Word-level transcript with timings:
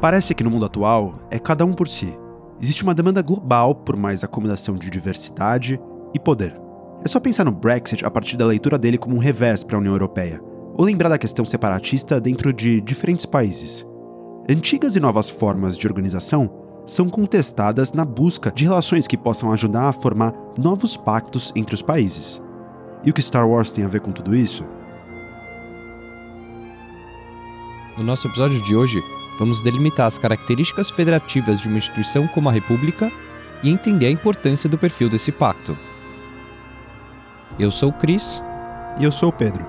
Parece 0.00 0.32
que 0.32 0.44
no 0.44 0.50
mundo 0.50 0.64
atual 0.64 1.14
é 1.28 1.40
cada 1.40 1.64
um 1.64 1.72
por 1.72 1.88
si. 1.88 2.16
Existe 2.60 2.84
uma 2.84 2.94
demanda 2.94 3.20
global 3.20 3.74
por 3.74 3.96
mais 3.96 4.22
acumulação 4.22 4.76
de 4.76 4.88
diversidade 4.90 5.80
e 6.14 6.20
poder. 6.20 6.54
É 7.04 7.08
só 7.08 7.18
pensar 7.18 7.44
no 7.44 7.50
Brexit 7.50 8.04
a 8.04 8.10
partir 8.10 8.36
da 8.36 8.46
leitura 8.46 8.78
dele 8.78 8.96
como 8.96 9.16
um 9.16 9.20
revés 9.20 9.64
para 9.64 9.76
a 9.76 9.80
União 9.80 9.94
Europeia, 9.94 10.40
ou 10.76 10.84
lembrar 10.84 11.08
da 11.08 11.18
questão 11.18 11.44
separatista 11.44 12.20
dentro 12.20 12.52
de 12.52 12.80
diferentes 12.80 13.26
países. 13.26 13.84
Antigas 14.48 14.94
e 14.94 15.00
novas 15.00 15.28
formas 15.28 15.76
de 15.76 15.86
organização 15.88 16.48
são 16.86 17.08
contestadas 17.08 17.92
na 17.92 18.04
busca 18.04 18.52
de 18.52 18.64
relações 18.64 19.08
que 19.08 19.16
possam 19.16 19.52
ajudar 19.52 19.88
a 19.88 19.92
formar 19.92 20.32
novos 20.58 20.96
pactos 20.96 21.52
entre 21.56 21.74
os 21.74 21.82
países. 21.82 22.40
E 23.04 23.10
o 23.10 23.12
que 23.12 23.22
Star 23.22 23.48
Wars 23.48 23.72
tem 23.72 23.84
a 23.84 23.88
ver 23.88 24.00
com 24.00 24.12
tudo 24.12 24.34
isso? 24.34 24.64
No 27.96 28.04
nosso 28.04 28.28
episódio 28.28 28.62
de 28.62 28.76
hoje, 28.76 29.02
vamos 29.38 29.60
delimitar 29.60 30.06
as 30.06 30.18
características 30.18 30.90
federativas 30.90 31.60
de 31.60 31.68
uma 31.68 31.78
instituição 31.78 32.26
como 32.26 32.48
a 32.48 32.52
República 32.52 33.10
e 33.62 33.70
entender 33.70 34.06
a 34.06 34.10
importância 34.10 34.68
do 34.68 34.76
perfil 34.76 35.08
desse 35.08 35.30
pacto. 35.30 35.76
Eu 37.58 37.70
sou 37.70 37.90
o 37.90 37.92
Cris. 37.92 38.42
E 39.00 39.04
eu 39.04 39.12
sou 39.12 39.28
o 39.28 39.32
Pedro. 39.32 39.64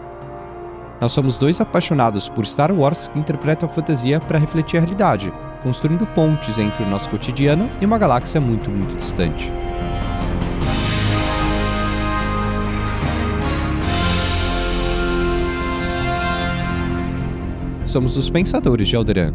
Nós 1.00 1.12
somos 1.12 1.38
dois 1.38 1.62
apaixonados 1.62 2.28
por 2.28 2.46
Star 2.46 2.72
Wars 2.72 3.08
que 3.08 3.20
interpretam 3.20 3.70
a 3.70 3.72
fantasia 3.72 4.20
para 4.20 4.40
refletir 4.40 4.78
a 4.78 4.80
realidade, 4.82 5.32
construindo 5.62 6.06
pontes 6.08 6.58
entre 6.58 6.84
o 6.84 6.90
nosso 6.90 7.10
cotidiano 7.10 7.70
e 7.80 7.86
uma 7.86 8.00
galáxia 8.00 8.42
muito, 8.42 8.70
muito 8.70 8.96
distante. 8.96 9.52
Somos 17.86 18.18
os 18.18 18.30
pensadores 18.30 18.88
de 18.88 18.96
Alderan. 18.96 19.34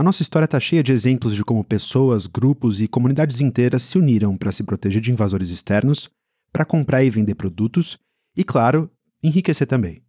A 0.00 0.02
nossa 0.02 0.22
história 0.22 0.46
está 0.46 0.58
cheia 0.58 0.82
de 0.82 0.92
exemplos 0.92 1.34
de 1.34 1.44
como 1.44 1.62
pessoas, 1.62 2.26
grupos 2.26 2.80
e 2.80 2.88
comunidades 2.88 3.42
inteiras 3.42 3.82
se 3.82 3.98
uniram 3.98 4.34
para 4.34 4.50
se 4.50 4.62
proteger 4.62 5.02
de 5.02 5.12
invasores 5.12 5.50
externos, 5.50 6.08
para 6.50 6.64
comprar 6.64 7.04
e 7.04 7.10
vender 7.10 7.34
produtos 7.34 7.98
e, 8.34 8.42
claro, 8.42 8.90
enriquecer 9.22 9.66
também. 9.66 10.02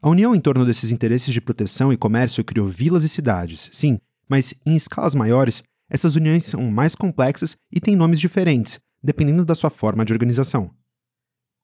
A 0.00 0.08
união 0.08 0.34
em 0.34 0.40
torno 0.40 0.64
desses 0.64 0.90
interesses 0.90 1.34
de 1.34 1.40
proteção 1.42 1.92
e 1.92 1.98
comércio 1.98 2.42
criou 2.42 2.66
vilas 2.66 3.04
e 3.04 3.10
cidades, 3.10 3.68
sim, 3.70 4.00
mas 4.26 4.54
em 4.64 4.74
escalas 4.74 5.14
maiores, 5.14 5.62
essas 5.90 6.16
uniões 6.16 6.46
são 6.46 6.70
mais 6.70 6.94
complexas 6.94 7.58
e 7.70 7.78
têm 7.78 7.94
nomes 7.94 8.20
diferentes, 8.20 8.80
dependendo 9.02 9.44
da 9.44 9.54
sua 9.54 9.68
forma 9.68 10.02
de 10.02 10.14
organização. 10.14 10.70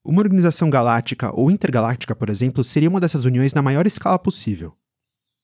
Uma 0.05 0.21
organização 0.21 0.69
galáctica 0.69 1.35
ou 1.35 1.51
intergaláctica, 1.51 2.15
por 2.15 2.29
exemplo, 2.29 2.63
seria 2.63 2.91
uma 2.91 3.01
dessas 3.01 3.25
uniões 3.25 3.55
na 3.55 3.63
maior 3.63 3.87
escala 3.87 4.19
possível. 4.19 4.77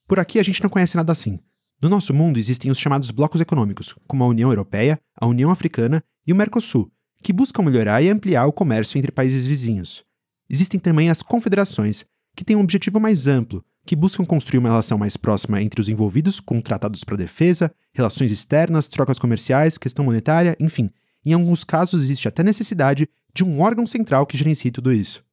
Por 0.06 0.20
aqui 0.20 0.38
a 0.38 0.42
gente 0.42 0.62
não 0.62 0.68
conhece 0.68 0.94
nada 0.94 1.10
assim. 1.10 1.40
No 1.82 1.88
nosso 1.88 2.14
mundo 2.14 2.38
existem 2.38 2.70
os 2.70 2.78
chamados 2.78 3.10
blocos 3.10 3.40
econômicos, 3.40 3.92
como 4.06 4.22
a 4.22 4.28
União 4.28 4.50
Europeia, 4.50 5.00
a 5.16 5.26
União 5.26 5.50
Africana 5.50 6.00
e 6.24 6.32
o 6.32 6.36
Mercosul, 6.36 6.88
que 7.20 7.32
buscam 7.32 7.64
melhorar 7.64 8.00
e 8.00 8.08
ampliar 8.08 8.46
o 8.46 8.52
comércio 8.52 8.98
entre 8.98 9.10
países 9.10 9.44
vizinhos. 9.44 10.04
Existem 10.48 10.78
também 10.78 11.10
as 11.10 11.22
confederações, 11.22 12.04
que 12.36 12.44
têm 12.44 12.54
um 12.54 12.60
objetivo 12.60 13.00
mais 13.00 13.26
amplo, 13.26 13.64
que 13.84 13.96
buscam 13.96 14.24
construir 14.24 14.58
uma 14.58 14.68
relação 14.68 14.96
mais 14.96 15.16
próxima 15.16 15.60
entre 15.60 15.80
os 15.80 15.88
envolvidos 15.88 16.38
com 16.38 16.60
tratados 16.60 17.02
para 17.02 17.16
defesa, 17.16 17.74
relações 17.92 18.30
externas, 18.30 18.86
trocas 18.86 19.18
comerciais, 19.18 19.76
questão 19.76 20.04
monetária, 20.04 20.56
enfim. 20.60 20.88
Em 21.24 21.32
alguns 21.32 21.64
casos 21.64 22.04
existe 22.04 22.28
até 22.28 22.44
necessidade 22.44 23.08
de 23.34 23.42
um 23.42 23.60
órgão 23.60 23.88
central 23.88 24.24
que 24.24 24.36
gerencie 24.36 24.70
tudo 24.70 24.92
isso. 24.92 25.24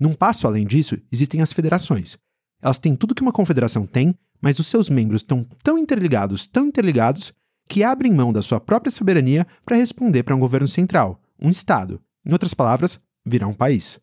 Num 0.00 0.14
passo 0.14 0.46
além 0.46 0.66
disso, 0.66 0.96
existem 1.12 1.42
as 1.42 1.52
federações. 1.52 2.16
Elas 2.62 2.78
têm 2.78 2.94
tudo 2.94 3.14
que 3.14 3.22
uma 3.22 3.32
confederação 3.32 3.86
tem, 3.86 4.14
mas 4.40 4.58
os 4.58 4.68
seus 4.68 4.88
membros 4.88 5.20
estão 5.20 5.44
tão 5.62 5.76
interligados, 5.76 6.46
tão 6.46 6.66
interligados, 6.66 7.32
que 7.68 7.82
abrem 7.82 8.14
mão 8.14 8.32
da 8.32 8.42
sua 8.42 8.60
própria 8.60 8.90
soberania 8.90 9.46
para 9.64 9.76
responder 9.76 10.22
para 10.22 10.36
um 10.36 10.40
governo 10.40 10.68
central, 10.68 11.20
um 11.40 11.50
Estado. 11.50 12.00
Em 12.24 12.32
outras 12.32 12.54
palavras, 12.54 13.00
virar 13.26 13.48
um 13.48 13.52
país. 13.52 13.98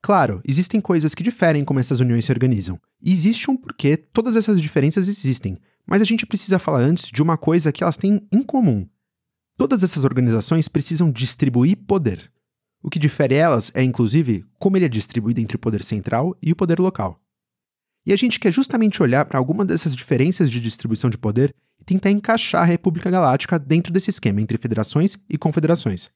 Claro, 0.00 0.40
existem 0.46 0.80
coisas 0.80 1.14
que 1.14 1.22
diferem 1.22 1.64
como 1.64 1.80
essas 1.80 2.00
uniões 2.00 2.24
se 2.24 2.32
organizam. 2.32 2.80
E 3.02 3.12
existe 3.12 3.50
um 3.50 3.56
porquê 3.56 3.96
todas 3.96 4.36
essas 4.36 4.60
diferenças 4.60 5.08
existem, 5.08 5.58
mas 5.86 6.00
a 6.00 6.04
gente 6.04 6.26
precisa 6.26 6.58
falar 6.58 6.80
antes 6.80 7.10
de 7.10 7.22
uma 7.22 7.36
coisa 7.36 7.72
que 7.72 7.82
elas 7.82 7.96
têm 7.96 8.26
em 8.32 8.42
comum. 8.42 8.88
Todas 9.56 9.82
essas 9.82 10.04
organizações 10.04 10.68
precisam 10.68 11.10
distribuir 11.10 11.76
poder. 11.76 12.30
O 12.82 12.90
que 12.90 12.98
difere 12.98 13.34
elas 13.34 13.72
é, 13.74 13.82
inclusive, 13.82 14.44
como 14.58 14.76
ele 14.76 14.86
é 14.86 14.88
distribuído 14.88 15.40
entre 15.40 15.56
o 15.56 15.60
poder 15.60 15.82
central 15.82 16.36
e 16.42 16.52
o 16.52 16.56
poder 16.56 16.78
local. 16.78 17.20
E 18.06 18.12
a 18.12 18.16
gente 18.16 18.40
quer 18.40 18.52
justamente 18.52 19.02
olhar 19.02 19.24
para 19.24 19.38
alguma 19.38 19.64
dessas 19.64 19.94
diferenças 19.94 20.50
de 20.50 20.60
distribuição 20.60 21.10
de 21.10 21.18
poder 21.18 21.54
e 21.80 21.84
tentar 21.84 22.10
encaixar 22.10 22.62
a 22.62 22.64
República 22.64 23.10
Galáctica 23.10 23.58
dentro 23.58 23.92
desse 23.92 24.10
esquema 24.10 24.40
entre 24.40 24.56
federações 24.56 25.18
e 25.28 25.36
confederações. 25.36 26.08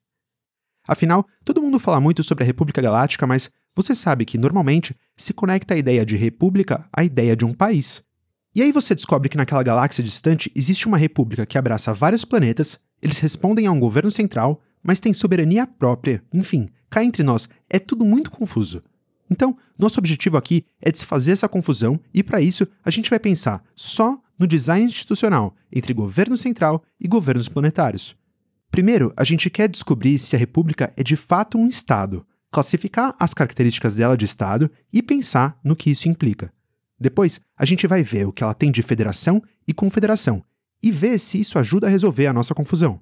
Afinal, 0.87 1.27
todo 1.45 1.63
mundo 1.63 1.79
fala 1.79 2.01
muito 2.01 2.23
sobre 2.23 2.45
a 2.45 2.47
República 2.47 2.83
Galáctica, 2.83 3.27
mas 3.27 3.51
você 3.75 3.95
sabe 3.95 4.25
que 4.25 4.39
normalmente 4.39 4.97
se 5.17 5.33
conecta 5.33 5.75
a 5.75 5.77
ideia 5.77 6.05
de 6.05 6.17
república 6.17 6.89
à 6.93 7.05
ideia 7.05 7.37
de 7.37 7.45
um 7.45 7.53
país. 7.53 8.03
E 8.55 8.63
aí 8.63 8.73
você 8.73 8.95
descobre 8.95 9.29
que 9.29 9.37
naquela 9.37 9.63
galáxia 9.63 10.05
distante 10.05 10.53
existe 10.55 10.87
uma 10.87 10.99
república 10.99 11.47
que 11.47 11.57
abraça 11.57 11.95
vários 11.95 12.25
planetas, 12.25 12.79
eles 13.01 13.19
respondem 13.19 13.67
a 13.67 13.73
um 13.73 13.81
governo 13.81 14.11
central, 14.11 14.61
mas 14.83 15.01
têm 15.01 15.13
soberania 15.13 15.67
própria, 15.67 16.23
enfim, 16.33 16.69
cá 16.91 17.05
entre 17.05 17.23
nós, 17.23 17.49
é 17.69 17.79
tudo 17.79 18.05
muito 18.05 18.31
confuso. 18.31 18.83
Então, 19.31 19.57
nosso 19.79 19.99
objetivo 19.99 20.37
aqui 20.37 20.65
é 20.81 20.91
desfazer 20.91 21.33
essa 21.33 21.49
confusão 21.49 21.99
e, 22.13 22.23
para 22.23 22.41
isso, 22.41 22.67
a 22.85 22.91
gente 22.91 23.09
vai 23.09 23.19
pensar 23.19 23.65
só 23.75 24.21
no 24.39 24.47
design 24.47 24.85
institucional 24.85 25.55
entre 25.73 25.95
governo 25.95 26.37
central 26.37 26.83
e 27.01 27.09
governos 27.09 27.49
planetários. 27.49 28.15
Primeiro, 28.71 29.13
a 29.17 29.25
gente 29.25 29.49
quer 29.49 29.69
descobrir 29.69 30.19
se 30.19 30.35
a 30.35 30.39
República 30.39 30.93
é 30.97 31.03
de 31.03 31.17
fato 31.17 31.57
um 31.57 31.67
Estado, 31.67 32.27
classificar 32.51 33.15
as 33.19 33.33
características 33.33 33.97
dela 33.97 34.17
de 34.17 34.25
Estado 34.25 34.71
e 34.93 35.03
pensar 35.03 35.59
no 35.65 35.77
que 35.77 35.91
isso 35.91 36.09
implica. 36.09 36.53
Depois, 37.01 37.41
a 37.57 37.65
gente 37.65 37.87
vai 37.87 38.03
ver 38.03 38.27
o 38.27 38.33
que 38.33 38.43
ela 38.43 38.55
tem 38.55 38.71
de 38.71 38.83
federação 38.83 39.43
e 39.67 39.73
confederação 39.73 40.45
e 40.83 40.91
ver 40.91 41.19
se 41.19 41.41
isso 41.41 41.59
ajuda 41.59 41.87
a 41.87 41.91
resolver 41.91 42.27
a 42.27 42.33
nossa 42.33 42.55
confusão. 42.55 43.01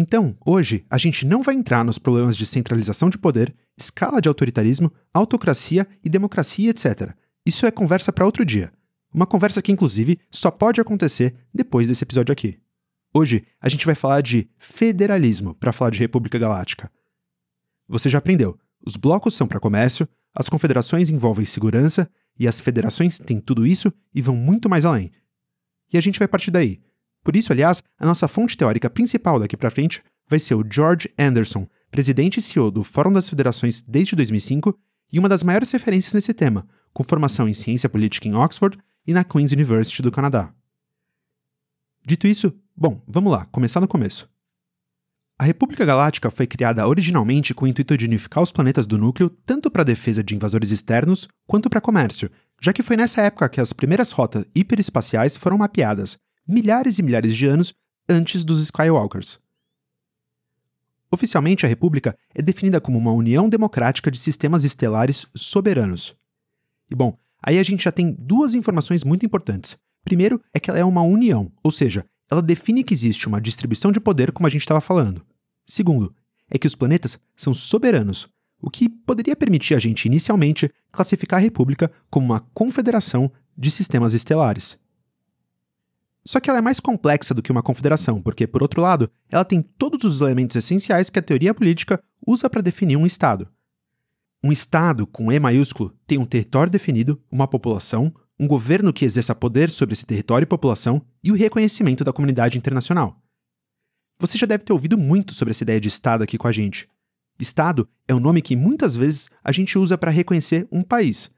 Então, 0.00 0.34
hoje, 0.46 0.86
a 0.88 0.96
gente 0.96 1.26
não 1.26 1.42
vai 1.42 1.54
entrar 1.54 1.84
nos 1.84 1.98
problemas 1.98 2.34
de 2.34 2.46
centralização 2.46 3.10
de 3.10 3.18
poder 3.18 3.54
escala 3.76 4.18
de 4.18 4.28
autoritarismo, 4.28 4.90
autocracia 5.12 5.86
e 6.02 6.08
democracia, 6.08 6.70
etc. 6.70 7.14
Isso 7.44 7.66
é 7.66 7.70
conversa 7.70 8.10
para 8.10 8.24
outro 8.24 8.42
dia. 8.42 8.72
Uma 9.12 9.26
conversa 9.26 9.60
que, 9.60 9.70
inclusive, 9.70 10.18
só 10.30 10.50
pode 10.50 10.80
acontecer 10.80 11.36
depois 11.52 11.86
desse 11.86 12.02
episódio 12.02 12.32
aqui. 12.32 12.58
Hoje, 13.12 13.44
a 13.60 13.68
gente 13.68 13.84
vai 13.84 13.94
falar 13.94 14.22
de 14.22 14.48
federalismo 14.58 15.54
para 15.54 15.70
falar 15.70 15.90
de 15.90 15.98
República 15.98 16.38
Galáctica. 16.38 16.90
Você 17.86 18.08
já 18.08 18.16
aprendeu: 18.16 18.58
os 18.82 18.96
blocos 18.96 19.36
são 19.36 19.46
para 19.46 19.60
comércio, 19.60 20.08
as 20.34 20.48
confederações 20.48 21.10
envolvem 21.10 21.44
segurança 21.44 22.10
e 22.38 22.48
as 22.48 22.58
federações 22.58 23.18
têm 23.18 23.38
tudo 23.38 23.66
isso 23.66 23.92
e 24.14 24.22
vão 24.22 24.34
muito 24.34 24.66
mais 24.66 24.86
além. 24.86 25.12
E 25.92 25.98
a 25.98 26.00
gente 26.00 26.18
vai 26.18 26.26
partir 26.26 26.50
daí. 26.50 26.80
Por 27.22 27.36
isso, 27.36 27.52
aliás, 27.52 27.82
a 27.98 28.06
nossa 28.06 28.26
fonte 28.26 28.56
teórica 28.56 28.88
principal 28.88 29.38
daqui 29.38 29.56
para 29.56 29.70
frente 29.70 30.02
vai 30.28 30.38
ser 30.38 30.54
o 30.54 30.64
George 30.68 31.12
Anderson, 31.18 31.68
presidente 31.90 32.38
e 32.38 32.42
CEO 32.42 32.70
do 32.70 32.84
Fórum 32.84 33.12
das 33.12 33.28
Federações 33.28 33.82
desde 33.82 34.16
2005 34.16 34.78
e 35.12 35.18
uma 35.18 35.28
das 35.28 35.42
maiores 35.42 35.70
referências 35.72 36.14
nesse 36.14 36.32
tema, 36.32 36.66
com 36.92 37.02
formação 37.02 37.48
em 37.48 37.54
ciência 37.54 37.88
política 37.88 38.28
em 38.28 38.34
Oxford 38.34 38.78
e 39.06 39.12
na 39.12 39.24
Queen's 39.24 39.52
University 39.52 40.02
do 40.02 40.10
Canadá. 40.10 40.52
Dito 42.06 42.26
isso, 42.26 42.52
bom, 42.76 43.02
vamos 43.06 43.32
lá, 43.32 43.44
começar 43.46 43.80
no 43.80 43.88
começo. 43.88 44.30
A 45.38 45.44
República 45.44 45.86
Galáctica 45.86 46.30
foi 46.30 46.46
criada 46.46 46.86
originalmente 46.86 47.54
com 47.54 47.64
o 47.64 47.68
intuito 47.68 47.96
de 47.96 48.04
unificar 48.04 48.42
os 48.42 48.52
planetas 48.52 48.86
do 48.86 48.98
núcleo 48.98 49.30
tanto 49.30 49.70
para 49.70 49.82
defesa 49.82 50.22
de 50.22 50.34
invasores 50.34 50.70
externos 50.70 51.28
quanto 51.46 51.70
para 51.70 51.80
comércio, 51.80 52.30
já 52.60 52.72
que 52.72 52.82
foi 52.82 52.96
nessa 52.96 53.22
época 53.22 53.48
que 53.48 53.60
as 53.60 53.72
primeiras 53.72 54.12
rotas 54.12 54.44
hiperespaciais 54.54 55.36
foram 55.36 55.56
mapeadas, 55.56 56.18
milhares 56.50 56.98
e 56.98 57.02
milhares 57.02 57.36
de 57.36 57.46
anos 57.46 57.74
antes 58.08 58.44
dos 58.44 58.60
Skywalkers. 58.60 59.38
Oficialmente, 61.10 61.66
a 61.66 61.68
República 61.68 62.16
é 62.34 62.40
definida 62.40 62.80
como 62.80 62.98
uma 62.98 63.12
união 63.12 63.48
democrática 63.48 64.10
de 64.10 64.18
sistemas 64.18 64.64
estelares 64.64 65.26
soberanos. 65.34 66.14
E 66.90 66.94
bom, 66.94 67.16
aí 67.42 67.58
a 67.58 67.62
gente 67.62 67.84
já 67.84 67.92
tem 67.92 68.16
duas 68.18 68.54
informações 68.54 69.02
muito 69.02 69.26
importantes. 69.26 69.76
Primeiro 70.04 70.40
é 70.54 70.60
que 70.60 70.70
ela 70.70 70.78
é 70.78 70.84
uma 70.84 71.02
união, 71.02 71.52
ou 71.62 71.70
seja, 71.70 72.04
ela 72.30 72.40
define 72.40 72.84
que 72.84 72.94
existe 72.94 73.26
uma 73.26 73.40
distribuição 73.40 73.90
de 73.90 74.00
poder 74.00 74.30
como 74.30 74.46
a 74.46 74.50
gente 74.50 74.62
estava 74.62 74.80
falando. 74.80 75.24
Segundo, 75.66 76.14
é 76.48 76.58
que 76.58 76.66
os 76.66 76.74
planetas 76.74 77.18
são 77.36 77.52
soberanos, 77.52 78.28
o 78.60 78.70
que 78.70 78.88
poderia 78.88 79.34
permitir 79.34 79.74
a 79.74 79.80
gente 79.80 80.06
inicialmente 80.06 80.70
classificar 80.92 81.38
a 81.38 81.42
República 81.42 81.90
como 82.08 82.26
uma 82.26 82.40
confederação 82.54 83.30
de 83.56 83.70
sistemas 83.70 84.14
estelares. 84.14 84.76
Só 86.24 86.38
que 86.38 86.50
ela 86.50 86.58
é 86.58 86.62
mais 86.62 86.80
complexa 86.80 87.32
do 87.32 87.42
que 87.42 87.50
uma 87.50 87.62
confederação, 87.62 88.20
porque, 88.20 88.46
por 88.46 88.62
outro 88.62 88.82
lado, 88.82 89.10
ela 89.30 89.44
tem 89.44 89.62
todos 89.62 90.04
os 90.04 90.20
elementos 90.20 90.56
essenciais 90.56 91.08
que 91.08 91.18
a 91.18 91.22
teoria 91.22 91.54
política 91.54 92.02
usa 92.26 92.48
para 92.48 92.60
definir 92.60 92.96
um 92.96 93.06
Estado. 93.06 93.48
Um 94.42 94.52
Estado 94.52 95.06
com 95.06 95.32
E 95.32 95.38
maiúsculo 95.38 95.94
tem 96.06 96.18
um 96.18 96.24
território 96.24 96.70
definido, 96.70 97.20
uma 97.30 97.48
população, 97.48 98.14
um 98.38 98.46
governo 98.46 98.92
que 98.92 99.04
exerça 99.04 99.34
poder 99.34 99.70
sobre 99.70 99.92
esse 99.92 100.06
território 100.06 100.44
e 100.44 100.46
população 100.46 101.02
e 101.22 101.30
o 101.30 101.34
reconhecimento 101.34 102.04
da 102.04 102.12
comunidade 102.12 102.56
internacional. 102.56 103.20
Você 104.18 104.36
já 104.36 104.46
deve 104.46 104.64
ter 104.64 104.72
ouvido 104.72 104.96
muito 104.98 105.34
sobre 105.34 105.52
essa 105.52 105.62
ideia 105.64 105.80
de 105.80 105.88
Estado 105.88 106.22
aqui 106.24 106.36
com 106.36 106.46
a 106.48 106.52
gente. 106.52 106.88
Estado 107.38 107.88
é 108.06 108.14
um 108.14 108.20
nome 108.20 108.42
que 108.42 108.54
muitas 108.54 108.94
vezes 108.94 109.28
a 109.42 109.52
gente 109.52 109.78
usa 109.78 109.96
para 109.96 110.10
reconhecer 110.10 110.68
um 110.70 110.82
país. 110.82 111.30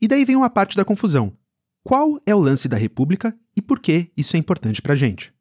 E 0.00 0.06
daí 0.06 0.24
vem 0.24 0.36
uma 0.36 0.50
parte 0.50 0.76
da 0.76 0.84
confusão. 0.84 1.36
Qual 1.84 2.20
é 2.24 2.34
o 2.34 2.38
lance 2.38 2.68
da 2.68 2.76
República 2.76 3.36
e 3.56 3.62
por 3.62 3.80
que 3.80 4.10
isso 4.16 4.36
é 4.36 4.38
importante 4.38 4.80
para 4.80 4.92
a 4.92 4.96
gente? 4.96 5.32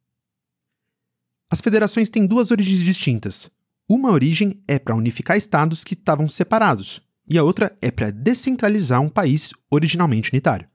As 1.49 1.59
federações 1.61 2.09
têm 2.09 2.25
duas 2.25 2.51
origens 2.51 2.79
distintas. 2.79 3.49
Uma 3.89 4.11
origem 4.11 4.63
é 4.67 4.79
para 4.79 4.95
unificar 4.95 5.35
estados 5.35 5.83
que 5.83 5.93
estavam 5.93 6.27
separados, 6.27 7.01
e 7.27 7.37
a 7.37 7.43
outra 7.43 7.77
é 7.81 7.91
para 7.91 8.11
descentralizar 8.11 9.01
um 9.01 9.09
país 9.09 9.51
originalmente 9.69 10.31
unitário. 10.31 10.67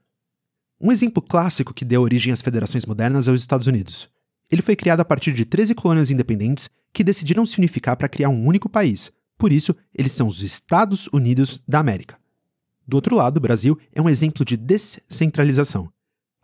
Um 0.79 0.91
exemplo 0.91 1.21
clássico 1.21 1.73
que 1.73 1.83
deu 1.83 2.03
origem 2.03 2.31
às 2.31 2.41
federações 2.41 2.85
modernas 2.85 3.27
é 3.27 3.31
os 3.31 3.41
Estados 3.41 3.65
Unidos. 3.65 4.07
Ele 4.51 4.61
foi 4.61 4.75
criado 4.75 4.99
a 4.99 5.05
partir 5.05 5.33
de 5.33 5.45
13 5.45 5.73
colônias 5.73 6.11
independentes 6.11 6.69
que 6.93 7.03
decidiram 7.03 7.45
se 7.45 7.57
unificar 7.57 7.97
para 7.97 8.07
criar 8.07 8.29
um 8.29 8.45
único 8.45 8.69
país. 8.69 9.11
Por 9.37 9.51
isso, 9.51 9.75
eles 9.93 10.11
são 10.11 10.27
os 10.27 10.41
Estados 10.43 11.09
Unidos 11.11 11.61
da 11.67 11.79
América. 11.79 12.17
Do 12.87 12.95
outro 12.95 13.15
lado, 13.15 13.37
o 13.37 13.41
Brasil 13.41 13.77
é 13.93 14.01
um 14.01 14.09
exemplo 14.09 14.45
de 14.45 14.55
descentralização. 14.55 15.91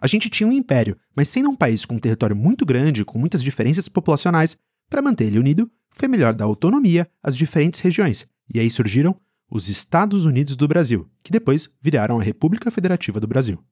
A 0.04 0.08
gente 0.08 0.30
tinha 0.30 0.46
um 0.46 0.52
império, 0.52 0.98
mas 1.16 1.30
sendo 1.30 1.50
um 1.50 1.56
país 1.56 1.86
com 1.86 1.96
um 1.96 2.00
território 2.00 2.36
muito 2.36 2.66
grande, 2.66 3.06
com 3.06 3.18
muitas 3.18 3.42
diferenças 3.42 3.88
populacionais, 3.88 4.58
para 4.90 5.02
manter 5.02 5.28
ele 5.28 5.40
unido, 5.40 5.72
foi 5.92 6.10
melhor 6.10 6.34
dar 6.34 6.44
autonomia 6.44 7.10
às 7.24 7.38
diferentes 7.38 7.80
regiões. 7.80 8.26
E 8.54 8.60
aí 8.60 8.70
surgiram 8.70 9.16
os 9.50 9.70
Estados 9.70 10.26
Unidos 10.26 10.58
do 10.58 10.68
Brasil, 10.68 11.10
que 11.24 11.32
depois 11.32 11.70
viraram 11.82 12.20
a 12.20 12.22
República 12.22 12.70
Federativa 12.70 13.18
do 13.18 13.28
Brasil. 13.28 13.64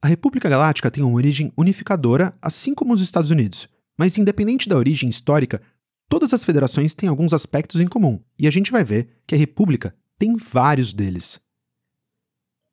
A 0.00 0.08
República 0.08 0.48
Galáctica 0.48 0.90
tem 0.90 1.04
uma 1.04 1.16
origem 1.16 1.52
unificadora, 1.54 2.34
assim 2.40 2.74
como 2.74 2.94
os 2.94 3.02
Estados 3.02 3.30
Unidos, 3.30 3.68
mas 3.94 4.16
independente 4.16 4.70
da 4.70 4.78
origem 4.78 5.10
histórica, 5.10 5.60
todas 6.08 6.32
as 6.32 6.44
federações 6.44 6.94
têm 6.94 7.10
alguns 7.10 7.34
aspectos 7.34 7.82
em 7.82 7.86
comum, 7.86 8.18
e 8.38 8.48
a 8.48 8.50
gente 8.50 8.72
vai 8.72 8.84
ver 8.84 9.20
que 9.26 9.34
a 9.34 9.38
República 9.38 9.94
tem 10.18 10.34
vários 10.34 10.94
deles. 10.94 11.38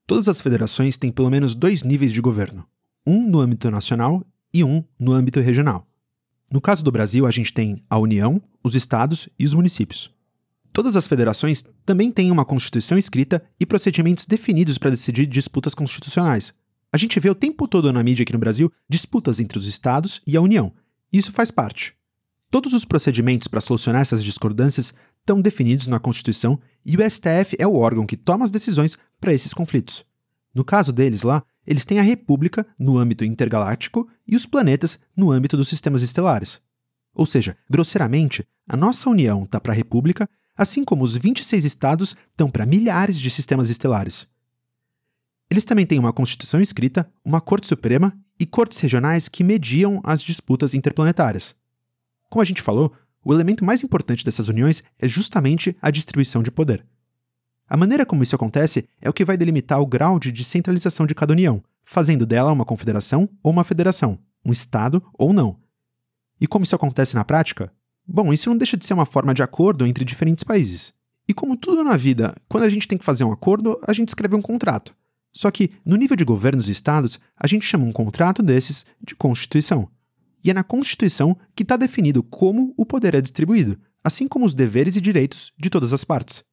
Todas 0.08 0.30
as 0.30 0.42
federações 0.42 0.98
têm 0.98 1.12
pelo 1.12 1.30
menos 1.30 1.56
dois 1.56 1.84
níveis 1.84 2.12
de 2.12 2.22
governo, 2.22 2.66
um 3.06 3.28
no 3.28 3.40
âmbito 3.40 3.70
nacional 3.72 4.24
e 4.54 4.64
um 4.64 4.84
no 5.00 5.14
âmbito 5.14 5.40
regional. 5.40 5.88
No 6.52 6.62
caso 6.62 6.84
do 6.84 6.92
Brasil, 6.92 7.26
a 7.26 7.32
gente 7.32 7.54
tem 7.54 7.84
a 7.90 7.98
União, 7.98 8.42
os 8.64 8.76
estados 8.76 9.28
e 9.38 9.46
os 9.46 9.54
municípios. 9.54 10.14
Todas 10.72 10.96
as 10.96 11.08
federações 11.08 11.64
também 11.86 12.12
têm 12.12 12.32
uma 12.32 12.46
constituição 12.46 12.98
escrita 12.98 13.44
e 13.60 13.66
procedimentos 13.66 14.26
definidos 14.26 14.78
para 14.78 14.92
decidir 14.92 15.26
disputas 15.26 15.74
constitucionais, 15.74 16.54
a 16.96 16.98
gente 16.98 17.20
vê 17.20 17.30
o 17.30 17.36
tempo 17.36 17.68
todo 17.68 17.92
na 17.92 18.02
mídia 18.02 18.24
aqui 18.24 18.32
no 18.32 18.40
Brasil 18.40 18.72
disputas 18.88 19.42
entre 19.42 19.58
os 19.58 19.68
estados 19.68 20.22
e 20.26 20.38
a 20.38 20.42
União. 20.42 20.72
E 21.12 21.18
isso 21.18 21.30
faz 21.30 21.52
parte. 21.52 21.94
Todos 22.50 22.74
os 22.74 22.86
procedimentos 22.86 23.50
para 23.50 23.60
solucionar 23.60 24.02
essas 24.02 24.24
discordâncias 24.24 24.94
estão 25.20 25.42
definidos 25.42 25.88
na 25.88 26.00
Constituição 26.00 26.58
e 26.86 26.96
o 26.96 27.10
STF 27.10 27.58
é 27.60 27.68
o 27.68 27.76
órgão 27.76 28.06
que 28.06 28.16
toma 28.16 28.46
as 28.46 28.50
decisões 28.50 28.98
para 29.26 29.34
esses 29.34 29.56
conflitos. 29.56 30.06
No 30.54 30.64
caso 30.64 30.94
deles 30.94 31.24
lá, 31.24 31.44
eles 31.66 31.84
têm 31.84 31.98
a 31.98 32.04
República 32.04 32.64
no 32.78 32.96
âmbito 33.00 33.26
intergaláctico 33.26 34.08
e 34.28 34.36
os 34.36 34.46
planetas 34.46 35.00
no 35.18 35.32
âmbito 35.32 35.58
dos 35.58 35.68
sistemas 35.68 36.04
estelares. 36.04 36.60
Ou 37.12 37.26
seja, 37.26 37.58
grosseiramente, 37.68 38.48
a 38.70 38.78
nossa 38.78 39.10
União 39.10 39.42
está 39.42 39.60
para 39.60 39.74
a 39.74 39.76
República, 39.76 40.30
assim 40.56 40.84
como 40.84 41.04
os 41.04 41.18
26 41.18 41.66
estados 41.66 42.16
estão 42.30 42.52
para 42.52 42.68
milhares 42.68 43.20
de 43.20 43.32
sistemas 43.32 43.72
estelares. 43.72 44.28
Eles 45.50 45.66
também 45.66 45.88
têm 45.88 45.98
uma 45.98 46.14
Constituição 46.14 46.62
escrita, 46.62 47.12
uma 47.24 47.42
Corte 47.42 47.66
Suprema 47.66 48.16
e 48.40 48.46
cortes 48.46 48.80
regionais 48.80 49.28
que 49.28 49.44
mediam 49.44 50.02
as 50.04 50.22
disputas 50.22 50.76
interplanetárias. 50.76 51.56
Como 52.30 52.44
a 52.44 52.46
gente 52.46 52.62
falou, 52.62 52.94
o 53.24 53.34
elemento 53.34 53.66
mais 53.66 53.84
importante 53.84 54.24
dessas 54.24 54.50
uniões 54.50 54.84
é 55.00 55.08
justamente 55.08 55.76
a 55.82 55.90
distribuição 55.90 56.44
de 56.44 56.52
poder. 56.52 56.86
A 57.68 57.76
maneira 57.76 58.06
como 58.06 58.22
isso 58.22 58.36
acontece 58.36 58.88
é 59.02 59.10
o 59.10 59.14
que 59.14 59.26
vai 59.26 59.38
delimitar 59.38 59.82
o 59.82 59.88
grau 59.88 60.20
de 60.20 60.32
descentralização 60.32 61.06
de 61.06 61.16
cada 61.16 61.34
união, 61.34 61.64
fazendo 61.84 62.26
dela 62.26 62.52
uma 62.52 62.66
confederação 62.66 63.28
ou 63.42 63.52
uma 63.52 63.64
federação, 63.64 64.20
um 64.44 64.52
Estado 64.52 65.04
ou 65.14 65.34
não. 65.34 65.58
E 66.40 66.46
como 66.46 66.64
isso 66.64 66.76
acontece 66.76 67.16
na 67.16 67.26
prática? 67.26 67.72
Bom, 68.08 68.32
isso 68.32 68.50
não 68.50 68.58
deixa 68.58 68.78
de 68.78 68.86
ser 68.86 68.94
uma 68.94 69.06
forma 69.06 69.34
de 69.34 69.42
acordo 69.42 69.86
entre 69.86 70.06
diferentes 70.06 70.44
países. 70.44 70.94
E 71.28 71.34
como 71.34 71.58
tudo 71.58 71.84
na 71.84 71.98
vida, 71.98 72.36
quando 72.48 72.66
a 72.66 72.70
gente 72.70 72.88
tem 72.88 72.98
que 72.98 73.06
fazer 73.06 73.24
um 73.24 73.32
acordo, 73.32 73.80
a 73.88 73.94
gente 73.94 74.10
escreve 74.10 74.36
um 74.36 74.42
contrato. 74.42 74.94
Só 75.34 75.50
que, 75.50 75.72
no 75.84 75.96
nível 75.96 76.16
de 76.16 76.24
governos 76.24 76.70
e 76.70 76.72
estados, 76.72 77.20
a 77.36 77.48
gente 77.48 77.66
chama 77.66 77.86
um 77.86 77.92
contrato 77.92 78.44
desses 78.44 78.86
de 79.02 79.16
Constituição. 79.16 79.90
E 80.44 80.52
é 80.52 80.54
na 80.54 80.64
Constituição 80.64 81.36
que 81.56 81.64
está 81.64 81.76
definido 81.76 82.22
como 82.22 82.74
o 82.78 82.86
poder 82.86 83.16
é 83.16 83.22
distribuído, 83.22 83.78
assim 84.04 84.28
como 84.28 84.46
os 84.46 84.54
deveres 84.54 84.96
e 84.96 85.02
direitos 85.02 85.52
de 85.58 85.70
todas 85.70 85.92
as 85.92 86.04
partes. 86.04 86.44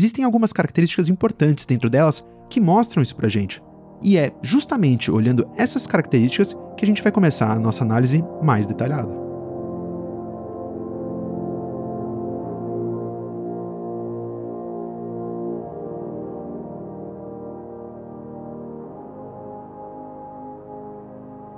Existem 0.00 0.24
algumas 0.24 0.50
características 0.50 1.10
importantes 1.10 1.66
dentro 1.66 1.90
delas 1.90 2.24
que 2.48 2.58
mostram 2.58 3.02
isso 3.02 3.14
pra 3.14 3.28
gente. 3.28 3.62
E 4.02 4.16
é 4.16 4.32
justamente 4.40 5.10
olhando 5.10 5.46
essas 5.58 5.86
características 5.86 6.56
que 6.74 6.86
a 6.86 6.86
gente 6.86 7.02
vai 7.02 7.12
começar 7.12 7.50
a 7.50 7.58
nossa 7.58 7.84
análise 7.84 8.24
mais 8.42 8.64
detalhada. 8.64 9.12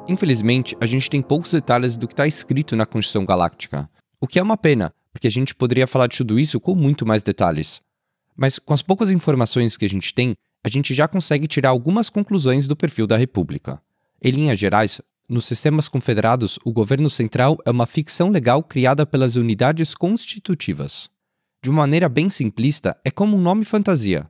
Infelizmente, 0.09 0.77
a 0.81 0.87
gente 0.87 1.09
tem 1.09 1.23
poucos 1.23 1.53
detalhes 1.53 1.97
do 1.97 2.09
que 2.09 2.13
está 2.13 2.27
escrito 2.27 2.75
na 2.75 2.87
Constituição 2.87 3.25
Galáctica, 3.25 3.89
o 4.21 4.27
que 4.27 4.41
é 4.41 4.43
uma 4.43 4.57
pena, 4.57 4.93
porque 5.13 5.29
a 5.29 5.31
gente 5.31 5.55
poderia 5.55 5.87
falar 5.87 6.09
de 6.09 6.17
tudo 6.17 6.41
isso 6.41 6.59
com 6.59 6.75
muito 6.75 7.07
mais 7.07 7.23
detalhes. 7.23 7.81
Mas 8.37 8.59
com 8.59 8.73
as 8.73 8.83
poucas 8.83 9.11
informações 9.11 9.77
que 9.77 9.85
a 9.85 9.89
gente 9.89 10.15
tem, 10.15 10.35
a 10.65 10.69
gente 10.69 10.95
já 10.95 11.09
consegue 11.09 11.47
tirar 11.47 11.71
algumas 11.71 12.09
conclusões 12.09 12.67
do 12.67 12.77
perfil 12.77 13.07
da 13.07 13.17
República. 13.17 13.81
Em 14.23 14.31
linhas 14.31 14.59
gerais, 14.59 15.01
nos 15.29 15.45
sistemas 15.47 15.89
confederados, 15.89 16.59
o 16.65 16.73
governo 16.73 17.09
central 17.09 17.59
é 17.65 17.71
uma 17.71 17.87
ficção 17.87 18.31
legal 18.31 18.63
criada 18.63 19.07
pelas 19.07 19.37
unidades 19.37 19.95
constitutivas. 19.95 21.09
De 21.63 21.71
uma 21.71 21.83
maneira 21.83 22.09
bem 22.09 22.29
simplista, 22.29 22.97
é 23.05 23.11
como 23.11 23.37
um 23.37 23.41
nome 23.41 23.65
fantasia. 23.65 24.29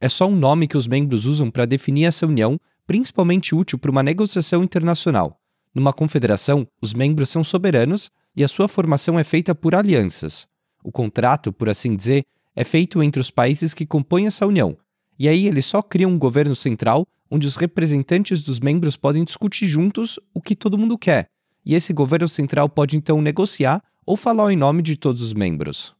É 0.00 0.08
só 0.08 0.26
um 0.26 0.34
nome 0.34 0.66
que 0.66 0.76
os 0.76 0.86
membros 0.86 1.26
usam 1.26 1.50
para 1.50 1.66
definir 1.66 2.04
essa 2.04 2.26
união 2.26 2.58
principalmente 2.86 3.54
útil 3.54 3.78
para 3.78 3.90
uma 3.90 4.02
negociação 4.02 4.62
internacional. 4.62 5.40
Numa 5.74 5.92
confederação, 5.92 6.66
os 6.80 6.92
membros 6.92 7.28
são 7.28 7.42
soberanos 7.42 8.10
e 8.36 8.44
a 8.44 8.48
sua 8.48 8.68
formação 8.68 9.18
é 9.18 9.24
feita 9.24 9.54
por 9.54 9.74
alianças. 9.74 10.46
O 10.84 10.90
contrato, 10.90 11.52
por 11.52 11.68
assim 11.68 11.96
dizer, 11.96 12.24
é 12.54 12.64
feito 12.64 13.02
entre 13.02 13.20
os 13.20 13.30
países 13.30 13.74
que 13.74 13.86
compõem 13.86 14.26
essa 14.26 14.46
união, 14.46 14.76
e 15.18 15.28
aí 15.28 15.46
eles 15.46 15.66
só 15.66 15.82
criam 15.82 16.10
um 16.10 16.18
governo 16.18 16.54
central 16.56 17.06
onde 17.30 17.46
os 17.46 17.56
representantes 17.56 18.42
dos 18.42 18.60
membros 18.60 18.96
podem 18.96 19.24
discutir 19.24 19.66
juntos 19.66 20.18
o 20.34 20.40
que 20.40 20.54
todo 20.54 20.76
mundo 20.76 20.98
quer, 20.98 21.26
e 21.64 21.74
esse 21.74 21.92
governo 21.92 22.28
central 22.28 22.68
pode 22.68 22.96
então 22.96 23.22
negociar 23.22 23.82
ou 24.04 24.16
falar 24.16 24.52
em 24.52 24.56
nome 24.56 24.82
de 24.82 24.96
todos 24.96 25.22
os 25.22 25.32
membros. 25.32 25.94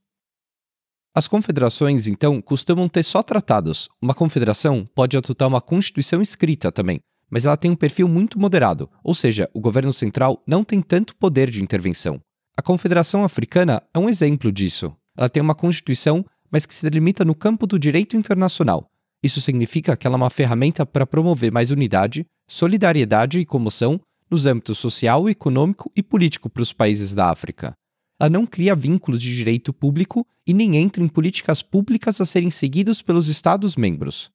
As 1.14 1.28
confederações, 1.28 2.06
então, 2.06 2.40
costumam 2.40 2.88
ter 2.88 3.02
só 3.02 3.22
tratados. 3.22 3.86
Uma 4.00 4.14
confederação 4.14 4.88
pode 4.94 5.16
adotar 5.16 5.46
uma 5.46 5.60
constituição 5.60 6.22
escrita 6.22 6.72
também, 6.72 7.00
mas 7.30 7.44
ela 7.44 7.56
tem 7.56 7.70
um 7.70 7.76
perfil 7.76 8.08
muito 8.08 8.38
moderado, 8.38 8.90
ou 9.04 9.14
seja, 9.14 9.48
o 9.54 9.60
governo 9.60 9.92
central 9.92 10.42
não 10.46 10.64
tem 10.64 10.80
tanto 10.80 11.14
poder 11.16 11.50
de 11.50 11.62
intervenção. 11.62 12.20
A 12.56 12.62
Confederação 12.62 13.24
Africana 13.24 13.82
é 13.94 13.98
um 13.98 14.08
exemplo 14.08 14.50
disso. 14.50 14.94
Ela 15.16 15.28
tem 15.28 15.42
uma 15.42 15.54
constituição, 15.54 16.24
mas 16.52 16.66
que 16.66 16.74
se 16.74 16.88
delimita 16.88 17.24
no 17.24 17.34
campo 17.34 17.66
do 17.66 17.78
direito 17.78 18.16
internacional. 18.16 18.88
Isso 19.22 19.40
significa 19.40 19.96
que 19.96 20.06
ela 20.06 20.16
é 20.16 20.18
uma 20.18 20.30
ferramenta 20.30 20.84
para 20.84 21.06
promover 21.06 21.50
mais 21.50 21.70
unidade, 21.70 22.26
solidariedade 22.46 23.40
e 23.40 23.46
comoção 23.46 23.98
nos 24.30 24.46
âmbitos 24.46 24.78
social, 24.78 25.28
econômico 25.28 25.90
e 25.96 26.02
político 26.02 26.50
para 26.50 26.62
os 26.62 26.72
países 26.72 27.14
da 27.14 27.30
África 27.30 27.74
ela 28.22 28.30
não 28.30 28.46
cria 28.46 28.76
vínculos 28.76 29.20
de 29.20 29.34
direito 29.34 29.72
público 29.72 30.24
e 30.46 30.54
nem 30.54 30.76
entra 30.76 31.02
em 31.02 31.08
políticas 31.08 31.60
públicas 31.60 32.20
a 32.20 32.24
serem 32.24 32.50
seguidos 32.50 33.02
pelos 33.02 33.26
Estados-membros. 33.26 34.30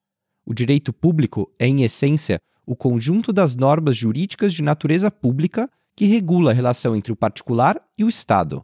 O 0.46 0.54
direito 0.54 0.92
público 0.92 1.50
é, 1.58 1.68
em 1.68 1.84
essência, 1.84 2.38
o 2.66 2.76
conjunto 2.76 3.32
das 3.32 3.56
normas 3.56 3.96
jurídicas 3.96 4.54
de 4.54 4.62
natureza 4.62 5.10
pública 5.10 5.70
que 5.96 6.04
regula 6.04 6.52
a 6.52 6.54
relação 6.54 6.98
entre 6.98 7.14
o 7.14 7.16
particular 7.16 7.82
e 7.98 8.04
o 8.04 8.10
Estado. 8.10 8.62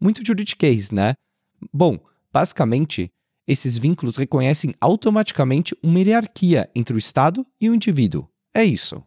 Muito 0.00 0.26
juridiquês, 0.26 0.90
né? 0.90 1.12
Bom, 1.70 2.00
basicamente, 2.34 3.10
esses 3.46 3.78
vínculos 3.78 4.16
reconhecem 4.16 4.74
automaticamente 4.80 5.76
uma 5.82 6.00
hierarquia 6.00 6.68
entre 6.74 6.96
o 6.96 6.98
Estado 6.98 7.46
e 7.60 7.70
o 7.70 7.74
indivíduo. 7.74 8.28
É 8.52 8.64
isso. 8.64 9.02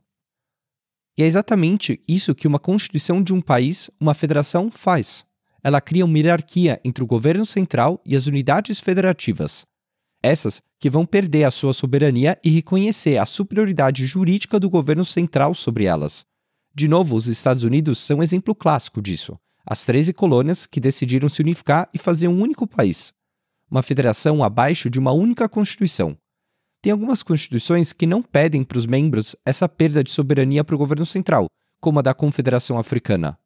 E 1.18 1.24
é 1.24 1.26
exatamente 1.26 2.02
isso 2.08 2.34
que 2.34 2.48
uma 2.48 2.60
constituição 2.60 3.22
de 3.22 3.34
um 3.34 3.42
país, 3.42 3.90
uma 4.00 4.14
federação, 4.14 4.72
faz 4.72 5.28
ela 5.68 5.82
cria 5.82 6.06
uma 6.06 6.18
hierarquia 6.18 6.80
entre 6.86 7.04
o 7.04 7.08
governo 7.08 7.46
central 7.46 8.02
e 8.06 8.16
as 8.16 8.26
unidades 8.26 8.80
federativas. 8.80 9.66
Essas 10.24 10.62
que 10.80 10.90
vão 10.90 11.06
perder 11.06 11.44
a 11.44 11.52
sua 11.52 11.74
soberania 11.74 12.40
e 12.42 12.50
reconhecer 12.50 13.18
a 13.18 13.26
superioridade 13.26 14.06
jurídica 14.06 14.62
do 14.62 14.70
governo 14.70 15.04
central 15.04 15.54
sobre 15.54 15.84
elas. 15.84 16.26
De 16.74 16.88
novo, 16.88 17.16
os 17.16 17.28
Estados 17.28 17.64
Unidos 17.64 18.00
são 18.00 18.20
um 18.20 18.24
exemplo 18.24 18.56
clássico 18.56 19.02
disso. 19.02 19.38
As 19.66 19.84
13 19.84 20.14
colônias 20.14 20.66
que 20.66 20.80
decidiram 20.80 21.28
se 21.28 21.42
unificar 21.42 21.90
e 21.94 21.98
fazer 21.98 22.30
um 22.30 22.42
único 22.42 22.66
país. 22.66 23.12
Uma 23.70 23.84
federação 23.84 24.44
abaixo 24.44 24.90
de 24.90 24.98
uma 24.98 25.12
única 25.12 25.50
constituição. 25.50 26.18
Tem 26.82 26.92
algumas 26.92 27.22
constituições 27.22 27.92
que 27.92 28.06
não 28.06 28.22
pedem 28.22 28.64
para 28.64 28.78
os 28.78 28.86
membros 28.86 29.36
essa 29.46 29.68
perda 29.68 30.04
de 30.04 30.10
soberania 30.10 30.64
para 30.64 30.76
o 30.76 30.78
governo 30.78 31.06
central, 31.06 31.48
como 31.82 32.00
a 32.00 32.02
da 32.02 32.14
Confederação 32.14 32.78
Africana. 32.78 33.38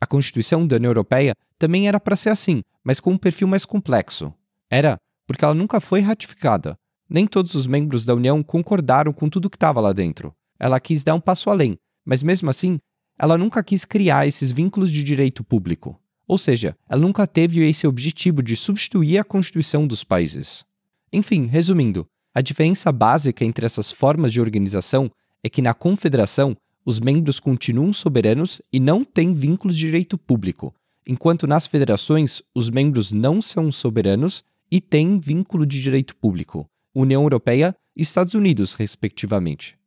A 0.00 0.06
Constituição 0.06 0.64
da 0.64 0.76
União 0.76 0.90
Europeia 0.90 1.34
também 1.58 1.88
era 1.88 1.98
para 1.98 2.14
ser 2.14 2.30
assim, 2.30 2.62
mas 2.84 3.00
com 3.00 3.10
um 3.10 3.18
perfil 3.18 3.48
mais 3.48 3.64
complexo. 3.64 4.32
Era 4.70 4.96
porque 5.26 5.44
ela 5.44 5.54
nunca 5.54 5.80
foi 5.80 6.00
ratificada. 6.00 6.78
Nem 7.10 7.26
todos 7.26 7.54
os 7.54 7.66
membros 7.66 8.04
da 8.04 8.14
União 8.14 8.42
concordaram 8.42 9.12
com 9.12 9.28
tudo 9.28 9.50
que 9.50 9.56
estava 9.56 9.80
lá 9.80 9.92
dentro. 9.92 10.32
Ela 10.58 10.78
quis 10.78 11.02
dar 11.02 11.14
um 11.14 11.20
passo 11.20 11.50
além, 11.50 11.76
mas 12.04 12.22
mesmo 12.22 12.48
assim, 12.48 12.78
ela 13.18 13.36
nunca 13.36 13.64
quis 13.64 13.84
criar 13.84 14.26
esses 14.26 14.52
vínculos 14.52 14.92
de 14.92 15.02
direito 15.02 15.42
público. 15.42 16.00
Ou 16.28 16.36
seja, 16.36 16.76
ela 16.86 17.00
nunca 17.00 17.26
teve 17.26 17.66
esse 17.66 17.86
objetivo 17.86 18.42
de 18.42 18.54
substituir 18.54 19.16
a 19.16 19.24
Constituição 19.24 19.86
dos 19.86 20.04
países. 20.04 20.62
Enfim, 21.10 21.46
resumindo, 21.46 22.06
a 22.34 22.42
diferença 22.42 22.92
básica 22.92 23.44
entre 23.44 23.64
essas 23.64 23.90
formas 23.90 24.30
de 24.30 24.40
organização 24.40 25.10
é 25.42 25.48
que 25.48 25.62
na 25.62 25.72
confederação 25.72 26.54
os 26.84 27.00
membros 27.00 27.40
continuam 27.40 27.92
soberanos 27.92 28.60
e 28.70 28.78
não 28.78 29.04
têm 29.04 29.32
vínculos 29.32 29.74
de 29.74 29.86
direito 29.86 30.18
público, 30.18 30.74
enquanto 31.06 31.46
nas 31.46 31.66
federações 31.66 32.42
os 32.54 32.68
membros 32.68 33.10
não 33.10 33.40
são 33.40 33.72
soberanos 33.72 34.44
e 34.70 34.80
têm 34.80 35.18
vínculo 35.18 35.64
de 35.64 35.80
direito 35.80 36.14
público, 36.14 36.66
União 36.94 37.22
Europeia 37.22 37.74
e 37.96 38.02
Estados 38.02 38.34
Unidos, 38.34 38.74
respectivamente. 38.74 39.78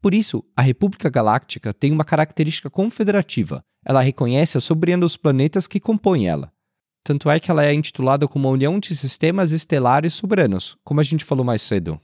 Por 0.00 0.14
isso, 0.14 0.42
a 0.56 0.62
República 0.62 1.10
Galáctica 1.10 1.74
tem 1.74 1.92
uma 1.92 2.04
característica 2.04 2.70
confederativa. 2.70 3.62
Ela 3.88 4.00
reconhece 4.00 4.58
a 4.58 4.60
soberania 4.60 4.98
dos 4.98 5.16
planetas 5.16 5.68
que 5.68 5.78
compõem 5.78 6.26
ela. 6.26 6.52
Tanto 7.04 7.30
é 7.30 7.38
que 7.38 7.52
ela 7.52 7.64
é 7.64 7.72
intitulada 7.72 8.26
como 8.26 8.48
a 8.48 8.50
União 8.50 8.80
de 8.80 8.96
Sistemas 8.96 9.52
Estelares 9.52 10.12
Soberanos, 10.12 10.76
como 10.82 10.98
a 10.98 11.04
gente 11.04 11.24
falou 11.24 11.44
mais 11.44 11.62
cedo. 11.62 12.00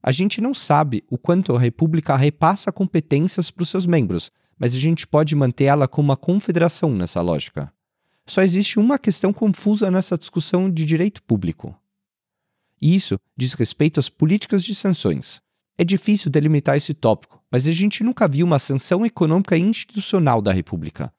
A 0.00 0.12
gente 0.12 0.40
não 0.40 0.54
sabe 0.54 1.02
o 1.10 1.18
quanto 1.18 1.56
a 1.56 1.58
República 1.58 2.16
repassa 2.16 2.70
competências 2.70 3.50
para 3.50 3.64
os 3.64 3.68
seus 3.68 3.84
membros, 3.84 4.30
mas 4.56 4.76
a 4.76 4.78
gente 4.78 5.08
pode 5.08 5.34
manter 5.34 5.64
ela 5.64 5.88
como 5.88 6.10
uma 6.10 6.16
confederação 6.16 6.92
nessa 6.92 7.20
lógica. 7.20 7.72
Só 8.24 8.40
existe 8.42 8.78
uma 8.78 8.96
questão 8.96 9.32
confusa 9.32 9.90
nessa 9.90 10.16
discussão 10.16 10.70
de 10.70 10.84
direito 10.84 11.20
público. 11.24 11.74
E 12.80 12.94
isso 12.94 13.18
diz 13.36 13.54
respeito 13.54 13.98
às 13.98 14.08
políticas 14.08 14.62
de 14.62 14.72
sanções. 14.72 15.42
É 15.80 15.84
difícil 15.84 16.28
delimitar 16.28 16.76
esse 16.76 16.92
tópico, 16.92 17.40
mas 17.52 17.64
a 17.68 17.70
gente 17.70 18.02
nunca 18.02 18.26
viu 18.26 18.44
uma 18.44 18.58
sanção 18.58 19.06
econômica 19.06 19.56
institucional 19.56 20.42
da 20.42 20.52
República. 20.52 21.12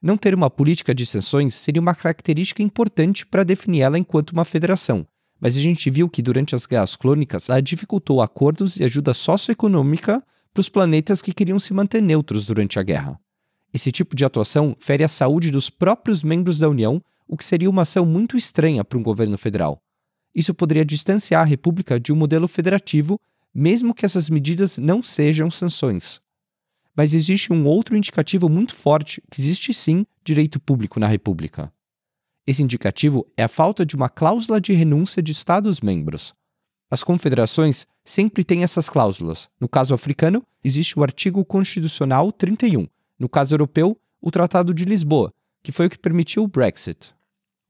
Não 0.00 0.16
ter 0.16 0.34
uma 0.34 0.48
política 0.48 0.94
de 0.94 1.04
sanções 1.04 1.54
seria 1.54 1.82
uma 1.82 1.94
característica 1.94 2.62
importante 2.62 3.26
para 3.26 3.44
definir 3.44 3.82
ela 3.82 3.98
enquanto 3.98 4.30
uma 4.30 4.46
federação, 4.46 5.06
mas 5.38 5.54
a 5.54 5.60
gente 5.60 5.90
viu 5.90 6.08
que 6.08 6.22
durante 6.22 6.54
as 6.54 6.64
guerras 6.64 6.96
clônicas 6.96 7.50
ela 7.50 7.60
dificultou 7.60 8.22
acordos 8.22 8.78
e 8.78 8.84
ajuda 8.84 9.12
socioeconômica 9.12 10.24
para 10.54 10.60
os 10.62 10.70
planetas 10.70 11.20
que 11.20 11.34
queriam 11.34 11.60
se 11.60 11.74
manter 11.74 12.00
neutros 12.00 12.46
durante 12.46 12.78
a 12.78 12.82
guerra. 12.82 13.20
Esse 13.74 13.92
tipo 13.92 14.16
de 14.16 14.24
atuação 14.24 14.74
fere 14.80 15.04
a 15.04 15.08
saúde 15.08 15.50
dos 15.50 15.68
próprios 15.68 16.22
membros 16.22 16.58
da 16.58 16.70
União, 16.70 17.02
o 17.28 17.36
que 17.36 17.44
seria 17.44 17.68
uma 17.68 17.82
ação 17.82 18.06
muito 18.06 18.34
estranha 18.34 18.82
para 18.82 18.96
um 18.96 19.02
governo 19.02 19.36
federal. 19.36 19.78
Isso 20.34 20.54
poderia 20.54 20.86
distanciar 20.86 21.42
a 21.42 21.46
República 21.46 22.00
de 22.00 22.12
um 22.12 22.16
modelo 22.16 22.48
federativo, 22.48 23.20
mesmo 23.58 23.94
que 23.94 24.04
essas 24.04 24.28
medidas 24.28 24.76
não 24.76 25.02
sejam 25.02 25.50
sanções. 25.50 26.20
Mas 26.94 27.14
existe 27.14 27.54
um 27.54 27.64
outro 27.64 27.96
indicativo 27.96 28.50
muito 28.50 28.74
forte 28.74 29.22
que 29.30 29.40
existe 29.40 29.72
sim 29.72 30.04
direito 30.22 30.60
público 30.60 31.00
na 31.00 31.06
República. 31.06 31.72
Esse 32.46 32.62
indicativo 32.62 33.26
é 33.34 33.44
a 33.44 33.48
falta 33.48 33.86
de 33.86 33.96
uma 33.96 34.10
cláusula 34.10 34.60
de 34.60 34.74
renúncia 34.74 35.22
de 35.22 35.32
Estados-membros. 35.32 36.34
As 36.90 37.02
confederações 37.02 37.86
sempre 38.04 38.44
têm 38.44 38.62
essas 38.62 38.90
cláusulas. 38.90 39.48
No 39.58 39.68
caso 39.68 39.94
africano, 39.94 40.44
existe 40.62 40.98
o 40.98 41.02
artigo 41.02 41.42
constitucional 41.42 42.30
31. 42.30 42.86
No 43.18 43.28
caso 43.28 43.54
europeu, 43.54 43.98
o 44.20 44.30
Tratado 44.30 44.74
de 44.74 44.84
Lisboa, 44.84 45.32
que 45.62 45.72
foi 45.72 45.86
o 45.86 45.90
que 45.90 45.98
permitiu 45.98 46.44
o 46.44 46.48
Brexit. 46.48 47.14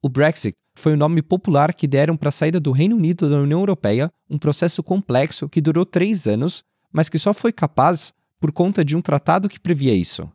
O 0.02 0.08
Brexit 0.08 0.56
foi 0.76 0.92
o 0.92 0.96
nome 0.96 1.22
popular 1.22 1.74
que 1.74 1.86
deram 1.86 2.16
para 2.16 2.28
a 2.28 2.32
saída 2.32 2.60
do 2.60 2.70
Reino 2.70 2.96
Unido 2.96 3.28
da 3.28 3.36
União 3.36 3.60
Europeia, 3.60 4.12
um 4.28 4.38
processo 4.38 4.82
complexo 4.82 5.48
que 5.48 5.60
durou 5.60 5.84
três 5.84 6.26
anos, 6.26 6.62
mas 6.92 7.08
que 7.08 7.18
só 7.18 7.32
foi 7.34 7.50
capaz 7.50 8.12
por 8.38 8.52
conta 8.52 8.84
de 8.84 8.94
um 8.94 9.00
tratado 9.00 9.48
que 9.48 9.58
previa 9.58 9.94
isso. 9.94 10.30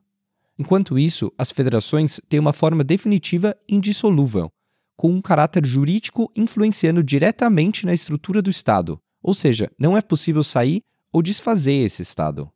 Enquanto 0.58 1.00
isso, 1.00 1.32
as 1.38 1.52
federações 1.52 2.20
têm 2.28 2.40
uma 2.40 2.54
forma 2.54 2.84
definitiva 2.84 3.56
indissolúvel, 3.70 4.52
com 4.98 5.12
um 5.12 5.22
caráter 5.22 5.66
jurídico 5.66 6.32
influenciando 6.36 7.04
diretamente 7.04 7.86
na 7.86 7.94
estrutura 7.94 8.42
do 8.42 8.50
Estado, 8.50 9.00
ou 9.22 9.34
seja, 9.34 9.72
não 9.78 9.96
é 9.96 10.02
possível 10.02 10.44
sair 10.44 10.84
ou 11.12 11.22
desfazer 11.22 11.86
esse 11.86 12.02
Estado. 12.02 12.52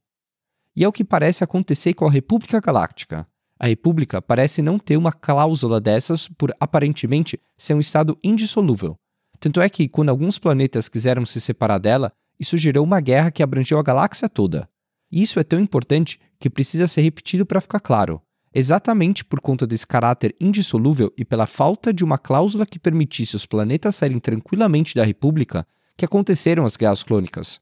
E 0.75 0.84
é 0.84 0.88
o 0.88 0.92
que 0.92 1.04
parece 1.04 1.44
acontecer 1.44 1.94
com 1.94 2.06
a 2.06 2.12
República 2.12 2.60
Galáctica. 2.60 3.27
A 3.59 3.67
República 3.67 4.21
parece 4.21 4.62
não 4.62 4.77
ter 4.77 4.97
uma 4.97 5.13
cláusula 5.13 5.79
dessas 5.79 6.27
por 6.27 6.53
aparentemente 6.59 7.39
ser 7.57 7.74
um 7.74 7.79
Estado 7.79 8.17
indissolúvel. 8.24 8.97
Tanto 9.39 9.62
é 9.62 9.69
que, 9.69 9.88
quando 9.88 10.09
alguns 10.09 10.38
planetas 10.38 10.89
quiseram 10.89 11.25
se 11.25 11.39
separar 11.39 11.77
dela, 11.77 12.12
isso 12.39 12.57
gerou 12.57 12.83
uma 12.83 13.00
guerra 13.00 13.31
que 13.31 13.41
abrangeu 13.41 13.79
a 13.79 13.83
galáxia 13.83 14.27
toda. 14.27 14.67
E 15.12 15.24
isso 15.24 15.39
é 15.39 15.43
tão 15.43 15.59
importante 15.59 16.19
que 16.39 16.50
precisa 16.50 16.88
ser 16.88 17.01
repetido 17.01 17.45
para 17.45 17.62
ficar 17.62 17.79
claro. 17.79 18.21
Exatamente 18.53 19.24
por 19.24 19.41
conta 19.41 19.67
desse 19.67 19.85
caráter 19.85 20.35
indissolúvel 20.39 21.12
e 21.17 21.25
pela 21.25 21.45
falta 21.45 21.93
de 21.93 22.03
uma 22.03 22.17
cláusula 22.17 22.65
que 22.65 22.79
permitisse 22.79 23.35
os 23.35 23.45
planetas 23.45 23.95
saírem 23.95 24.19
tranquilamente 24.19 24.95
da 24.95 25.03
República, 25.03 25.67
que 25.97 26.05
aconteceram 26.05 26.65
as 26.65 26.75
guerras 26.75 27.03
clônicas. 27.03 27.59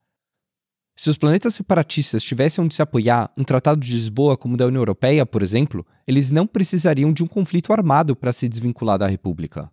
Se 0.95 1.09
os 1.09 1.17
planetas 1.17 1.55
separatistas 1.55 2.23
tivessem 2.23 2.63
onde 2.63 2.75
se 2.75 2.81
apoiar, 2.81 3.31
um 3.35 3.43
tratado 3.43 3.81
de 3.81 3.93
Lisboa 3.93 4.37
como 4.37 4.53
o 4.53 4.57
da 4.57 4.67
União 4.67 4.81
Europeia, 4.81 5.25
por 5.25 5.41
exemplo, 5.41 5.85
eles 6.07 6.29
não 6.29 6.45
precisariam 6.45 7.11
de 7.11 7.23
um 7.23 7.27
conflito 7.27 7.73
armado 7.73 8.15
para 8.15 8.31
se 8.31 8.47
desvincular 8.47 8.99
da 8.99 9.07
República. 9.07 9.71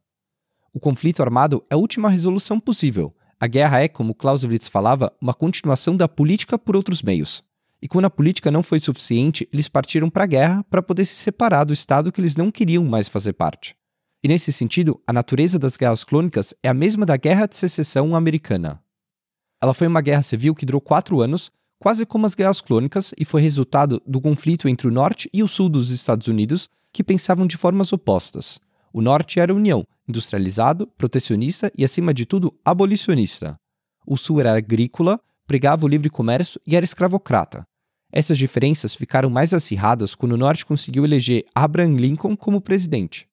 O 0.72 0.80
conflito 0.80 1.20
armado 1.20 1.62
é 1.68 1.74
a 1.74 1.76
última 1.78 2.08
resolução 2.08 2.58
possível. 2.58 3.14
A 3.38 3.46
guerra 3.46 3.80
é, 3.80 3.88
como 3.88 4.14
Clausewitz 4.14 4.68
falava, 4.68 5.12
uma 5.20 5.34
continuação 5.34 5.96
da 5.96 6.08
política 6.08 6.58
por 6.58 6.74
outros 6.74 7.02
meios. 7.02 7.42
E 7.82 7.88
quando 7.88 8.06
a 8.06 8.10
política 8.10 8.50
não 8.50 8.62
foi 8.62 8.80
suficiente, 8.80 9.48
eles 9.52 9.68
partiram 9.68 10.08
para 10.08 10.24
a 10.24 10.26
guerra 10.26 10.64
para 10.64 10.82
poder 10.82 11.04
se 11.04 11.14
separar 11.14 11.64
do 11.64 11.72
Estado 11.72 12.12
que 12.12 12.20
eles 12.20 12.36
não 12.36 12.50
queriam 12.50 12.84
mais 12.84 13.08
fazer 13.08 13.32
parte. 13.34 13.74
E 14.22 14.28
nesse 14.28 14.52
sentido, 14.52 15.00
a 15.06 15.12
natureza 15.12 15.58
das 15.58 15.76
guerras 15.76 16.04
clônicas 16.04 16.54
é 16.62 16.68
a 16.68 16.74
mesma 16.74 17.06
da 17.06 17.16
Guerra 17.16 17.46
de 17.46 17.56
Secessão 17.56 18.14
Americana. 18.14 18.82
Ela 19.62 19.74
foi 19.74 19.86
uma 19.86 20.00
guerra 20.00 20.22
civil 20.22 20.54
que 20.54 20.64
durou 20.64 20.80
quatro 20.80 21.20
anos, 21.20 21.50
quase 21.78 22.06
como 22.06 22.26
as 22.26 22.34
guerras 22.34 22.60
clônicas, 22.60 23.12
e 23.18 23.24
foi 23.24 23.42
resultado 23.42 24.02
do 24.06 24.20
conflito 24.20 24.68
entre 24.68 24.88
o 24.88 24.90
norte 24.90 25.28
e 25.32 25.42
o 25.42 25.48
sul 25.48 25.68
dos 25.68 25.90
Estados 25.90 26.28
Unidos, 26.28 26.68
que 26.92 27.04
pensavam 27.04 27.46
de 27.46 27.56
formas 27.56 27.92
opostas. 27.92 28.58
O 28.92 29.00
norte 29.00 29.38
era 29.38 29.54
União, 29.54 29.84
industrializado, 30.08 30.86
protecionista 30.98 31.70
e, 31.76 31.84
acima 31.84 32.12
de 32.12 32.26
tudo, 32.26 32.52
abolicionista. 32.64 33.56
O 34.06 34.16
sul 34.16 34.40
era 34.40 34.56
agrícola, 34.56 35.20
pregava 35.46 35.84
o 35.84 35.88
livre 35.88 36.10
comércio 36.10 36.60
e 36.66 36.74
era 36.74 36.84
escravocrata. 36.84 37.64
Essas 38.12 38.36
diferenças 38.36 38.94
ficaram 38.94 39.30
mais 39.30 39.54
acirradas 39.54 40.14
quando 40.14 40.32
o 40.32 40.36
Norte 40.36 40.66
conseguiu 40.66 41.04
eleger 41.04 41.44
Abraham 41.54 41.96
Lincoln 41.96 42.36
como 42.36 42.60
presidente. 42.60 43.28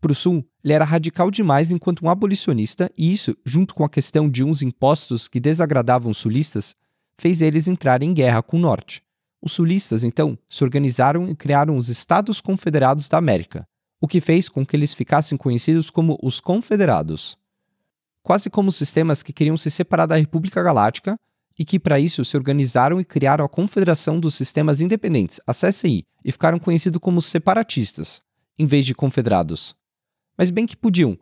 Para 0.00 0.12
o 0.12 0.14
Sul, 0.14 0.46
ele 0.62 0.72
era 0.72 0.84
radical 0.84 1.30
demais 1.30 1.70
enquanto 1.70 2.04
um 2.04 2.08
abolicionista, 2.08 2.90
e 2.96 3.10
isso, 3.10 3.36
junto 3.44 3.74
com 3.74 3.84
a 3.84 3.88
questão 3.88 4.28
de 4.28 4.44
uns 4.44 4.62
impostos 4.62 5.28
que 5.28 5.40
desagradavam 5.40 6.10
os 6.10 6.18
sulistas, 6.18 6.74
fez 7.18 7.42
eles 7.42 7.66
entrarem 7.66 8.10
em 8.10 8.14
guerra 8.14 8.42
com 8.42 8.56
o 8.56 8.60
Norte. 8.60 9.02
Os 9.42 9.52
sulistas, 9.52 10.04
então, 10.04 10.38
se 10.48 10.62
organizaram 10.62 11.28
e 11.28 11.34
criaram 11.34 11.76
os 11.76 11.88
Estados 11.88 12.40
Confederados 12.40 13.08
da 13.08 13.16
América, 13.16 13.66
o 14.00 14.06
que 14.06 14.20
fez 14.20 14.48
com 14.48 14.64
que 14.64 14.76
eles 14.76 14.92
ficassem 14.92 15.36
conhecidos 15.36 15.88
como 15.88 16.18
os 16.22 16.40
Confederados. 16.40 17.38
Quase 18.22 18.50
como 18.50 18.70
sistemas 18.70 19.22
que 19.22 19.32
queriam 19.32 19.56
se 19.56 19.70
separar 19.70 20.06
da 20.06 20.16
República 20.16 20.62
Galáctica, 20.62 21.16
e 21.58 21.64
que 21.64 21.78
para 21.78 22.00
isso 22.00 22.24
se 22.24 22.36
organizaram 22.36 23.00
e 23.00 23.04
criaram 23.04 23.44
a 23.44 23.48
Confederação 23.48 24.18
dos 24.18 24.34
Sistemas 24.34 24.80
Independentes, 24.80 25.40
a 25.46 25.52
CSI, 25.52 26.06
e 26.24 26.32
ficaram 26.32 26.58
conhecidos 26.58 27.00
como 27.00 27.20
separatistas, 27.20 28.22
em 28.58 28.66
vez 28.66 28.86
de 28.86 28.94
confederados. 28.94 29.74
Mas 30.40 30.48
bem 30.48 30.64
que 30.64 30.74
podiam. 30.74 31.18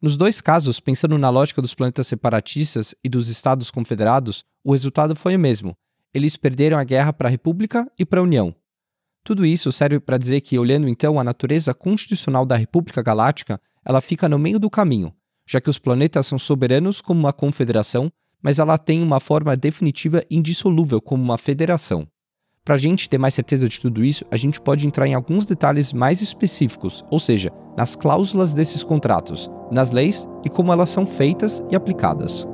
Nos 0.00 0.16
dois 0.16 0.40
casos, 0.40 0.78
pensando 0.78 1.18
na 1.18 1.28
lógica 1.28 1.60
dos 1.60 1.74
planetas 1.74 2.06
separatistas 2.06 2.94
e 3.02 3.08
dos 3.08 3.26
Estados 3.26 3.68
Confederados, 3.68 4.44
o 4.62 4.70
resultado 4.70 5.16
foi 5.16 5.34
o 5.34 5.40
mesmo. 5.40 5.74
Eles 6.14 6.36
perderam 6.36 6.78
a 6.78 6.84
guerra 6.84 7.12
para 7.12 7.26
a 7.26 7.30
República 7.32 7.90
e 7.98 8.06
para 8.06 8.20
a 8.20 8.22
União. 8.22 8.54
Tudo 9.24 9.44
isso 9.44 9.72
serve 9.72 9.98
para 9.98 10.16
dizer 10.16 10.40
que, 10.42 10.56
olhando 10.56 10.88
então 10.88 11.18
a 11.18 11.24
natureza 11.24 11.74
constitucional 11.74 12.46
da 12.46 12.54
República 12.54 13.02
Galáctica, 13.02 13.60
ela 13.84 14.00
fica 14.00 14.28
no 14.28 14.38
meio 14.38 14.60
do 14.60 14.70
caminho, 14.70 15.12
já 15.44 15.60
que 15.60 15.68
os 15.68 15.76
planetas 15.76 16.28
são 16.28 16.38
soberanos 16.38 17.00
como 17.00 17.18
uma 17.18 17.32
confederação, 17.32 18.08
mas 18.40 18.60
ela 18.60 18.78
tem 18.78 19.02
uma 19.02 19.18
forma 19.18 19.56
definitiva 19.56 20.24
e 20.30 20.36
indissolúvel 20.36 21.00
como 21.00 21.24
uma 21.24 21.36
federação. 21.36 22.06
Para 22.70 22.76
a 22.76 22.78
gente 22.78 23.08
ter 23.08 23.18
mais 23.18 23.34
certeza 23.34 23.68
de 23.68 23.80
tudo 23.80 24.04
isso, 24.04 24.24
a 24.30 24.36
gente 24.36 24.60
pode 24.60 24.86
entrar 24.86 25.04
em 25.04 25.12
alguns 25.12 25.44
detalhes 25.44 25.92
mais 25.92 26.22
específicos, 26.22 27.04
ou 27.10 27.18
seja, 27.18 27.50
nas 27.76 27.96
cláusulas 27.96 28.54
desses 28.54 28.84
contratos, 28.84 29.50
nas 29.72 29.90
leis 29.90 30.24
e 30.44 30.48
como 30.48 30.72
elas 30.72 30.88
são 30.88 31.04
feitas 31.04 31.60
e 31.68 31.74
aplicadas. 31.74 32.46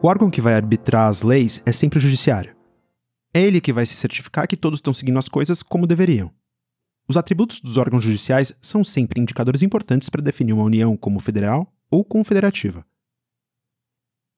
O 0.00 0.06
órgão 0.06 0.30
que 0.30 0.40
vai 0.40 0.54
arbitrar 0.54 1.08
as 1.08 1.22
leis 1.22 1.60
é 1.66 1.72
sempre 1.72 1.98
o 1.98 2.00
judiciário. 2.00 2.54
É 3.34 3.42
ele 3.42 3.60
que 3.60 3.72
vai 3.72 3.84
se 3.84 3.96
certificar 3.96 4.46
que 4.46 4.56
todos 4.56 4.78
estão 4.78 4.94
seguindo 4.94 5.18
as 5.18 5.28
coisas 5.28 5.64
como 5.64 5.84
deveriam. 5.84 6.30
Os 7.08 7.16
atributos 7.16 7.60
dos 7.60 7.76
órgãos 7.76 8.04
judiciais 8.04 8.56
são 8.62 8.84
sempre 8.84 9.20
indicadores 9.20 9.62
importantes 9.62 10.08
para 10.08 10.22
definir 10.22 10.52
uma 10.52 10.64
união 10.64 10.96
como 10.96 11.20
federal 11.20 11.72
ou 11.90 12.04
confederativa. 12.04 12.84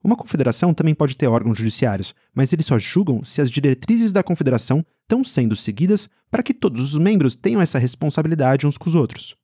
Uma 0.02 0.16
confederação 0.16 0.74
também 0.74 0.94
pode 0.94 1.16
ter 1.16 1.26
órgãos 1.26 1.56
judiciários, 1.56 2.14
mas 2.34 2.52
eles 2.52 2.66
só 2.66 2.78
julgam 2.78 3.24
se 3.24 3.40
as 3.40 3.50
diretrizes 3.50 4.12
da 4.12 4.22
confederação 4.22 4.84
estão 5.02 5.24
sendo 5.24 5.56
seguidas 5.56 6.10
para 6.30 6.42
que 6.42 6.52
todos 6.52 6.92
os 6.92 6.98
membros 6.98 7.34
tenham 7.34 7.60
essa 7.60 7.78
responsabilidade 7.78 8.66
uns 8.66 8.76
com 8.76 8.88
os 8.88 8.94
outros. 8.94 9.34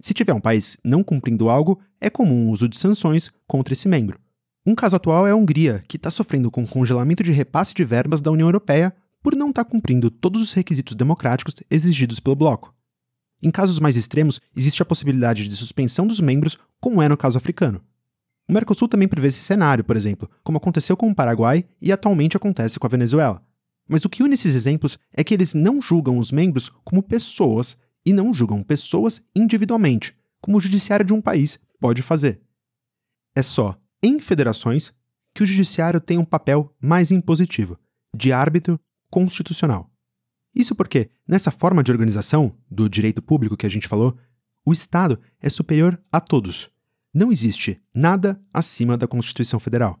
Se 0.00 0.14
tiver 0.14 0.32
um 0.32 0.40
país 0.40 0.78
não 0.82 1.04
cumprindo 1.04 1.50
algo, 1.50 1.78
é 2.00 2.08
comum 2.08 2.48
o 2.48 2.50
uso 2.50 2.66
de 2.66 2.78
sanções 2.78 3.30
contra 3.46 3.74
esse 3.74 3.86
membro. 3.86 4.18
Um 4.64 4.74
caso 4.74 4.96
atual 4.96 5.26
é 5.26 5.32
a 5.32 5.36
Hungria, 5.36 5.84
que 5.86 5.96
está 5.96 6.10
sofrendo 6.10 6.50
com 6.50 6.62
o 6.62 6.68
congelamento 6.68 7.22
de 7.22 7.32
repasse 7.32 7.74
de 7.74 7.84
verbas 7.84 8.22
da 8.22 8.30
União 8.30 8.48
Europeia 8.48 8.94
por 9.22 9.36
não 9.36 9.50
estar 9.50 9.64
tá 9.64 9.70
cumprindo 9.70 10.10
todos 10.10 10.42
os 10.42 10.52
requisitos 10.52 10.94
democráticos 10.94 11.54
exigidos 11.70 12.20
pelo 12.20 12.36
bloco. 12.36 12.74
Em 13.42 13.50
casos 13.50 13.78
mais 13.78 13.96
extremos, 13.96 14.40
existe 14.54 14.82
a 14.82 14.86
possibilidade 14.86 15.48
de 15.48 15.56
suspensão 15.56 16.06
dos 16.06 16.20
membros, 16.20 16.58
como 16.80 17.00
é 17.00 17.08
no 17.08 17.16
caso 17.16 17.38
africano. 17.38 17.82
O 18.48 18.52
Mercosul 18.52 18.88
também 18.88 19.08
prevê 19.08 19.28
esse 19.28 19.38
cenário, 19.38 19.84
por 19.84 19.96
exemplo, 19.96 20.28
como 20.42 20.58
aconteceu 20.58 20.96
com 20.96 21.08
o 21.08 21.14
Paraguai 21.14 21.64
e 21.80 21.92
atualmente 21.92 22.36
acontece 22.36 22.78
com 22.78 22.86
a 22.86 22.90
Venezuela. 22.90 23.42
Mas 23.88 24.04
o 24.04 24.08
que 24.08 24.22
une 24.22 24.34
esses 24.34 24.54
exemplos 24.54 24.98
é 25.12 25.24
que 25.24 25.32
eles 25.32 25.54
não 25.54 25.80
julgam 25.80 26.18
os 26.18 26.30
membros 26.30 26.68
como 26.84 27.02
pessoas 27.02 27.76
e 28.04 28.12
não 28.12 28.34
julgam 28.34 28.62
pessoas 28.62 29.22
individualmente, 29.34 30.14
como 30.40 30.58
o 30.58 30.60
judiciário 30.60 31.04
de 31.04 31.14
um 31.14 31.20
país 31.20 31.58
pode 31.80 32.02
fazer. 32.02 32.40
É 33.34 33.42
só 33.42 33.76
em 34.02 34.18
federações 34.18 34.92
que 35.34 35.42
o 35.42 35.46
judiciário 35.46 36.00
tem 36.00 36.18
um 36.18 36.24
papel 36.24 36.74
mais 36.80 37.10
impositivo, 37.10 37.78
de 38.14 38.32
árbitro 38.32 38.80
constitucional. 39.10 39.90
Isso 40.54 40.74
porque, 40.74 41.10
nessa 41.26 41.50
forma 41.50 41.82
de 41.82 41.92
organização 41.92 42.56
do 42.70 42.88
direito 42.88 43.22
público 43.22 43.56
que 43.56 43.66
a 43.66 43.70
gente 43.70 43.88
falou, 43.88 44.16
o 44.64 44.72
Estado 44.72 45.18
é 45.40 45.48
superior 45.48 46.00
a 46.10 46.20
todos. 46.20 46.70
Não 47.12 47.32
existe 47.32 47.80
nada 47.94 48.40
acima 48.52 48.96
da 48.96 49.06
Constituição 49.06 49.58
Federal. 49.58 49.98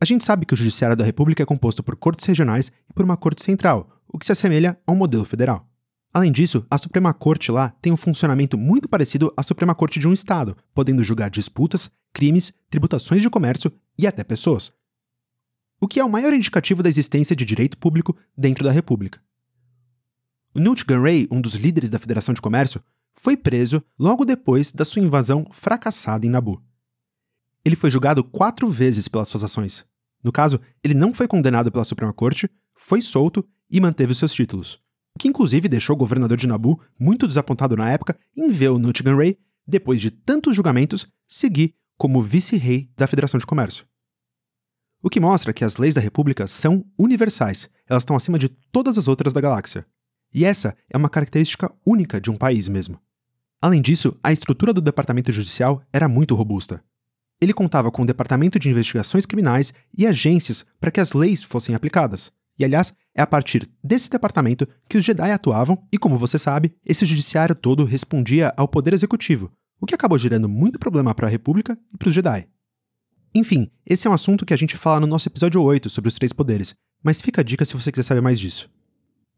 A 0.00 0.04
gente 0.04 0.24
sabe 0.24 0.44
que 0.44 0.52
o 0.52 0.56
Judiciário 0.56 0.96
da 0.96 1.04
República 1.04 1.42
é 1.42 1.46
composto 1.46 1.82
por 1.82 1.96
cortes 1.96 2.26
regionais 2.26 2.70
e 2.88 2.92
por 2.92 3.04
uma 3.04 3.16
corte 3.16 3.42
central, 3.42 4.02
o 4.06 4.18
que 4.18 4.26
se 4.26 4.32
assemelha 4.32 4.78
a 4.86 4.92
um 4.92 4.96
modelo 4.96 5.24
federal. 5.24 5.66
Além 6.12 6.32
disso, 6.32 6.66
a 6.70 6.78
Suprema 6.78 7.12
Corte 7.12 7.50
lá 7.50 7.70
tem 7.80 7.92
um 7.92 7.96
funcionamento 7.96 8.56
muito 8.56 8.88
parecido 8.88 9.32
à 9.36 9.42
Suprema 9.42 9.74
Corte 9.74 9.98
de 9.98 10.08
um 10.08 10.12
Estado, 10.12 10.56
podendo 10.74 11.04
julgar 11.04 11.30
disputas, 11.30 11.90
crimes, 12.12 12.52
tributações 12.70 13.22
de 13.22 13.30
comércio 13.30 13.72
e 13.98 14.06
até 14.06 14.24
pessoas. 14.24 14.72
O 15.80 15.86
que 15.86 16.00
é 16.00 16.04
o 16.04 16.08
maior 16.08 16.32
indicativo 16.32 16.82
da 16.82 16.88
existência 16.88 17.36
de 17.36 17.44
direito 17.44 17.76
público 17.76 18.16
dentro 18.36 18.64
da 18.64 18.70
República. 18.70 19.20
O 20.54 20.58
Newt 20.58 20.84
Gunray, 20.84 21.28
um 21.30 21.40
dos 21.40 21.54
líderes 21.54 21.90
da 21.90 21.98
Federação 21.98 22.32
de 22.34 22.40
Comércio, 22.40 22.82
foi 23.14 23.36
preso 23.36 23.82
logo 23.98 24.24
depois 24.24 24.72
da 24.72 24.84
sua 24.84 25.02
invasão 25.02 25.46
fracassada 25.52 26.26
em 26.26 26.30
Nabu. 26.30 26.62
Ele 27.64 27.76
foi 27.76 27.90
julgado 27.90 28.24
quatro 28.24 28.70
vezes 28.70 29.08
pelas 29.08 29.28
suas 29.28 29.44
ações. 29.44 29.84
No 30.22 30.32
caso, 30.32 30.60
ele 30.82 30.94
não 30.94 31.12
foi 31.12 31.28
condenado 31.28 31.70
pela 31.70 31.84
Suprema 31.84 32.12
Corte, 32.12 32.50
foi 32.74 33.02
solto 33.02 33.46
e 33.70 33.80
manteve 33.80 34.12
os 34.12 34.18
seus 34.18 34.32
títulos 34.32 34.80
o 35.16 35.18
que 35.18 35.28
inclusive 35.28 35.66
deixou 35.66 35.96
o 35.96 35.98
governador 35.98 36.36
de 36.36 36.46
Nabu 36.46 36.78
muito 36.98 37.26
desapontado 37.26 37.74
na 37.74 37.90
época 37.90 38.18
em 38.36 38.50
ver 38.50 38.68
o 38.68 38.78
Nutgan 38.78 39.16
Ray, 39.16 39.38
depois 39.66 39.98
de 39.98 40.10
tantos 40.10 40.54
julgamentos, 40.54 41.06
seguir 41.26 41.74
como 41.96 42.20
vice-rei 42.20 42.90
da 42.94 43.06
Federação 43.06 43.38
de 43.38 43.46
Comércio. 43.46 43.86
O 45.06 45.08
que 45.08 45.20
mostra 45.20 45.52
que 45.52 45.64
as 45.64 45.76
leis 45.76 45.94
da 45.94 46.00
República 46.00 46.48
são 46.48 46.84
universais, 46.98 47.68
elas 47.88 48.02
estão 48.02 48.16
acima 48.16 48.40
de 48.40 48.48
todas 48.48 48.98
as 48.98 49.06
outras 49.06 49.32
da 49.32 49.40
galáxia. 49.40 49.86
E 50.34 50.44
essa 50.44 50.76
é 50.92 50.96
uma 50.96 51.08
característica 51.08 51.72
única 51.86 52.20
de 52.20 52.28
um 52.28 52.36
país 52.36 52.66
mesmo. 52.66 52.98
Além 53.62 53.80
disso, 53.80 54.18
a 54.20 54.32
estrutura 54.32 54.72
do 54.72 54.80
departamento 54.80 55.30
judicial 55.30 55.80
era 55.92 56.08
muito 56.08 56.34
robusta. 56.34 56.82
Ele 57.40 57.52
contava 57.52 57.88
com 57.92 58.02
o 58.02 58.04
departamento 58.04 58.58
de 58.58 58.68
investigações 58.68 59.24
criminais 59.24 59.72
e 59.96 60.04
agências 60.08 60.66
para 60.80 60.90
que 60.90 60.98
as 60.98 61.12
leis 61.12 61.44
fossem 61.44 61.76
aplicadas, 61.76 62.32
e 62.58 62.64
aliás, 62.64 62.92
é 63.14 63.22
a 63.22 63.26
partir 63.28 63.70
desse 63.84 64.10
departamento 64.10 64.66
que 64.88 64.98
os 64.98 65.04
Jedi 65.04 65.30
atuavam, 65.30 65.86
e 65.92 65.98
como 65.98 66.18
você 66.18 66.36
sabe, 66.36 66.74
esse 66.84 67.06
judiciário 67.06 67.54
todo 67.54 67.84
respondia 67.84 68.52
ao 68.56 68.66
poder 68.66 68.92
executivo, 68.92 69.52
o 69.80 69.86
que 69.86 69.94
acabou 69.94 70.18
gerando 70.18 70.48
muito 70.48 70.80
problema 70.80 71.14
para 71.14 71.28
a 71.28 71.30
República 71.30 71.78
e 71.94 71.96
para 71.96 72.08
os 72.08 72.14
Jedi. 72.14 72.48
Enfim, 73.36 73.70
esse 73.84 74.06
é 74.06 74.10
um 74.10 74.14
assunto 74.14 74.46
que 74.46 74.54
a 74.54 74.56
gente 74.56 74.78
fala 74.78 75.00
no 75.00 75.06
nosso 75.06 75.28
episódio 75.28 75.60
8 75.60 75.90
sobre 75.90 76.08
os 76.08 76.14
três 76.14 76.32
poderes, 76.32 76.74
mas 77.04 77.20
fica 77.20 77.42
a 77.42 77.44
dica 77.44 77.66
se 77.66 77.74
você 77.74 77.92
quiser 77.92 78.02
saber 78.02 78.22
mais 78.22 78.40
disso. 78.40 78.66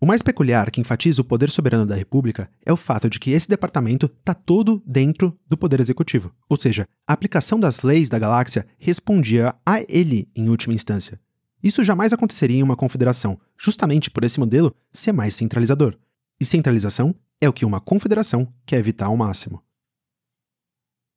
O 0.00 0.06
mais 0.06 0.22
peculiar 0.22 0.70
que 0.70 0.80
enfatiza 0.80 1.20
o 1.20 1.24
poder 1.24 1.50
soberano 1.50 1.84
da 1.84 1.96
República 1.96 2.48
é 2.64 2.72
o 2.72 2.76
fato 2.76 3.10
de 3.10 3.18
que 3.18 3.32
esse 3.32 3.48
departamento 3.48 4.06
está 4.06 4.34
todo 4.34 4.80
dentro 4.86 5.36
do 5.48 5.58
poder 5.58 5.80
executivo, 5.80 6.32
ou 6.48 6.56
seja, 6.56 6.86
a 7.08 7.12
aplicação 7.12 7.58
das 7.58 7.82
leis 7.82 8.08
da 8.08 8.20
galáxia 8.20 8.68
respondia 8.78 9.52
a 9.66 9.80
ele 9.88 10.28
em 10.32 10.48
última 10.48 10.74
instância. 10.74 11.20
Isso 11.60 11.82
jamais 11.82 12.12
aconteceria 12.12 12.60
em 12.60 12.62
uma 12.62 12.76
confederação, 12.76 13.36
justamente 13.58 14.12
por 14.12 14.22
esse 14.22 14.38
modelo 14.38 14.72
ser 14.92 15.10
mais 15.10 15.34
centralizador. 15.34 15.98
E 16.40 16.44
centralização 16.44 17.16
é 17.40 17.48
o 17.48 17.52
que 17.52 17.64
uma 17.64 17.80
confederação 17.80 18.46
quer 18.64 18.78
evitar 18.78 19.06
ao 19.06 19.16
máximo. 19.16 19.60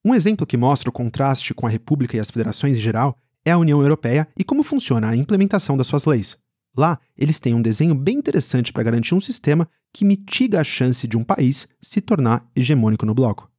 Um 0.04 0.16
exemplo 0.16 0.48
que 0.48 0.58
mostra 0.58 0.90
o 0.90 0.94
contraste 0.94 1.54
com 1.54 1.68
a 1.68 1.70
República 1.70 2.18
e 2.18 2.20
as 2.20 2.32
federações 2.32 2.78
em 2.78 2.82
geral 2.82 3.18
é 3.46 3.52
a 3.52 3.58
União 3.58 3.82
Europeia 3.82 4.28
e 4.38 4.44
como 4.44 4.64
funciona 4.64 5.10
a 5.10 5.16
implementação 5.16 5.78
das 5.78 5.88
suas 5.88 6.06
leis. 6.06 6.38
Lá, 6.76 7.00
eles 7.18 7.40
têm 7.40 7.54
um 7.54 7.62
desenho 7.62 7.94
bem 7.94 8.18
interessante 8.18 8.72
para 8.72 8.84
garantir 8.84 9.14
um 9.14 9.22
sistema 9.22 9.70
que 9.94 10.06
mitiga 10.06 10.62
a 10.62 10.64
chance 10.64 11.08
de 11.08 11.18
um 11.18 11.24
país 11.24 11.68
se 11.82 12.02
tornar 12.02 12.50
hegemônico 12.56 13.06
no 13.06 13.14
bloco. 13.14 13.52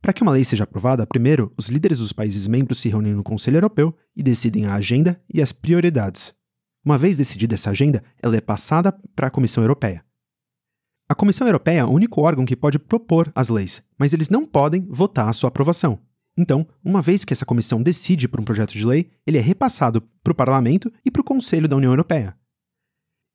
Para 0.00 0.12
que 0.12 0.22
uma 0.22 0.32
lei 0.32 0.44
seja 0.44 0.64
aprovada, 0.64 1.06
primeiro, 1.06 1.52
os 1.56 1.68
líderes 1.68 1.98
dos 1.98 2.12
países 2.12 2.46
membros 2.46 2.78
se 2.78 2.88
reúnem 2.88 3.14
no 3.14 3.22
Conselho 3.22 3.56
Europeu 3.56 3.94
e 4.16 4.22
decidem 4.22 4.66
a 4.66 4.74
agenda 4.74 5.20
e 5.32 5.42
as 5.42 5.52
prioridades. 5.52 6.32
Uma 6.84 6.96
vez 6.96 7.16
decidida 7.16 7.54
essa 7.54 7.70
agenda, 7.70 8.02
ela 8.22 8.36
é 8.36 8.40
passada 8.40 8.92
para 9.14 9.26
a 9.26 9.30
Comissão 9.30 9.62
Europeia. 9.62 10.04
A 11.10 11.14
Comissão 11.14 11.48
Europeia 11.48 11.80
é 11.80 11.84
o 11.84 11.90
único 11.90 12.20
órgão 12.20 12.44
que 12.44 12.54
pode 12.54 12.78
propor 12.78 13.32
as 13.34 13.48
leis, 13.48 13.82
mas 13.98 14.12
eles 14.12 14.30
não 14.30 14.46
podem 14.46 14.86
votar 14.88 15.28
a 15.28 15.32
sua 15.32 15.48
aprovação. 15.48 15.98
Então, 16.38 16.64
uma 16.84 17.02
vez 17.02 17.24
que 17.24 17.32
essa 17.32 17.44
comissão 17.44 17.82
decide 17.82 18.28
por 18.28 18.40
um 18.40 18.44
projeto 18.44 18.74
de 18.74 18.86
lei, 18.86 19.10
ele 19.26 19.36
é 19.36 19.40
repassado 19.40 20.00
para 20.22 20.30
o 20.30 20.36
Parlamento 20.36 20.88
e 21.04 21.10
para 21.10 21.20
o 21.20 21.24
Conselho 21.24 21.66
da 21.66 21.74
União 21.74 21.90
Europeia. 21.90 22.36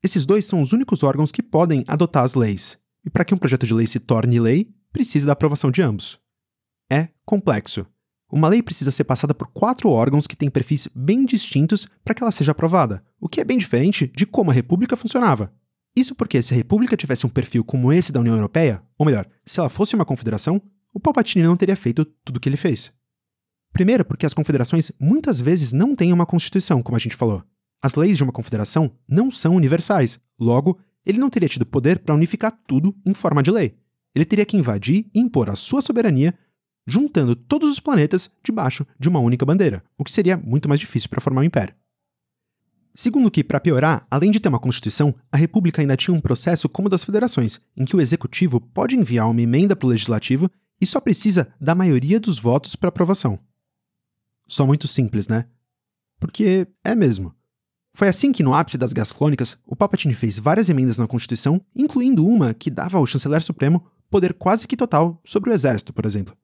Esses 0.01 0.25
dois 0.25 0.45
são 0.45 0.61
os 0.61 0.71
únicos 0.71 1.03
órgãos 1.03 1.33
que 1.33 1.43
podem 1.43 1.83
adotar 1.85 2.23
as 2.23 2.33
leis, 2.33 2.77
e 3.03 3.09
para 3.09 3.25
que 3.25 3.33
um 3.33 3.37
projeto 3.37 3.67
de 3.67 3.73
lei 3.73 3.87
se 3.87 3.99
torne 3.99 4.39
lei, 4.39 4.73
precisa 4.93 5.25
da 5.25 5.33
aprovação 5.33 5.69
de 5.69 5.81
ambos 5.81 6.17
é 6.89 7.09
complexo. 7.25 7.85
Uma 8.31 8.47
lei 8.47 8.61
precisa 8.61 8.91
ser 8.91 9.03
passada 9.03 9.33
por 9.33 9.47
quatro 9.47 9.89
órgãos 9.89 10.27
que 10.27 10.35
têm 10.35 10.49
perfis 10.49 10.87
bem 10.95 11.25
distintos 11.25 11.87
para 12.03 12.13
que 12.13 12.23
ela 12.23 12.31
seja 12.31 12.51
aprovada, 12.51 13.03
o 13.19 13.29
que 13.29 13.39
é 13.39 13.43
bem 13.43 13.57
diferente 13.57 14.07
de 14.07 14.25
como 14.25 14.51
a 14.51 14.53
República 14.53 14.97
funcionava. 14.97 15.53
Isso 15.95 16.13
porque, 16.13 16.41
se 16.41 16.53
a 16.53 16.57
República 16.57 16.97
tivesse 16.97 17.25
um 17.25 17.29
perfil 17.29 17.63
como 17.63 17.93
esse 17.93 18.11
da 18.11 18.19
União 18.19 18.35
Europeia, 18.35 18.83
ou 18.97 19.05
melhor, 19.05 19.27
se 19.45 19.59
ela 19.59 19.69
fosse 19.69 19.95
uma 19.95 20.05
confederação, 20.05 20.61
o 20.93 20.99
Palpatine 20.99 21.43
não 21.43 21.55
teria 21.55 21.75
feito 21.75 22.03
tudo 22.23 22.37
o 22.37 22.39
que 22.39 22.49
ele 22.49 22.57
fez. 22.57 22.91
Primeiro, 23.71 24.03
porque 24.05 24.25
as 24.25 24.33
confederações 24.33 24.91
muitas 24.99 25.39
vezes 25.39 25.71
não 25.71 25.95
têm 25.95 26.13
uma 26.13 26.25
constituição, 26.25 26.81
como 26.81 26.95
a 26.95 26.99
gente 26.99 27.15
falou. 27.15 27.43
As 27.81 27.95
leis 27.95 28.17
de 28.17 28.23
uma 28.23 28.31
confederação 28.31 28.91
não 29.07 29.29
são 29.29 29.55
universais, 29.55 30.19
logo, 30.39 30.79
ele 31.05 31.19
não 31.19 31.29
teria 31.29 31.49
tido 31.49 31.65
poder 31.65 31.99
para 31.99 32.15
unificar 32.15 32.51
tudo 32.65 32.95
em 33.05 33.13
forma 33.13 33.43
de 33.43 33.51
lei. 33.51 33.75
Ele 34.13 34.25
teria 34.25 34.45
que 34.45 34.57
invadir 34.57 35.05
e 35.13 35.19
impor 35.19 35.49
a 35.49 35.55
sua 35.55 35.81
soberania 35.81 36.33
juntando 36.87 37.35
todos 37.35 37.71
os 37.71 37.79
planetas 37.79 38.29
debaixo 38.43 38.85
de 38.99 39.09
uma 39.09 39.19
única 39.19 39.45
bandeira, 39.45 39.83
o 39.97 40.03
que 40.03 40.11
seria 40.11 40.37
muito 40.37 40.69
mais 40.69 40.79
difícil 40.79 41.09
para 41.09 41.21
formar 41.21 41.41
um 41.41 41.45
império. 41.45 41.75
Segundo 42.97 43.29
que, 43.29 43.43
para 43.43 43.59
piorar, 43.59 44.07
além 44.09 44.31
de 44.31 44.39
ter 44.39 44.47
uma 44.47 44.57
Constituição, 44.57 45.13
a 45.29 45.35
República 45.35 45.81
ainda 45.81 45.97
tinha 45.97 46.15
um 46.15 46.21
processo 46.21 46.69
como 46.69 46.87
o 46.87 46.89
das 46.89 47.03
federações, 47.03 47.59
em 47.75 47.83
que 47.83 47.93
o 47.93 47.99
Executivo 47.99 48.61
pode 48.61 48.95
enviar 48.95 49.29
uma 49.29 49.41
emenda 49.41 49.75
para 49.75 49.85
o 49.85 49.89
Legislativo 49.89 50.49
e 50.79 50.85
só 50.85 51.01
precisa 51.01 51.49
da 51.59 51.75
maioria 51.75 52.21
dos 52.21 52.39
votos 52.39 52.73
para 52.73 52.87
aprovação. 52.87 53.37
Só 54.47 54.65
muito 54.65 54.87
simples, 54.87 55.27
né? 55.27 55.45
Porque 56.19 56.65
é 56.85 56.95
mesmo. 56.95 57.35
Foi 57.93 58.07
assim 58.07 58.31
que, 58.31 58.43
no 58.43 58.53
ápice 58.53 58.77
das 58.77 58.93
guerras 58.93 59.11
clônicas, 59.11 59.57
o 59.65 59.75
Palpatine 59.75 60.13
fez 60.13 60.39
várias 60.39 60.69
emendas 60.69 60.97
na 60.97 61.07
Constituição, 61.07 61.61
incluindo 61.75 62.25
uma 62.25 62.53
que 62.53 62.69
dava 62.69 62.97
ao 62.97 63.05
chanceler 63.05 63.43
supremo 63.43 63.85
poder 64.09 64.33
quase 64.33 64.67
que 64.67 64.77
total 64.77 65.21
sobre 65.25 65.49
o 65.49 65.53
exército, 65.53 65.91
por 65.91 66.05
exemplo. 66.05 66.35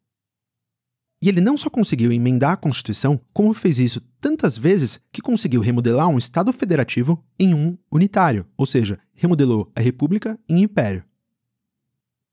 E 1.21 1.29
ele 1.29 1.39
não 1.39 1.55
só 1.55 1.69
conseguiu 1.69 2.11
emendar 2.11 2.53
a 2.53 2.57
Constituição, 2.57 3.21
como 3.31 3.53
fez 3.53 3.77
isso 3.77 4.01
tantas 4.19 4.57
vezes 4.57 4.99
que 5.11 5.21
conseguiu 5.21 5.61
remodelar 5.61 6.07
um 6.07 6.17
Estado 6.17 6.51
federativo 6.51 7.23
em 7.37 7.53
um 7.53 7.77
unitário, 7.91 8.47
ou 8.57 8.65
seja, 8.65 8.97
remodelou 9.13 9.71
a 9.75 9.81
República 9.81 10.39
em 10.49 10.63
Império. 10.63 11.03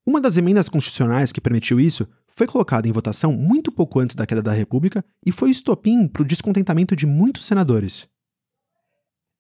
Uma 0.07 0.22
das 0.22 0.38
emendas 0.38 0.70
constitucionais 0.70 1.33
que 1.33 1.40
permitiu 1.40 1.79
isso 1.79 2.09
foi 2.29 2.46
colocada 2.46 2.88
em 2.88 2.92
votação 2.92 3.33
muito 3.33 3.70
pouco 3.70 4.01
antes 4.01 4.16
da 4.16 4.24
queda 4.24 4.40
da 4.40 4.53
República 4.53 5.05
e 5.27 5.31
foi 5.31 5.51
estopim 5.51 6.09
para 6.09 6.22
o 6.22 6.24
descontentamento 6.24 6.96
de 6.96 7.05
muitos 7.05 7.44
senadores. 7.44 8.09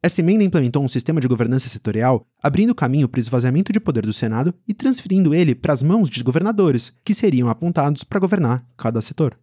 Essa 0.00 0.20
emenda 0.20 0.44
implementou 0.44 0.82
um 0.82 0.88
sistema 0.88 1.20
de 1.20 1.26
governança 1.26 1.68
setorial, 1.68 2.24
abrindo 2.40 2.74
caminho 2.74 3.08
para 3.08 3.18
o 3.18 3.20
esvaziamento 3.20 3.72
de 3.72 3.80
poder 3.80 4.06
do 4.06 4.12
Senado 4.12 4.54
e 4.66 4.72
transferindo 4.72 5.34
ele 5.34 5.56
para 5.56 5.72
as 5.72 5.82
mãos 5.82 6.08
de 6.08 6.22
governadores, 6.22 6.92
que 7.04 7.12
seriam 7.12 7.48
apontados 7.48 8.04
para 8.04 8.20
governar 8.20 8.64
cada 8.76 9.00
setor. 9.00 9.36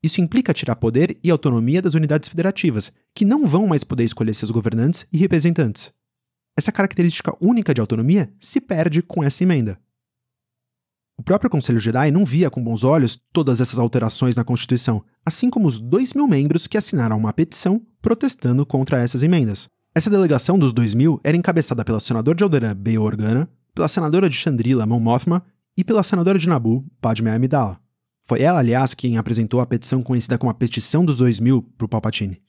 Isso 0.00 0.20
implica 0.20 0.54
tirar 0.54 0.76
poder 0.76 1.18
e 1.24 1.30
autonomia 1.30 1.82
das 1.82 1.94
unidades 1.94 2.28
federativas, 2.28 2.92
que 3.12 3.24
não 3.24 3.46
vão 3.46 3.66
mais 3.66 3.82
poder 3.82 4.04
escolher 4.04 4.34
seus 4.34 4.52
governantes 4.52 5.04
e 5.12 5.18
representantes. 5.18 5.92
Essa 6.56 6.70
característica 6.70 7.36
única 7.40 7.74
de 7.74 7.80
autonomia 7.80 8.32
se 8.38 8.60
perde 8.60 9.02
com 9.02 9.24
essa 9.24 9.42
emenda. 9.42 9.76
O 11.18 11.22
próprio 11.22 11.48
Conselho 11.48 11.80
Jedi 11.80 12.10
não 12.10 12.26
via 12.26 12.50
com 12.50 12.62
bons 12.62 12.84
olhos 12.84 13.18
todas 13.32 13.60
essas 13.60 13.78
alterações 13.78 14.36
na 14.36 14.44
Constituição, 14.44 15.02
assim 15.24 15.48
como 15.48 15.66
os 15.66 15.78
2 15.78 16.12
mil 16.12 16.28
membros 16.28 16.66
que 16.66 16.76
assinaram 16.76 17.16
uma 17.16 17.32
petição 17.32 17.80
protestando 18.02 18.66
contra 18.66 19.02
essas 19.02 19.22
emendas. 19.22 19.66
Essa 19.94 20.10
delegação 20.10 20.58
dos 20.58 20.74
2 20.74 20.92
mil 20.92 21.18
era 21.24 21.36
encabeçada 21.36 21.82
pelo 21.82 21.98
senador 22.00 22.34
de 22.34 22.42
Alderan, 22.42 22.76
Bail 22.76 23.02
Organa, 23.02 23.48
pela 23.74 23.88
senadora 23.88 24.28
de 24.28 24.36
Chandrila, 24.36 24.84
Mon 24.84 25.00
Mothma, 25.00 25.42
e 25.74 25.82
pela 25.82 26.02
senadora 26.02 26.38
de 26.38 26.46
Nabu, 26.46 26.84
Padme 27.00 27.30
Amidala. 27.30 27.80
Foi 28.22 28.42
ela, 28.42 28.58
aliás, 28.58 28.92
quem 28.92 29.16
apresentou 29.16 29.60
a 29.60 29.66
petição 29.66 30.02
conhecida 30.02 30.36
como 30.36 30.50
a 30.50 30.54
Petição 30.54 31.04
dos 31.04 31.16
2 31.16 31.40
mil 31.40 31.62
para 31.78 31.86
o 31.86 31.88
Palpatine. 31.88 32.42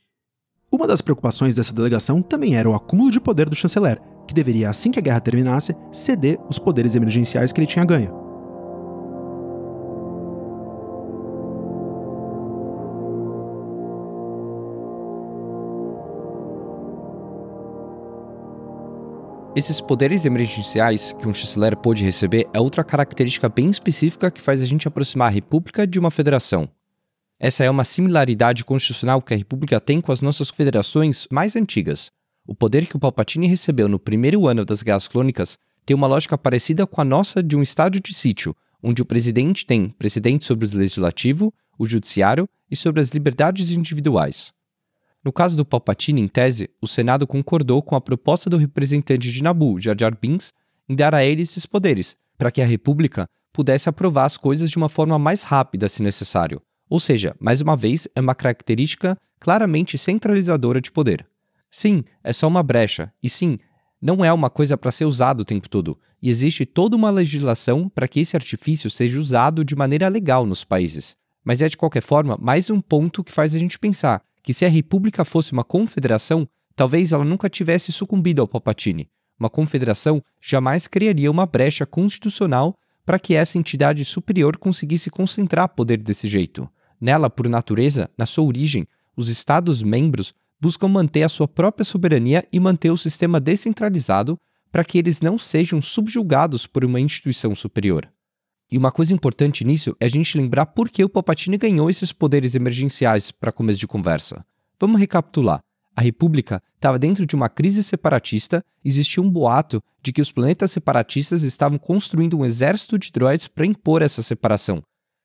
Uma 0.69 0.87
das 0.87 0.99
preocupações 0.99 1.55
dessa 1.55 1.73
delegação 1.73 2.21
também 2.21 2.57
era 2.57 2.69
o 2.69 2.75
acúmulo 2.75 3.11
de 3.11 3.21
poder 3.21 3.47
do 3.49 3.55
chanceler, 3.55 4.01
que 4.27 4.33
deveria, 4.33 4.69
assim 4.69 4.91
que 4.91 4.99
a 4.99 5.01
guerra 5.01 5.21
terminasse, 5.21 5.73
ceder 5.91 6.37
os 6.49 6.59
poderes 6.59 6.95
emergenciais 6.95 7.53
que 7.53 7.61
ele 7.61 7.67
tinha 7.67 7.85
ganho. 7.85 8.26
Esses 19.57 19.81
poderes 19.81 20.23
emergenciais 20.23 21.13
que 21.13 21.27
um 21.27 21.33
chanceler 21.33 21.75
pode 21.75 22.05
receber 22.05 22.47
é 22.53 22.59
outra 22.59 22.83
característica 22.83 23.49
bem 23.49 23.71
específica 23.71 24.29
que 24.29 24.39
faz 24.39 24.61
a 24.61 24.65
gente 24.67 24.87
aproximar 24.87 25.29
a 25.29 25.31
República 25.31 25.87
de 25.87 25.97
uma 25.97 26.11
federação. 26.11 26.69
Essa 27.39 27.63
é 27.63 27.69
uma 27.71 27.83
similaridade 27.83 28.63
constitucional 28.63 29.19
que 29.19 29.33
a 29.33 29.37
República 29.37 29.81
tem 29.81 29.99
com 29.99 30.11
as 30.11 30.21
nossas 30.21 30.51
federações 30.51 31.27
mais 31.31 31.55
antigas. 31.55 32.11
O 32.45 32.53
poder 32.53 32.85
que 32.85 32.95
o 32.95 32.99
Palpatine 32.99 33.47
recebeu 33.47 33.89
no 33.89 33.97
primeiro 33.97 34.45
ano 34.45 34.63
das 34.63 34.83
Guerras 34.83 35.07
Clônicas 35.07 35.57
tem 35.83 35.95
uma 35.95 36.05
lógica 36.05 36.37
parecida 36.37 36.85
com 36.85 37.01
a 37.01 37.03
nossa 37.03 37.41
de 37.41 37.57
um 37.57 37.63
estádio 37.63 37.99
de 37.99 38.13
sítio, 38.13 38.55
onde 38.83 39.01
o 39.01 39.05
presidente 39.05 39.65
tem 39.65 39.89
presidente 39.89 40.45
sobre 40.45 40.67
o 40.67 40.77
legislativo, 40.77 41.51
o 41.79 41.87
judiciário 41.87 42.47
e 42.69 42.75
sobre 42.75 43.01
as 43.01 43.09
liberdades 43.09 43.71
individuais. 43.71 44.53
No 45.27 45.33
caso 45.33 45.57
do 45.57 45.65
Palpatine, 45.65 46.21
em 46.21 46.27
tese, 46.29 46.69
o 46.81 46.87
Senado 46.87 47.27
concordou 47.27 47.81
com 47.81 47.97
a 47.97 47.99
proposta 47.99 48.49
do 48.49 48.55
representante 48.55 49.29
de 49.29 49.43
Nabu, 49.43 49.77
Jar 49.77 49.93
Jar 49.99 50.17
Binks, 50.17 50.53
em 50.87 50.95
dar 50.95 51.13
a 51.13 51.21
ele 51.21 51.41
esses 51.41 51.65
poderes, 51.65 52.15
para 52.37 52.49
que 52.49 52.61
a 52.61 52.65
República 52.65 53.27
pudesse 53.51 53.89
aprovar 53.89 54.23
as 54.23 54.37
coisas 54.37 54.71
de 54.71 54.77
uma 54.77 54.87
forma 54.87 55.19
mais 55.19 55.43
rápida, 55.43 55.89
se 55.89 56.01
necessário. 56.01 56.61
Ou 56.89 56.97
seja, 56.97 57.35
mais 57.41 57.59
uma 57.59 57.75
vez, 57.75 58.07
é 58.15 58.21
uma 58.21 58.33
característica 58.33 59.17
claramente 59.37 59.97
centralizadora 59.97 60.79
de 60.79 60.93
poder. 60.93 61.27
Sim, 61.69 62.05
é 62.23 62.31
só 62.31 62.47
uma 62.47 62.63
brecha, 62.63 63.11
e 63.21 63.29
sim, 63.29 63.59
não 64.01 64.23
é 64.23 64.31
uma 64.31 64.49
coisa 64.49 64.77
para 64.77 64.91
ser 64.91 65.03
usado 65.03 65.41
o 65.41 65.45
tempo 65.45 65.67
todo, 65.67 65.99
e 66.21 66.29
existe 66.29 66.65
toda 66.65 66.95
uma 66.95 67.09
legislação 67.09 67.89
para 67.89 68.07
que 68.07 68.21
esse 68.21 68.37
artifício 68.37 68.89
seja 68.89 69.19
usado 69.19 69.65
de 69.65 69.75
maneira 69.75 70.07
legal 70.07 70.45
nos 70.45 70.63
países. 70.63 71.17
Mas 71.43 71.61
é 71.61 71.67
de 71.67 71.75
qualquer 71.75 72.01
forma 72.01 72.37
mais 72.39 72.69
um 72.69 72.79
ponto 72.79 73.25
que 73.25 73.31
faz 73.33 73.53
a 73.53 73.59
gente 73.59 73.77
pensar 73.77 74.25
que 74.47 74.53
se 74.53 74.63
a 74.63 74.69
República 74.69 75.25
fosse 75.25 75.51
uma 75.51 75.65
confederação, 75.65 76.47
talvez 76.73 77.11
ela 77.11 77.25
nunca 77.25 77.49
tivesse 77.49 77.91
sucumbido 77.91 78.41
ao 78.41 78.47
Palpatine. 78.47 79.09
Uma 79.37 79.49
confederação 79.49 80.23
jamais 80.39 80.87
criaria 80.87 81.29
uma 81.29 81.45
brecha 81.45 81.85
constitucional 81.85 82.73
para 83.05 83.19
que 83.19 83.35
essa 83.35 83.57
entidade 83.57 84.05
superior 84.05 84.55
conseguisse 84.57 85.09
concentrar 85.09 85.67
poder 85.75 85.97
desse 85.97 86.29
jeito. 86.29 86.65
Nela, 86.97 87.29
por 87.29 87.49
natureza, 87.49 88.09
na 88.17 88.25
sua 88.25 88.45
origem, 88.45 88.87
os 89.17 89.27
Estados-membros 89.27 90.33
buscam 90.61 90.87
manter 90.87 91.23
a 91.23 91.29
sua 91.29 91.45
própria 91.45 91.83
soberania 91.83 92.47
e 92.49 92.57
manter 92.57 92.89
o 92.89 92.97
sistema 92.97 93.41
descentralizado 93.41 94.39
para 94.71 94.85
que 94.85 94.97
eles 94.97 95.19
não 95.19 95.37
sejam 95.37 95.81
subjugados 95.81 96.65
por 96.65 96.85
uma 96.85 97.01
instituição 97.01 97.53
superior. 97.53 98.07
E 98.69 98.77
uma 98.77 98.91
coisa 98.91 99.13
importante 99.13 99.63
nisso 99.63 99.95
é 99.99 100.05
a 100.05 100.09
gente 100.09 100.37
lembrar 100.37 100.65
por 100.67 100.89
que 100.89 101.03
o 101.03 101.09
Palpatine 101.09 101.57
ganhou 101.57 101.89
esses 101.89 102.11
poderes 102.11 102.53
emergenciais 102.53 103.31
para 103.31 103.51
começo 103.51 103.79
de 103.79 103.87
conversa. 103.87 104.45
Vamos 104.79 104.99
recapitular. 104.99 105.61
A 105.95 106.01
República 106.01 106.61
estava 106.75 106.99
dentro 106.99 107.25
de 107.25 107.35
uma 107.35 107.49
crise 107.49 107.81
separatista, 107.81 108.63
existia 108.85 109.23
um 109.23 109.29
boato 109.29 109.81
de 110.03 110.13
que 110.13 110.21
os 110.21 110.31
planetas 110.31 110.69
separatistas 110.69 111.41
estavam 111.41 111.79
construindo 111.79 112.37
um 112.37 112.45
exército 112.45 112.99
de 112.99 113.11
droids 113.11 113.47
para 113.47 113.65
impor 113.65 114.03
essa 114.03 114.21
separação. 114.21 114.83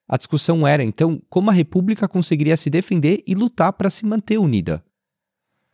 A 0.08 0.16
discussão 0.16 0.66
era, 0.66 0.82
então, 0.82 1.20
como 1.28 1.50
a 1.50 1.52
República 1.52 2.08
conseguiria 2.08 2.56
se 2.56 2.70
defender 2.70 3.22
e 3.26 3.34
lutar 3.34 3.72
para 3.74 3.90
se 3.90 4.06
manter 4.06 4.38
unida. 4.38 4.82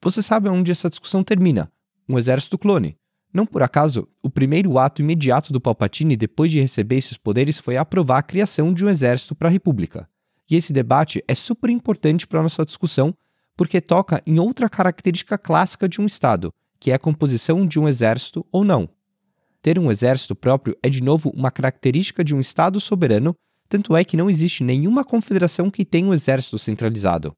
Você 0.02 0.20
sabe 0.20 0.48
onde 0.48 0.72
essa 0.72 0.90
discussão 0.90 1.22
termina? 1.22 1.70
Um 2.08 2.18
exército 2.18 2.58
clone. 2.58 2.97
Não 3.32 3.44
por 3.44 3.62
acaso, 3.62 4.08
o 4.22 4.30
primeiro 4.30 4.78
ato 4.78 5.02
imediato 5.02 5.52
do 5.52 5.60
Palpatine 5.60 6.16
depois 6.16 6.50
de 6.50 6.60
receber 6.60 6.96
esses 6.96 7.16
poderes 7.16 7.58
foi 7.58 7.76
aprovar 7.76 8.18
a 8.18 8.22
criação 8.22 8.72
de 8.72 8.84
um 8.84 8.88
exército 8.88 9.34
para 9.34 9.48
a 9.48 9.50
República. 9.52 10.08
E 10.50 10.56
esse 10.56 10.72
debate 10.72 11.22
é 11.28 11.34
super 11.34 11.68
importante 11.68 12.26
para 12.26 12.40
a 12.40 12.42
nossa 12.42 12.64
discussão, 12.64 13.14
porque 13.56 13.80
toca 13.80 14.22
em 14.26 14.38
outra 14.38 14.68
característica 14.68 15.36
clássica 15.36 15.88
de 15.88 16.00
um 16.00 16.06
Estado, 16.06 16.54
que 16.80 16.90
é 16.90 16.94
a 16.94 16.98
composição 16.98 17.66
de 17.66 17.78
um 17.78 17.86
exército 17.86 18.46
ou 18.50 18.64
não. 18.64 18.88
Ter 19.60 19.78
um 19.78 19.90
exército 19.90 20.34
próprio 20.34 20.76
é, 20.82 20.88
de 20.88 21.02
novo, 21.02 21.30
uma 21.34 21.50
característica 21.50 22.24
de 22.24 22.34
um 22.34 22.40
Estado 22.40 22.80
soberano, 22.80 23.34
tanto 23.68 23.94
é 23.94 24.04
que 24.04 24.16
não 24.16 24.30
existe 24.30 24.64
nenhuma 24.64 25.04
confederação 25.04 25.70
que 25.70 25.84
tenha 25.84 26.08
um 26.08 26.14
exército 26.14 26.58
centralizado. 26.58 27.34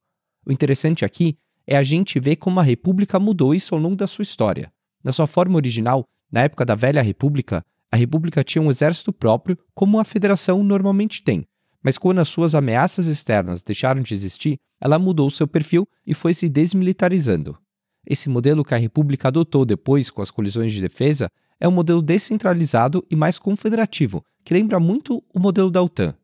O 0.46 0.52
interessante 0.52 1.04
aqui 1.04 1.36
é 1.66 1.76
a 1.76 1.82
gente 1.82 2.20
ver 2.20 2.36
como 2.36 2.60
a 2.60 2.62
República 2.62 3.18
mudou 3.18 3.54
isso 3.54 3.74
ao 3.74 3.80
longo 3.80 3.96
da 3.96 4.06
sua 4.06 4.22
história. 4.22 4.72
Na 5.02 5.12
sua 5.12 5.26
forma 5.26 5.56
original, 5.56 6.06
na 6.30 6.42
época 6.42 6.64
da 6.64 6.74
Velha 6.74 7.02
República, 7.02 7.64
a 7.90 7.96
República 7.96 8.44
tinha 8.44 8.62
um 8.62 8.70
exército 8.70 9.12
próprio, 9.12 9.58
como 9.74 9.98
a 9.98 10.04
Federação 10.04 10.62
normalmente 10.62 11.22
tem. 11.22 11.46
Mas 11.82 11.98
quando 11.98 12.18
as 12.18 12.28
suas 12.28 12.54
ameaças 12.54 13.06
externas 13.06 13.62
deixaram 13.62 14.02
de 14.02 14.14
existir, 14.14 14.58
ela 14.80 14.98
mudou 14.98 15.30
seu 15.30 15.48
perfil 15.48 15.88
e 16.06 16.14
foi 16.14 16.34
se 16.34 16.48
desmilitarizando. 16.48 17.58
Esse 18.06 18.28
modelo 18.28 18.64
que 18.64 18.74
a 18.74 18.78
República 18.78 19.28
adotou 19.28 19.64
depois 19.64 20.10
com 20.10 20.22
as 20.22 20.30
colisões 20.30 20.72
de 20.72 20.80
defesa 20.80 21.28
é 21.58 21.68
um 21.68 21.72
modelo 21.72 22.00
descentralizado 22.00 23.04
e 23.10 23.16
mais 23.16 23.38
confederativo, 23.38 24.24
que 24.44 24.54
lembra 24.54 24.80
muito 24.80 25.22
o 25.34 25.38
modelo 25.38 25.70
da 25.70 25.82
OTAN. 25.82 26.14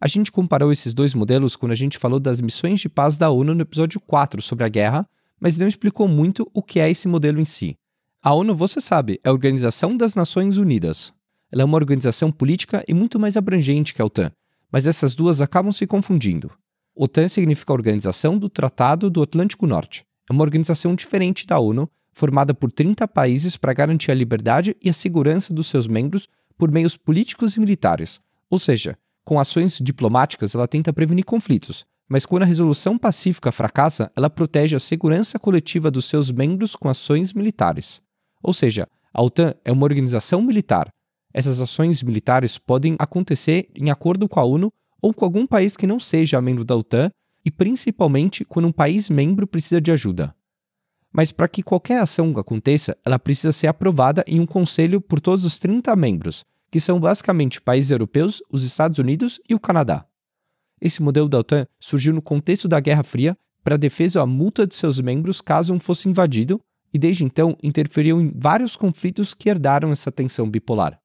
A 0.00 0.08
gente 0.08 0.32
comparou 0.32 0.72
esses 0.72 0.94
dois 0.94 1.14
modelos 1.14 1.56
quando 1.56 1.72
a 1.72 1.76
gente 1.76 1.98
falou 1.98 2.18
das 2.18 2.40
missões 2.40 2.80
de 2.80 2.88
paz 2.88 3.18
da 3.18 3.30
ONU 3.30 3.54
no 3.54 3.62
episódio 3.62 4.00
4 4.00 4.40
sobre 4.40 4.64
a 4.64 4.68
guerra, 4.68 5.06
mas 5.38 5.56
não 5.56 5.68
explicou 5.68 6.08
muito 6.08 6.50
o 6.54 6.62
que 6.62 6.80
é 6.80 6.90
esse 6.90 7.06
modelo 7.06 7.40
em 7.40 7.44
si. 7.44 7.76
A 8.22 8.34
ONU, 8.34 8.54
você 8.54 8.82
sabe, 8.82 9.18
é 9.24 9.30
a 9.30 9.32
Organização 9.32 9.96
das 9.96 10.14
Nações 10.14 10.58
Unidas. 10.58 11.10
Ela 11.50 11.62
é 11.62 11.64
uma 11.64 11.78
organização 11.78 12.30
política 12.30 12.84
e 12.86 12.92
muito 12.92 13.18
mais 13.18 13.34
abrangente 13.34 13.94
que 13.94 14.02
a 14.02 14.04
OTAN, 14.04 14.30
mas 14.70 14.86
essas 14.86 15.14
duas 15.14 15.40
acabam 15.40 15.72
se 15.72 15.86
confundindo. 15.86 16.50
OTAN 16.94 17.28
significa 17.28 17.72
Organização 17.72 18.36
do 18.36 18.50
Tratado 18.50 19.08
do 19.08 19.22
Atlântico 19.22 19.66
Norte. 19.66 20.04
É 20.28 20.34
uma 20.34 20.42
organização 20.42 20.94
diferente 20.94 21.46
da 21.46 21.58
ONU, 21.58 21.88
formada 22.12 22.52
por 22.52 22.70
30 22.70 23.08
países 23.08 23.56
para 23.56 23.72
garantir 23.72 24.10
a 24.10 24.14
liberdade 24.14 24.76
e 24.82 24.90
a 24.90 24.92
segurança 24.92 25.54
dos 25.54 25.68
seus 25.68 25.86
membros 25.86 26.28
por 26.58 26.70
meios 26.70 26.98
políticos 26.98 27.56
e 27.56 27.60
militares. 27.60 28.20
Ou 28.50 28.58
seja, 28.58 28.98
com 29.24 29.40
ações 29.40 29.78
diplomáticas 29.80 30.54
ela 30.54 30.68
tenta 30.68 30.92
prevenir 30.92 31.24
conflitos, 31.24 31.86
mas 32.06 32.26
quando 32.26 32.42
a 32.42 32.46
resolução 32.46 32.98
pacífica 32.98 33.50
fracassa, 33.50 34.12
ela 34.14 34.28
protege 34.28 34.76
a 34.76 34.80
segurança 34.80 35.38
coletiva 35.38 35.90
dos 35.90 36.04
seus 36.04 36.30
membros 36.30 36.76
com 36.76 36.86
ações 36.86 37.32
militares. 37.32 38.02
Ou 38.42 38.52
seja, 38.52 38.88
a 39.12 39.22
OTAN 39.22 39.54
é 39.64 39.72
uma 39.72 39.84
organização 39.84 40.40
militar. 40.40 40.92
Essas 41.32 41.60
ações 41.60 42.02
militares 42.02 42.58
podem 42.58 42.96
acontecer 42.98 43.68
em 43.74 43.90
acordo 43.90 44.28
com 44.28 44.40
a 44.40 44.44
ONU 44.44 44.72
ou 45.00 45.14
com 45.14 45.24
algum 45.24 45.46
país 45.46 45.76
que 45.76 45.86
não 45.86 46.00
seja 46.00 46.40
membro 46.40 46.64
da 46.64 46.76
OTAN 46.76 47.10
e 47.44 47.50
principalmente 47.50 48.44
quando 48.44 48.68
um 48.68 48.72
país 48.72 49.08
membro 49.08 49.46
precisa 49.46 49.80
de 49.80 49.90
ajuda. 49.90 50.34
Mas 51.12 51.32
para 51.32 51.48
que 51.48 51.62
qualquer 51.62 52.00
ação 52.00 52.32
aconteça, 52.36 52.96
ela 53.04 53.18
precisa 53.18 53.52
ser 53.52 53.66
aprovada 53.66 54.24
em 54.26 54.38
um 54.38 54.46
conselho 54.46 55.00
por 55.00 55.20
todos 55.20 55.44
os 55.44 55.58
30 55.58 55.94
membros, 55.96 56.44
que 56.70 56.80
são 56.80 57.00
basicamente 57.00 57.60
países 57.60 57.90
europeus, 57.90 58.40
os 58.50 58.62
Estados 58.62 58.98
Unidos 58.98 59.40
e 59.48 59.54
o 59.54 59.60
Canadá. 59.60 60.06
Esse 60.80 61.02
modelo 61.02 61.28
da 61.28 61.38
OTAN 61.38 61.66
surgiu 61.80 62.14
no 62.14 62.22
contexto 62.22 62.68
da 62.68 62.78
Guerra 62.80 63.02
Fria 63.02 63.36
para 63.62 63.76
defesa 63.76 64.20
ou 64.20 64.26
multa 64.26 64.66
de 64.66 64.74
seus 64.74 65.00
membros 65.00 65.40
caso 65.40 65.72
um 65.74 65.80
fosse 65.80 66.08
invadido, 66.08 66.60
e 66.92 66.98
desde 66.98 67.24
então 67.24 67.56
interferiu 67.62 68.20
em 68.20 68.32
vários 68.34 68.76
conflitos 68.76 69.34
que 69.34 69.48
herdaram 69.48 69.90
essa 69.90 70.10
tensão 70.10 70.48
bipolar. 70.48 70.98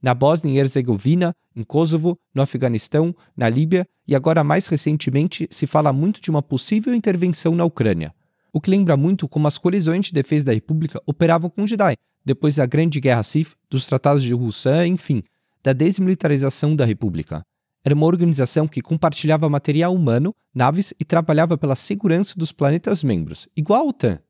Na 0.00 0.14
Bósnia 0.14 0.52
e 0.52 0.58
Herzegovina, 0.58 1.34
em 1.56 1.62
Kosovo, 1.62 2.18
no 2.34 2.42
Afeganistão, 2.42 3.14
na 3.36 3.48
Líbia 3.48 3.86
e 4.06 4.14
agora 4.14 4.44
mais 4.44 4.66
recentemente 4.66 5.48
se 5.50 5.66
fala 5.66 5.92
muito 5.92 6.20
de 6.20 6.30
uma 6.30 6.42
possível 6.42 6.94
intervenção 6.94 7.54
na 7.54 7.64
Ucrânia, 7.64 8.14
o 8.54 8.60
que 8.60 8.70
lembra 8.70 8.96
muito 8.96 9.28
como 9.28 9.48
as 9.48 9.58
colisões 9.58 10.06
de 10.06 10.12
defesa 10.12 10.46
da 10.46 10.52
República 10.52 11.02
operavam 11.04 11.50
com 11.50 11.66
Jedi, 11.66 11.96
depois 12.24 12.54
da 12.54 12.64
Grande 12.64 13.00
Guerra 13.00 13.24
Sith, 13.24 13.54
dos 13.68 13.84
Tratados 13.84 14.22
de 14.22 14.32
Roussan, 14.32 14.86
enfim, 14.86 15.24
da 15.60 15.72
desmilitarização 15.72 16.76
da 16.76 16.84
República. 16.84 17.42
Era 17.84 17.96
uma 17.96 18.06
organização 18.06 18.68
que 18.68 18.80
compartilhava 18.80 19.48
material 19.48 19.92
humano, 19.92 20.32
naves 20.54 20.94
e 21.00 21.04
trabalhava 21.04 21.58
pela 21.58 21.74
segurança 21.74 22.34
dos 22.36 22.52
planetas 22.52 23.02
membros, 23.02 23.48
igual 23.56 23.80
a 23.80 23.88
OTAN. 23.88 24.20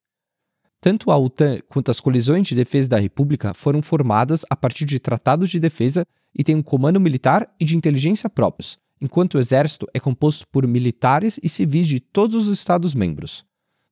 Tanto 0.85 1.11
a 1.11 1.17
OTAN 1.17 1.61
quanto 1.67 1.91
as 1.91 1.99
colisões 1.99 2.47
de 2.47 2.55
defesa 2.55 2.91
da 2.91 2.99
República 2.99 3.55
foram 3.55 3.81
formadas 3.81 4.45
a 4.51 4.55
partir 4.55 4.85
de 4.85 4.99
tratados 4.99 5.49
de 5.49 5.59
defesa 5.59 6.05
e 6.39 6.45
têm 6.45 6.57
um 6.57 6.63
comando 6.63 7.01
militar 7.01 7.51
e 7.59 7.65
de 7.65 7.75
inteligência 7.75 8.29
próprios, 8.29 8.77
enquanto 9.01 9.37
o 9.37 9.41
exército 9.41 9.89
é 9.95 9.99
composto 9.99 10.45
por 10.53 10.67
militares 10.67 11.41
e 11.43 11.49
civis 11.49 11.87
de 11.87 12.01
todos 12.01 12.47
os 12.47 12.59
Estados-membros. 12.59 13.47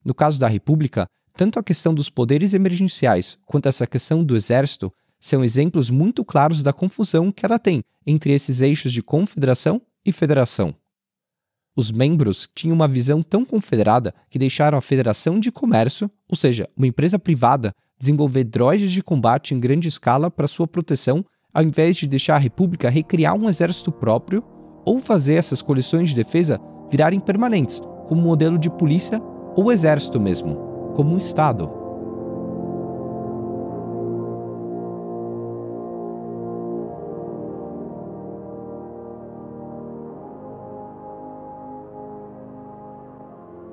No 0.04 0.12
caso 0.12 0.38
da 0.38 0.48
República, 0.48 1.06
tanto 1.34 1.58
a 1.58 1.62
questão 1.62 1.94
dos 1.94 2.10
poderes 2.10 2.52
emergenciais 2.52 3.38
quanto 3.46 3.70
essa 3.70 3.86
questão 3.86 4.22
do 4.22 4.36
exército 4.36 4.92
são 5.18 5.42
exemplos 5.42 5.88
muito 5.88 6.22
claros 6.22 6.62
da 6.62 6.74
confusão 6.74 7.32
que 7.32 7.46
ela 7.46 7.58
tem 7.58 7.82
entre 8.06 8.34
esses 8.34 8.60
eixos 8.60 8.92
de 8.92 9.02
confederação 9.02 9.80
e 10.04 10.12
federação. 10.12 10.74
Os 11.74 11.90
membros 11.90 12.48
tinham 12.54 12.74
uma 12.74 12.86
visão 12.86 13.22
tão 13.22 13.44
confederada 13.44 14.14
que 14.28 14.38
deixaram 14.38 14.76
a 14.76 14.82
Federação 14.82 15.40
de 15.40 15.50
Comércio, 15.50 16.10
ou 16.28 16.36
seja, 16.36 16.68
uma 16.76 16.86
empresa 16.86 17.18
privada, 17.18 17.72
desenvolver 17.98 18.44
droids 18.44 18.92
de 18.92 19.02
combate 19.02 19.54
em 19.54 19.60
grande 19.60 19.88
escala 19.88 20.30
para 20.30 20.48
sua 20.48 20.66
proteção, 20.66 21.24
ao 21.52 21.62
invés 21.62 21.96
de 21.96 22.06
deixar 22.06 22.36
a 22.36 22.38
República 22.38 22.90
recriar 22.90 23.34
um 23.34 23.48
exército 23.48 23.90
próprio 23.90 24.44
ou 24.84 25.00
fazer 25.00 25.34
essas 25.34 25.62
coleções 25.62 26.10
de 26.10 26.14
defesa 26.14 26.60
virarem 26.90 27.20
permanentes, 27.20 27.80
como 28.06 28.20
modelo 28.20 28.58
de 28.58 28.68
polícia 28.68 29.20
ou 29.56 29.72
exército 29.72 30.20
mesmo 30.20 30.72
como 30.94 31.14
um 31.14 31.18
Estado. 31.18 31.81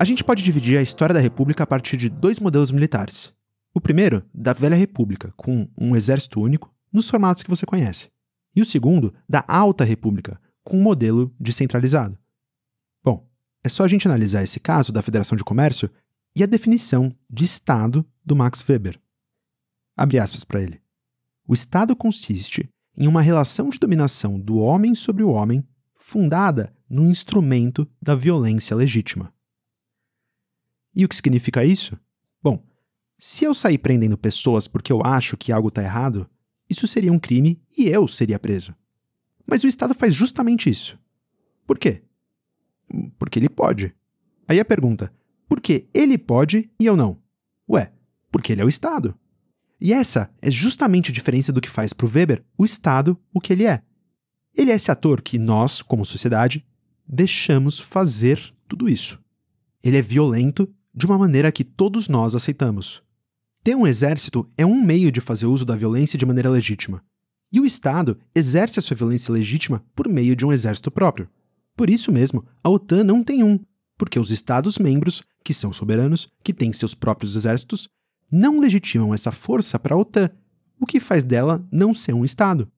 A 0.00 0.04
gente 0.06 0.24
pode 0.24 0.42
dividir 0.42 0.78
a 0.78 0.82
história 0.82 1.12
da 1.12 1.20
República 1.20 1.62
a 1.62 1.66
partir 1.66 1.98
de 1.98 2.08
dois 2.08 2.40
modelos 2.40 2.70
militares. 2.70 3.34
O 3.74 3.82
primeiro, 3.82 4.24
da 4.32 4.54
Velha 4.54 4.74
República, 4.74 5.30
com 5.36 5.68
um 5.78 5.94
exército 5.94 6.40
único, 6.40 6.74
nos 6.90 7.10
formatos 7.10 7.42
que 7.42 7.50
você 7.50 7.66
conhece. 7.66 8.08
E 8.56 8.62
o 8.62 8.64
segundo, 8.64 9.12
da 9.28 9.44
Alta 9.46 9.84
República, 9.84 10.40
com 10.64 10.78
um 10.78 10.82
modelo 10.82 11.30
descentralizado. 11.38 12.16
Bom, 13.04 13.28
é 13.62 13.68
só 13.68 13.84
a 13.84 13.88
gente 13.88 14.08
analisar 14.08 14.42
esse 14.42 14.58
caso 14.58 14.90
da 14.90 15.02
Federação 15.02 15.36
de 15.36 15.44
Comércio 15.44 15.90
e 16.34 16.42
a 16.42 16.46
definição 16.46 17.14
de 17.28 17.44
Estado 17.44 18.02
do 18.24 18.34
Max 18.34 18.66
Weber. 18.66 18.98
Abre 19.94 20.18
aspas 20.18 20.44
para 20.44 20.62
ele. 20.62 20.80
O 21.46 21.52
Estado 21.52 21.94
consiste 21.94 22.70
em 22.96 23.06
uma 23.06 23.20
relação 23.20 23.68
de 23.68 23.78
dominação 23.78 24.40
do 24.40 24.60
homem 24.60 24.94
sobre 24.94 25.22
o 25.22 25.28
homem 25.28 25.62
fundada 25.94 26.74
no 26.88 27.04
instrumento 27.04 27.86
da 28.00 28.14
violência 28.14 28.74
legítima. 28.74 29.30
E 30.94 31.04
o 31.04 31.08
que 31.08 31.16
significa 31.16 31.64
isso? 31.64 31.98
Bom, 32.42 32.64
se 33.18 33.44
eu 33.44 33.54
sair 33.54 33.78
prendendo 33.78 34.16
pessoas 34.16 34.66
porque 34.66 34.92
eu 34.92 35.02
acho 35.04 35.36
que 35.36 35.52
algo 35.52 35.68
está 35.68 35.82
errado, 35.82 36.28
isso 36.68 36.86
seria 36.86 37.12
um 37.12 37.18
crime 37.18 37.60
e 37.76 37.88
eu 37.88 38.08
seria 38.08 38.38
preso. 38.38 38.74
Mas 39.46 39.64
o 39.64 39.68
Estado 39.68 39.94
faz 39.94 40.14
justamente 40.14 40.70
isso. 40.70 40.98
Por 41.66 41.78
quê? 41.78 42.02
Porque 43.18 43.38
ele 43.38 43.48
pode. 43.48 43.94
Aí 44.48 44.58
a 44.58 44.64
pergunta: 44.64 45.12
porque 45.48 45.88
ele 45.92 46.16
pode 46.16 46.70
e 46.78 46.86
eu 46.86 46.96
não. 46.96 47.20
Ué, 47.68 47.92
porque 48.30 48.52
ele 48.52 48.62
é 48.62 48.64
o 48.64 48.68
Estado. 48.68 49.14
E 49.80 49.92
essa 49.92 50.30
é 50.42 50.50
justamente 50.50 51.10
a 51.10 51.14
diferença 51.14 51.52
do 51.52 51.60
que 51.60 51.70
faz 51.70 51.92
para 51.92 52.06
o 52.06 52.10
Weber 52.10 52.44
o 52.56 52.64
Estado 52.64 53.18
o 53.32 53.40
que 53.40 53.52
ele 53.52 53.64
é. 53.64 53.82
Ele 54.54 54.70
é 54.70 54.74
esse 54.74 54.90
ator 54.90 55.22
que 55.22 55.38
nós, 55.38 55.80
como 55.80 56.04
sociedade, 56.04 56.66
deixamos 57.06 57.78
fazer 57.78 58.52
tudo 58.68 58.88
isso. 58.88 59.18
Ele 59.82 59.96
é 59.96 60.02
violento 60.02 60.72
de 60.94 61.06
uma 61.06 61.18
maneira 61.18 61.52
que 61.52 61.64
todos 61.64 62.08
nós 62.08 62.34
aceitamos. 62.34 63.02
Ter 63.62 63.74
um 63.74 63.86
exército 63.86 64.48
é 64.56 64.64
um 64.64 64.82
meio 64.82 65.12
de 65.12 65.20
fazer 65.20 65.46
uso 65.46 65.64
da 65.64 65.76
violência 65.76 66.18
de 66.18 66.24
maneira 66.24 66.50
legítima. 66.50 67.02
E 67.52 67.60
o 67.60 67.66
Estado 67.66 68.18
exerce 68.34 68.78
a 68.78 68.82
sua 68.82 68.96
violência 68.96 69.32
legítima 69.32 69.84
por 69.94 70.08
meio 70.08 70.34
de 70.34 70.46
um 70.46 70.52
exército 70.52 70.90
próprio. 70.90 71.28
Por 71.76 71.90
isso 71.90 72.12
mesmo, 72.12 72.44
a 72.62 72.70
OTAN 72.70 73.04
não 73.04 73.22
tem 73.22 73.42
um, 73.42 73.58
porque 73.98 74.18
os 74.18 74.30
Estados-membros, 74.30 75.22
que 75.44 75.52
são 75.52 75.72
soberanos, 75.72 76.28
que 76.42 76.54
têm 76.54 76.72
seus 76.72 76.94
próprios 76.94 77.36
exércitos, 77.36 77.88
não 78.30 78.60
legitimam 78.60 79.12
essa 79.12 79.32
força 79.32 79.78
para 79.78 79.94
a 79.94 79.98
OTAN, 79.98 80.30
o 80.80 80.86
que 80.86 81.00
faz 81.00 81.24
dela 81.24 81.66
não 81.70 81.92
ser 81.92 82.14
um 82.14 82.24
Estado. 82.24 82.70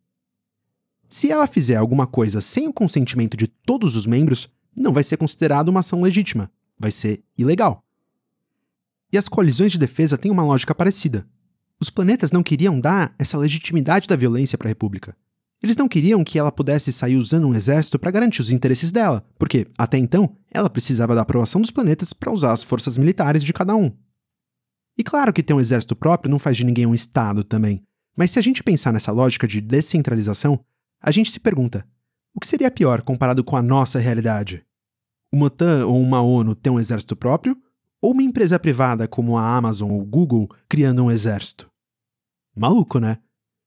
Se 1.09 1.31
ela 1.31 1.47
fizer 1.47 1.77
alguma 1.77 2.07
coisa 2.07 2.41
sem 2.41 2.67
o 2.67 2.73
consentimento 2.73 3.37
de 3.37 3.47
todos 3.47 3.97
os 3.97 4.07
membros, 4.07 4.49
não 4.75 4.93
vai 4.93 5.05
ser 5.05 5.19
considerado 5.19 5.69
uma 5.69 5.81
ação 5.81 6.01
legítima, 6.01 6.51
vai 6.79 6.91
ser 6.91 7.23
ilegal. 7.37 7.85
E 9.13 9.19
as 9.19 9.29
colisões 9.29 9.73
de 9.73 9.79
defesa 9.79 10.17
têm 10.17 10.31
uma 10.31 10.45
lógica 10.45 10.75
parecida. 10.75 11.27
Os 11.79 11.91
planetas 11.91 12.33
não 12.33 12.43
queriam 12.43 12.81
dar 12.81 13.15
essa 13.19 13.37
legitimidade 13.37 14.09
da 14.09 14.17
violência 14.17 14.57
para 14.57 14.69
a 14.69 14.71
República. 14.71 15.17
Eles 15.63 15.77
não 15.77 15.89
queriam 15.89 16.25
que 16.25 16.39
ela 16.39 16.51
pudesse 16.51 16.93
sair 16.93 17.17
usando 17.17 17.47
um 17.47 17.55
exército 17.55 17.99
para 17.99 18.11
garantir 18.11 18.41
os 18.41 18.51
interesses 18.51 18.91
dela, 18.91 19.25
porque, 19.39 19.69
até 19.79 19.97
então, 19.99 20.37
ela 20.51 20.71
precisava 20.71 21.15
da 21.15 21.21
aprovação 21.21 21.61
dos 21.61 21.71
planetas 21.71 22.13
para 22.13 22.33
usar 22.33 22.53
as 22.53 22.63
forças 22.63 22.99
militares 22.99 23.45
de 23.45 23.53
cada 23.53 23.77
um. 23.77 23.93
E 24.99 25.05
claro 25.05 25.33
que 25.33 25.43
ter 25.43 25.55
um 25.55 25.61
exército 25.61 25.95
próprio 25.95 26.31
não 26.31 26.39
faz 26.39 26.57
de 26.57 26.65
ninguém 26.65 26.87
um 26.87 26.95
Estado 26.95 27.45
também, 27.45 27.83
mas 28.17 28.31
se 28.31 28.39
a 28.39 28.43
gente 28.43 28.63
pensar 28.63 28.93
nessa 28.93 29.13
lógica 29.13 29.47
de 29.47 29.61
descentralização, 29.61 30.59
a 31.01 31.11
gente 31.11 31.31
se 31.31 31.39
pergunta: 31.39 31.87
o 32.35 32.41
que 32.41 32.47
seria 32.47 32.71
pior 32.71 33.03
comparado 33.03 33.45
com 33.45 33.57
a 33.57 33.63
nossa 33.63 33.99
realidade? 33.99 34.65
Uma 35.31 35.47
OTAN 35.47 35.87
ou 35.87 36.01
uma 36.01 36.21
ONU 36.21 36.55
ter 36.55 36.71
um 36.71 36.81
exército 36.81 37.15
próprio? 37.15 37.57
Ou 38.03 38.11
uma 38.11 38.23
empresa 38.23 38.59
privada 38.59 39.07
como 39.07 39.39
a 39.39 39.57
Amazon 39.57 39.93
ou 39.93 40.05
Google 40.05 40.51
criando 40.69 41.05
um 41.05 41.11
exército? 41.11 41.71
Maluco, 42.55 42.99
né? 42.99 43.19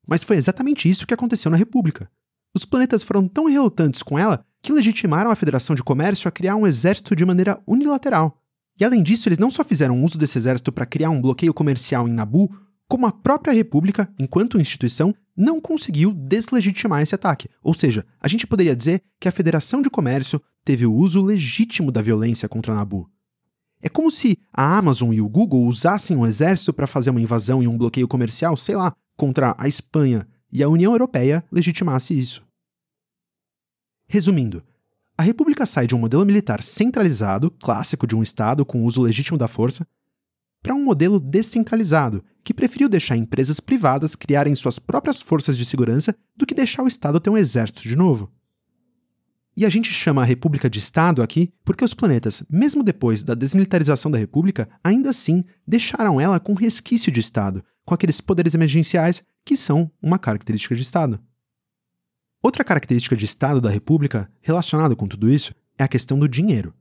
Mas 0.06 0.26
foi 0.26 0.36
exatamente 0.36 0.90
isso 0.90 1.08
que 1.08 1.14
aconteceu 1.14 1.50
na 1.50 1.56
República. 1.56 2.12
Os 2.54 2.66
planetas 2.66 3.02
foram 3.02 3.30
tão 3.30 3.46
relutantes 3.46 4.04
com 4.04 4.20
ela 4.20 4.46
que 4.62 4.74
legitimaram 4.74 5.32
a 5.32 5.36
Federação 5.36 5.74
de 5.74 5.82
Comércio 5.82 6.28
a 6.28 6.32
criar 6.32 6.58
um 6.58 6.68
exército 6.68 7.16
de 7.16 7.26
maneira 7.26 7.62
unilateral. 7.66 8.42
E 8.78 8.84
além 8.84 9.02
disso, 9.02 9.30
eles 9.30 9.40
não 9.40 9.50
só 9.50 9.64
fizeram 9.64 10.04
uso 10.04 10.18
desse 10.18 10.38
exército 10.38 10.70
para 10.70 10.86
criar 10.86 11.12
um 11.12 11.22
bloqueio 11.22 11.54
comercial 11.54 12.06
em 12.06 12.12
Nabu, 12.12 12.54
como 12.90 13.08
a 13.08 13.14
própria 13.14 13.54
República, 13.54 14.14
enquanto 14.20 14.60
instituição, 14.60 15.16
não 15.36 15.62
conseguiu 15.62 16.14
deslegitimar 16.14 17.02
esse 17.02 17.16
ataque. 17.16 17.50
Ou 17.64 17.74
seja, 17.74 18.06
a 18.20 18.28
gente 18.28 18.46
poderia 18.46 18.76
dizer 18.76 19.02
que 19.18 19.30
a 19.30 19.32
Federação 19.32 19.82
de 19.82 19.90
Comércio 19.90 20.42
teve 20.64 20.86
o 20.86 20.94
uso 20.94 21.22
legítimo 21.22 21.90
da 21.90 22.02
violência 22.02 22.50
contra 22.50 22.76
Nabu. 22.76 23.10
É 23.82 23.90
como 23.90 24.10
se 24.10 24.38
a 24.52 24.78
Amazon 24.78 25.14
e 25.14 25.22
o 25.22 25.30
Google 25.30 25.66
usassem 25.66 26.16
um 26.16 26.26
exército 26.26 26.74
para 26.74 26.88
fazer 26.88 27.10
uma 27.10 27.22
invasão 27.22 27.62
e 27.62 27.68
um 27.68 27.78
bloqueio 27.78 28.08
comercial, 28.08 28.58
sei 28.58 28.76
lá, 28.76 28.94
contra 29.16 29.56
a 29.58 29.68
Espanha 29.68 30.28
e 30.52 30.64
a 30.64 30.70
União 30.70 30.92
Europeia 30.92 31.44
legitimasse 31.52 32.18
isso. 32.18 32.44
Resumindo, 34.08 34.64
a 35.18 35.24
República 35.24 35.66
sai 35.66 35.88
de 35.88 35.96
um 35.96 36.00
modelo 36.00 36.26
militar 36.26 36.62
centralizado, 36.62 37.50
clássico 37.50 38.06
de 38.06 38.16
um 38.16 38.24
Estado 38.24 38.66
com 38.66 38.84
uso 38.84 39.02
legítimo 39.02 39.38
da 39.38 39.48
força, 39.48 39.88
para 40.62 40.74
um 40.74 40.84
modelo 40.84 41.20
descentralizado, 41.20 42.24
que 42.44 42.54
preferiu 42.54 42.90
deixar 42.90 43.16
empresas 43.16 43.60
privadas 43.60 44.16
criarem 44.16 44.56
suas 44.56 44.80
próprias 44.80 45.22
forças 45.22 45.58
de 45.58 45.66
segurança 45.66 46.16
do 46.36 46.46
que 46.46 46.56
deixar 46.56 46.84
o 46.84 46.88
Estado 46.88 47.20
ter 47.20 47.30
um 47.30 47.38
exército 47.38 47.84
de 47.84 47.96
novo. 47.96 48.32
E 49.58 49.66
a 49.66 49.70
gente 49.70 49.92
chama 49.92 50.22
a 50.22 50.26
República 50.26 50.70
de 50.70 50.80
Estado 50.80 51.22
aqui 51.22 51.54
porque 51.64 51.86
os 51.86 51.94
planetas, 51.94 52.44
mesmo 52.50 52.84
depois 52.84 53.24
da 53.24 53.34
desmilitarização 53.34 54.12
da 54.12 54.18
República, 54.18 54.68
ainda 54.84 55.12
assim 55.12 55.46
deixaram 55.66 56.20
ela 56.20 56.40
com 56.40 56.54
resquício 56.54 57.12
de 57.12 57.22
Estado, 57.22 57.64
com 57.86 57.94
aqueles 57.94 58.20
poderes 58.20 58.54
emergenciais 58.54 59.24
que 59.46 59.56
são 59.56 59.90
uma 60.02 60.20
característica 60.20 60.76
de 60.76 60.82
Estado. 60.82 61.20
Outra 62.44 62.64
característica 62.64 63.16
de 63.16 63.24
Estado 63.24 63.62
da 63.62 63.70
República, 63.70 64.30
relacionada 64.42 64.96
com 64.96 65.08
tudo 65.08 65.30
isso, 65.30 65.56
é 65.78 65.84
a 65.84 65.88
questão 65.88 66.20
do 66.20 66.28
dinheiro. 66.28 66.74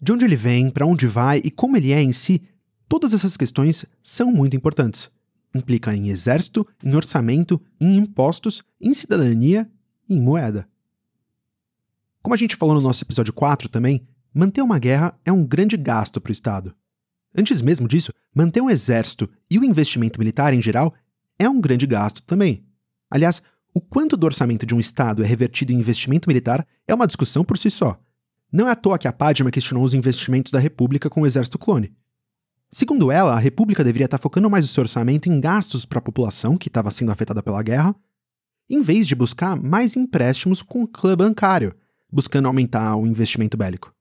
De 0.00 0.12
onde 0.12 0.24
ele 0.24 0.36
vem, 0.36 0.70
para 0.70 0.86
onde 0.86 1.06
vai 1.06 1.40
e 1.42 1.50
como 1.50 1.76
ele 1.76 1.92
é 1.92 2.02
em 2.02 2.12
si, 2.12 2.42
todas 2.88 3.14
essas 3.14 3.36
questões 3.36 3.86
são 4.02 4.30
muito 4.30 4.56
importantes. 4.56 5.10
Implica 5.54 5.94
em 5.94 6.10
exército, 6.10 6.66
em 6.84 6.94
orçamento, 6.94 7.60
em 7.80 7.96
impostos, 7.96 8.62
em 8.80 8.92
cidadania 8.92 9.68
e 10.08 10.14
em 10.14 10.20
moeda. 10.20 10.69
Como 12.22 12.34
a 12.34 12.36
gente 12.36 12.56
falou 12.56 12.74
no 12.74 12.82
nosso 12.82 13.02
episódio 13.02 13.32
4 13.32 13.68
também, 13.68 14.06
manter 14.32 14.60
uma 14.60 14.78
guerra 14.78 15.18
é 15.24 15.32
um 15.32 15.44
grande 15.44 15.76
gasto 15.76 16.20
para 16.20 16.30
o 16.30 16.32
Estado. 16.32 16.74
Antes 17.34 17.62
mesmo 17.62 17.88
disso, 17.88 18.12
manter 18.34 18.60
um 18.60 18.68
exército 18.68 19.28
e 19.50 19.58
o 19.58 19.64
investimento 19.64 20.18
militar 20.18 20.52
em 20.52 20.60
geral 20.60 20.92
é 21.38 21.48
um 21.48 21.60
grande 21.60 21.86
gasto 21.86 22.22
também. 22.22 22.64
Aliás, 23.10 23.40
o 23.72 23.80
quanto 23.80 24.16
do 24.16 24.26
orçamento 24.26 24.66
de 24.66 24.74
um 24.74 24.80
Estado 24.80 25.22
é 25.22 25.26
revertido 25.26 25.72
em 25.72 25.76
investimento 25.76 26.28
militar 26.28 26.66
é 26.86 26.94
uma 26.94 27.06
discussão 27.06 27.42
por 27.42 27.56
si 27.56 27.70
só. 27.70 27.98
Não 28.52 28.68
é 28.68 28.72
à 28.72 28.76
toa 28.76 28.98
que 28.98 29.08
a 29.08 29.12
Padma 29.12 29.50
questionou 29.50 29.84
os 29.84 29.94
investimentos 29.94 30.52
da 30.52 30.58
República 30.58 31.08
com 31.08 31.22
o 31.22 31.26
exército 31.26 31.58
clone. 31.58 31.94
Segundo 32.70 33.10
ela, 33.10 33.34
a 33.34 33.38
República 33.38 33.82
deveria 33.82 34.04
estar 34.04 34.18
focando 34.18 34.50
mais 34.50 34.64
o 34.64 34.68
seu 34.68 34.82
orçamento 34.82 35.28
em 35.28 35.40
gastos 35.40 35.86
para 35.86 35.98
a 36.00 36.02
população 36.02 36.56
que 36.56 36.68
estava 36.68 36.90
sendo 36.90 37.12
afetada 37.12 37.42
pela 37.42 37.62
guerra, 37.62 37.94
em 38.68 38.82
vez 38.82 39.06
de 39.06 39.14
buscar 39.14 39.56
mais 39.56 39.96
empréstimos 39.96 40.62
com 40.62 40.82
o 40.82 40.88
clã 40.88 41.16
bancário, 41.16 41.74
buscando 42.10 42.46
aumentar 42.46 42.96
o 42.96 43.06
investimento 43.06 43.56
bélico. 43.56 43.94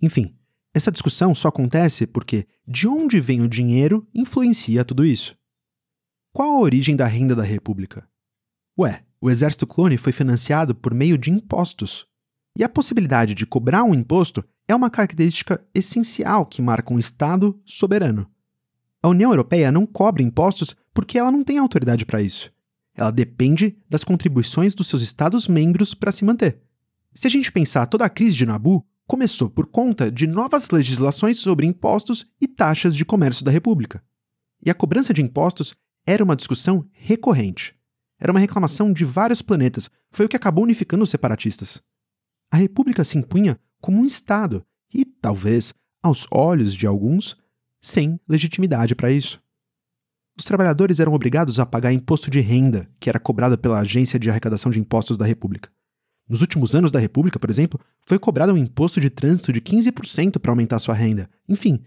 Enfim, 0.00 0.36
essa 0.74 0.90
discussão 0.90 1.34
só 1.34 1.48
acontece 1.48 2.06
porque 2.06 2.46
de 2.66 2.88
onde 2.88 3.20
vem 3.20 3.42
o 3.42 3.48
dinheiro 3.48 4.08
influencia 4.14 4.84
tudo 4.84 5.04
isso. 5.04 5.36
Qual 6.32 6.50
a 6.50 6.60
origem 6.60 6.96
da 6.96 7.06
renda 7.06 7.36
da 7.36 7.42
República? 7.42 8.08
Ué, 8.78 9.04
o 9.20 9.30
exército 9.30 9.66
clone 9.66 9.96
foi 9.96 10.12
financiado 10.12 10.74
por 10.74 10.94
meio 10.94 11.18
de 11.18 11.30
impostos. 11.30 12.06
E 12.56 12.64
a 12.64 12.68
possibilidade 12.68 13.34
de 13.34 13.46
cobrar 13.46 13.84
um 13.84 13.94
imposto 13.94 14.44
é 14.66 14.74
uma 14.74 14.90
característica 14.90 15.64
essencial 15.74 16.46
que 16.46 16.62
marca 16.62 16.92
um 16.92 16.98
Estado 16.98 17.60
soberano. 17.64 18.30
A 19.02 19.08
União 19.08 19.30
Europeia 19.30 19.70
não 19.70 19.84
cobra 19.84 20.22
impostos 20.22 20.74
porque 20.94 21.18
ela 21.18 21.30
não 21.30 21.44
tem 21.44 21.58
autoridade 21.58 22.06
para 22.06 22.22
isso. 22.22 22.52
Ela 22.94 23.10
depende 23.10 23.76
das 23.88 24.04
contribuições 24.04 24.74
dos 24.74 24.86
seus 24.86 25.02
Estados-membros 25.02 25.94
para 25.94 26.12
se 26.12 26.24
manter. 26.24 26.62
Se 27.14 27.26
a 27.26 27.30
gente 27.30 27.52
pensar 27.52 27.86
toda 27.86 28.04
a 28.04 28.08
crise 28.08 28.36
de 28.36 28.46
Nabu, 28.46 28.86
começou 29.06 29.50
por 29.50 29.66
conta 29.66 30.10
de 30.10 30.26
novas 30.26 30.70
legislações 30.70 31.38
sobre 31.38 31.66
impostos 31.66 32.26
e 32.40 32.48
taxas 32.48 32.94
de 32.94 33.04
comércio 33.04 33.44
da 33.44 33.50
República. 33.50 34.02
E 34.64 34.70
a 34.70 34.74
cobrança 34.74 35.12
de 35.12 35.22
impostos 35.22 35.74
era 36.06 36.24
uma 36.24 36.36
discussão 36.36 36.88
recorrente. 36.92 37.74
Era 38.18 38.32
uma 38.32 38.40
reclamação 38.40 38.92
de 38.92 39.04
vários 39.04 39.42
planetas, 39.42 39.90
foi 40.10 40.26
o 40.26 40.28
que 40.28 40.36
acabou 40.36 40.64
unificando 40.64 41.04
os 41.04 41.10
separatistas 41.10 41.82
a 42.52 42.56
República 42.58 43.02
se 43.02 43.16
impunha 43.16 43.58
como 43.80 43.98
um 43.98 44.04
Estado 44.04 44.62
e, 44.92 45.06
talvez, 45.06 45.72
aos 46.02 46.26
olhos 46.30 46.74
de 46.74 46.86
alguns, 46.86 47.34
sem 47.80 48.20
legitimidade 48.28 48.94
para 48.94 49.10
isso. 49.10 49.42
Os 50.38 50.44
trabalhadores 50.44 51.00
eram 51.00 51.14
obrigados 51.14 51.58
a 51.58 51.64
pagar 51.64 51.94
imposto 51.94 52.30
de 52.30 52.40
renda, 52.40 52.86
que 53.00 53.08
era 53.08 53.18
cobrado 53.18 53.56
pela 53.56 53.80
Agência 53.80 54.18
de 54.18 54.28
Arrecadação 54.28 54.70
de 54.70 54.78
Impostos 54.78 55.16
da 55.16 55.24
República. 55.24 55.70
Nos 56.28 56.40
últimos 56.40 56.74
anos 56.74 56.90
da 56.90 56.98
República, 56.98 57.38
por 57.38 57.50
exemplo, 57.50 57.80
foi 58.06 58.18
cobrado 58.18 58.52
um 58.52 58.56
imposto 58.56 59.00
de 59.00 59.10
trânsito 59.10 59.52
de 59.52 59.60
15% 59.60 60.38
para 60.38 60.52
aumentar 60.52 60.78
sua 60.78 60.94
renda. 60.94 61.28
Enfim, 61.48 61.80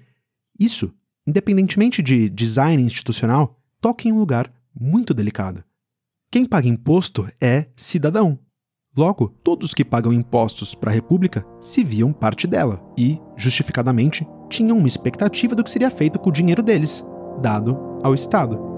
isso, 0.60 0.94
independentemente 1.26 2.02
de 2.02 2.30
design 2.30 2.82
institucional, 2.84 3.60
toca 3.82 4.08
em 4.08 4.12
um 4.12 4.20
lugar 4.20 4.52
muito 4.74 5.14
delicado. 5.14 5.64
Quem 6.32 6.46
paga 6.46 6.68
imposto 6.68 7.28
é 7.40 7.68
cidadão, 7.76 8.40
Logo, 8.98 9.28
todos 9.44 9.74
que 9.74 9.84
pagam 9.84 10.14
impostos 10.14 10.74
para 10.74 10.90
a 10.90 10.94
República 10.94 11.46
se 11.60 11.84
viam 11.84 12.14
parte 12.14 12.48
dela 12.48 12.82
e, 12.98 13.20
justificadamente, 13.36 14.26
tinham 14.50 14.78
uma 14.78 14.88
expectativa 14.88 15.54
do 15.54 15.66
que 15.66 15.70
seria 15.70 15.92
feito 15.92 16.18
com 16.18 16.30
o 16.30 16.34
dinheiro 16.34 16.64
deles, 16.64 17.04
dado 17.42 17.78
ao 18.02 18.16
Estado. 18.16 18.75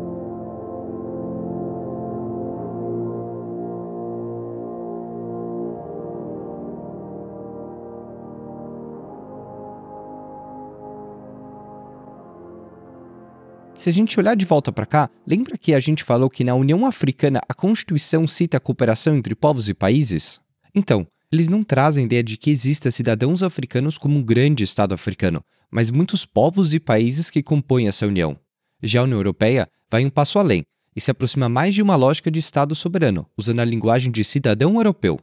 Se 13.78 13.90
a 13.90 13.94
gente 13.94 14.20
olhar 14.20 14.36
de 14.36 14.44
volta 14.44 14.72
para 14.72 14.88
cá, 14.88 15.08
lembra 15.26 15.56
que 15.56 15.72
a 15.72 15.80
gente 15.80 16.04
falou 16.04 16.32
que 16.32 16.44
na 16.44 16.56
União 16.56 16.84
Africana 16.84 17.40
a 17.48 17.54
Constituição 17.54 18.26
cita 18.26 18.58
a 18.58 18.60
cooperação 18.60 19.16
entre 19.16 19.36
povos 19.36 19.70
e 19.70 19.74
países? 19.76 20.42
Então, 20.74 21.06
eles 21.32 21.48
não 21.48 21.64
trazem 21.64 22.06
ideia 22.06 22.24
de 22.24 22.38
que 22.38 22.50
exista 22.50 22.90
cidadãos 22.90 23.44
africanos 23.44 23.96
como 23.96 24.18
um 24.18 24.24
grande 24.24 24.64
Estado 24.64 24.96
africano, 24.96 25.44
mas 25.70 25.92
muitos 25.92 26.26
povos 26.26 26.74
e 26.74 26.80
países 26.80 27.30
que 27.30 27.44
compõem 27.44 27.88
essa 27.88 28.08
união. 28.08 28.36
Já 28.82 29.02
a 29.02 29.04
União 29.04 29.20
Europeia 29.20 29.70
vai 29.92 30.04
um 30.04 30.10
passo 30.10 30.40
além 30.40 30.64
e 30.96 31.00
se 31.00 31.12
aproxima 31.12 31.48
mais 31.48 31.76
de 31.76 31.84
uma 31.84 31.96
lógica 31.96 32.32
de 32.32 32.40
Estado 32.40 32.74
soberano, 32.74 33.30
usando 33.38 33.60
a 33.60 33.66
linguagem 33.66 34.12
de 34.12 34.24
cidadão 34.24 34.76
europeu. 34.78 35.20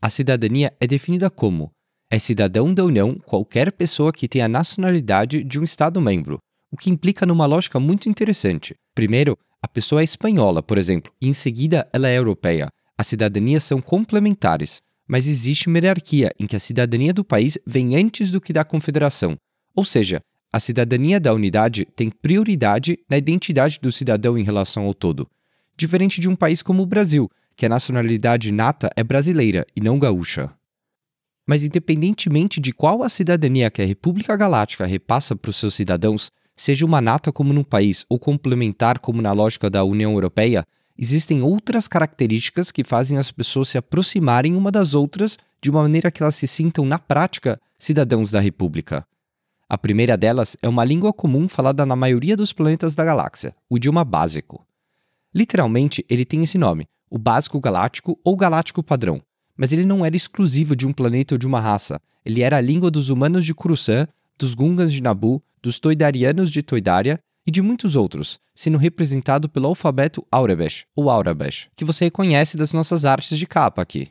A 0.00 0.08
cidadania 0.08 0.72
é 0.78 0.86
definida 0.86 1.28
como 1.28 1.72
é 2.08 2.20
cidadão 2.20 2.72
da 2.72 2.84
União 2.84 3.16
qualquer 3.16 3.72
pessoa 3.72 4.12
que 4.12 4.28
tenha 4.28 4.44
a 4.44 4.48
nacionalidade 4.48 5.42
de 5.42 5.58
um 5.58 5.64
Estado-membro, 5.64 6.38
o 6.74 6.76
que 6.76 6.90
implica 6.90 7.24
numa 7.24 7.46
lógica 7.46 7.78
muito 7.78 8.08
interessante. 8.08 8.74
Primeiro, 8.96 9.38
a 9.62 9.68
pessoa 9.68 10.00
é 10.00 10.04
espanhola, 10.04 10.60
por 10.60 10.76
exemplo, 10.76 11.12
e 11.20 11.28
em 11.28 11.32
seguida 11.32 11.88
ela 11.92 12.08
é 12.08 12.18
europeia. 12.18 12.68
As 12.98 13.06
cidadanias 13.06 13.62
são 13.62 13.80
complementares, 13.80 14.82
mas 15.06 15.28
existe 15.28 15.68
uma 15.68 15.78
hierarquia 15.78 16.32
em 16.36 16.48
que 16.48 16.56
a 16.56 16.58
cidadania 16.58 17.14
do 17.14 17.24
país 17.24 17.56
vem 17.64 17.94
antes 17.94 18.32
do 18.32 18.40
que 18.40 18.52
da 18.52 18.64
confederação. 18.64 19.36
Ou 19.72 19.84
seja, 19.84 20.20
a 20.52 20.58
cidadania 20.58 21.20
da 21.20 21.32
unidade 21.32 21.86
tem 21.94 22.10
prioridade 22.10 22.98
na 23.08 23.16
identidade 23.18 23.78
do 23.80 23.92
cidadão 23.92 24.36
em 24.36 24.42
relação 24.42 24.84
ao 24.84 24.94
todo. 24.94 25.28
Diferente 25.76 26.20
de 26.20 26.28
um 26.28 26.34
país 26.34 26.60
como 26.60 26.82
o 26.82 26.86
Brasil, 26.86 27.30
que 27.54 27.66
a 27.66 27.68
nacionalidade 27.68 28.50
nata 28.50 28.90
é 28.96 29.04
brasileira 29.04 29.64
e 29.76 29.80
não 29.80 29.96
gaúcha. 29.96 30.50
Mas, 31.46 31.62
independentemente 31.62 32.60
de 32.60 32.72
qual 32.72 33.04
a 33.04 33.08
cidadania 33.08 33.70
que 33.70 33.80
a 33.80 33.86
República 33.86 34.36
Galáctica 34.36 34.84
repassa 34.84 35.36
para 35.36 35.50
os 35.50 35.56
seus 35.56 35.74
cidadãos, 35.74 36.32
seja 36.56 36.84
uma 36.84 37.00
nata 37.00 37.32
como 37.32 37.52
num 37.52 37.64
país 37.64 38.04
ou 38.08 38.18
complementar 38.18 38.98
como 38.98 39.20
na 39.20 39.32
lógica 39.32 39.68
da 39.68 39.84
União 39.84 40.12
Europeia, 40.12 40.64
existem 40.96 41.42
outras 41.42 41.88
características 41.88 42.70
que 42.70 42.84
fazem 42.84 43.18
as 43.18 43.32
pessoas 43.32 43.68
se 43.68 43.78
aproximarem 43.78 44.54
uma 44.54 44.70
das 44.70 44.94
outras 44.94 45.36
de 45.60 45.70
uma 45.70 45.82
maneira 45.82 46.10
que 46.10 46.22
elas 46.22 46.36
se 46.36 46.46
sintam, 46.46 46.84
na 46.84 46.98
prática, 46.98 47.60
cidadãos 47.78 48.30
da 48.30 48.40
República. 48.40 49.06
A 49.68 49.78
primeira 49.78 50.16
delas 50.16 50.56
é 50.62 50.68
uma 50.68 50.84
língua 50.84 51.12
comum 51.12 51.48
falada 51.48 51.86
na 51.86 51.96
maioria 51.96 52.36
dos 52.36 52.52
planetas 52.52 52.94
da 52.94 53.04
galáxia, 53.04 53.54
o 53.68 53.76
idioma 53.76 54.04
básico. 54.04 54.64
Literalmente, 55.34 56.04
ele 56.08 56.24
tem 56.24 56.44
esse 56.44 56.58
nome, 56.58 56.86
o 57.10 57.18
básico 57.18 57.58
galáctico 57.58 58.18
ou 58.22 58.36
galáctico 58.36 58.82
padrão, 58.82 59.20
mas 59.56 59.72
ele 59.72 59.84
não 59.84 60.04
era 60.04 60.14
exclusivo 60.14 60.76
de 60.76 60.86
um 60.86 60.92
planeta 60.92 61.34
ou 61.34 61.38
de 61.38 61.46
uma 61.46 61.60
raça, 61.60 62.00
ele 62.24 62.42
era 62.42 62.58
a 62.58 62.60
língua 62.60 62.90
dos 62.90 63.08
humanos 63.08 63.44
de 63.44 63.54
Coruscant, 63.54 64.08
dos 64.38 64.54
Gungans 64.54 64.92
de 64.92 65.02
Nabu, 65.02 65.42
dos 65.64 65.78
Toidarianos 65.78 66.52
de 66.52 66.62
Toidária 66.62 67.18
e 67.46 67.50
de 67.50 67.62
muitos 67.62 67.96
outros, 67.96 68.38
sendo 68.54 68.76
representado 68.76 69.48
pelo 69.48 69.66
alfabeto 69.66 70.22
Aurebesh, 70.30 70.84
ou 70.94 71.08
Aurabesh, 71.08 71.68
que 71.74 71.86
você 71.86 72.04
reconhece 72.04 72.58
das 72.58 72.74
nossas 72.74 73.06
artes 73.06 73.38
de 73.38 73.46
capa 73.46 73.80
aqui. 73.80 74.10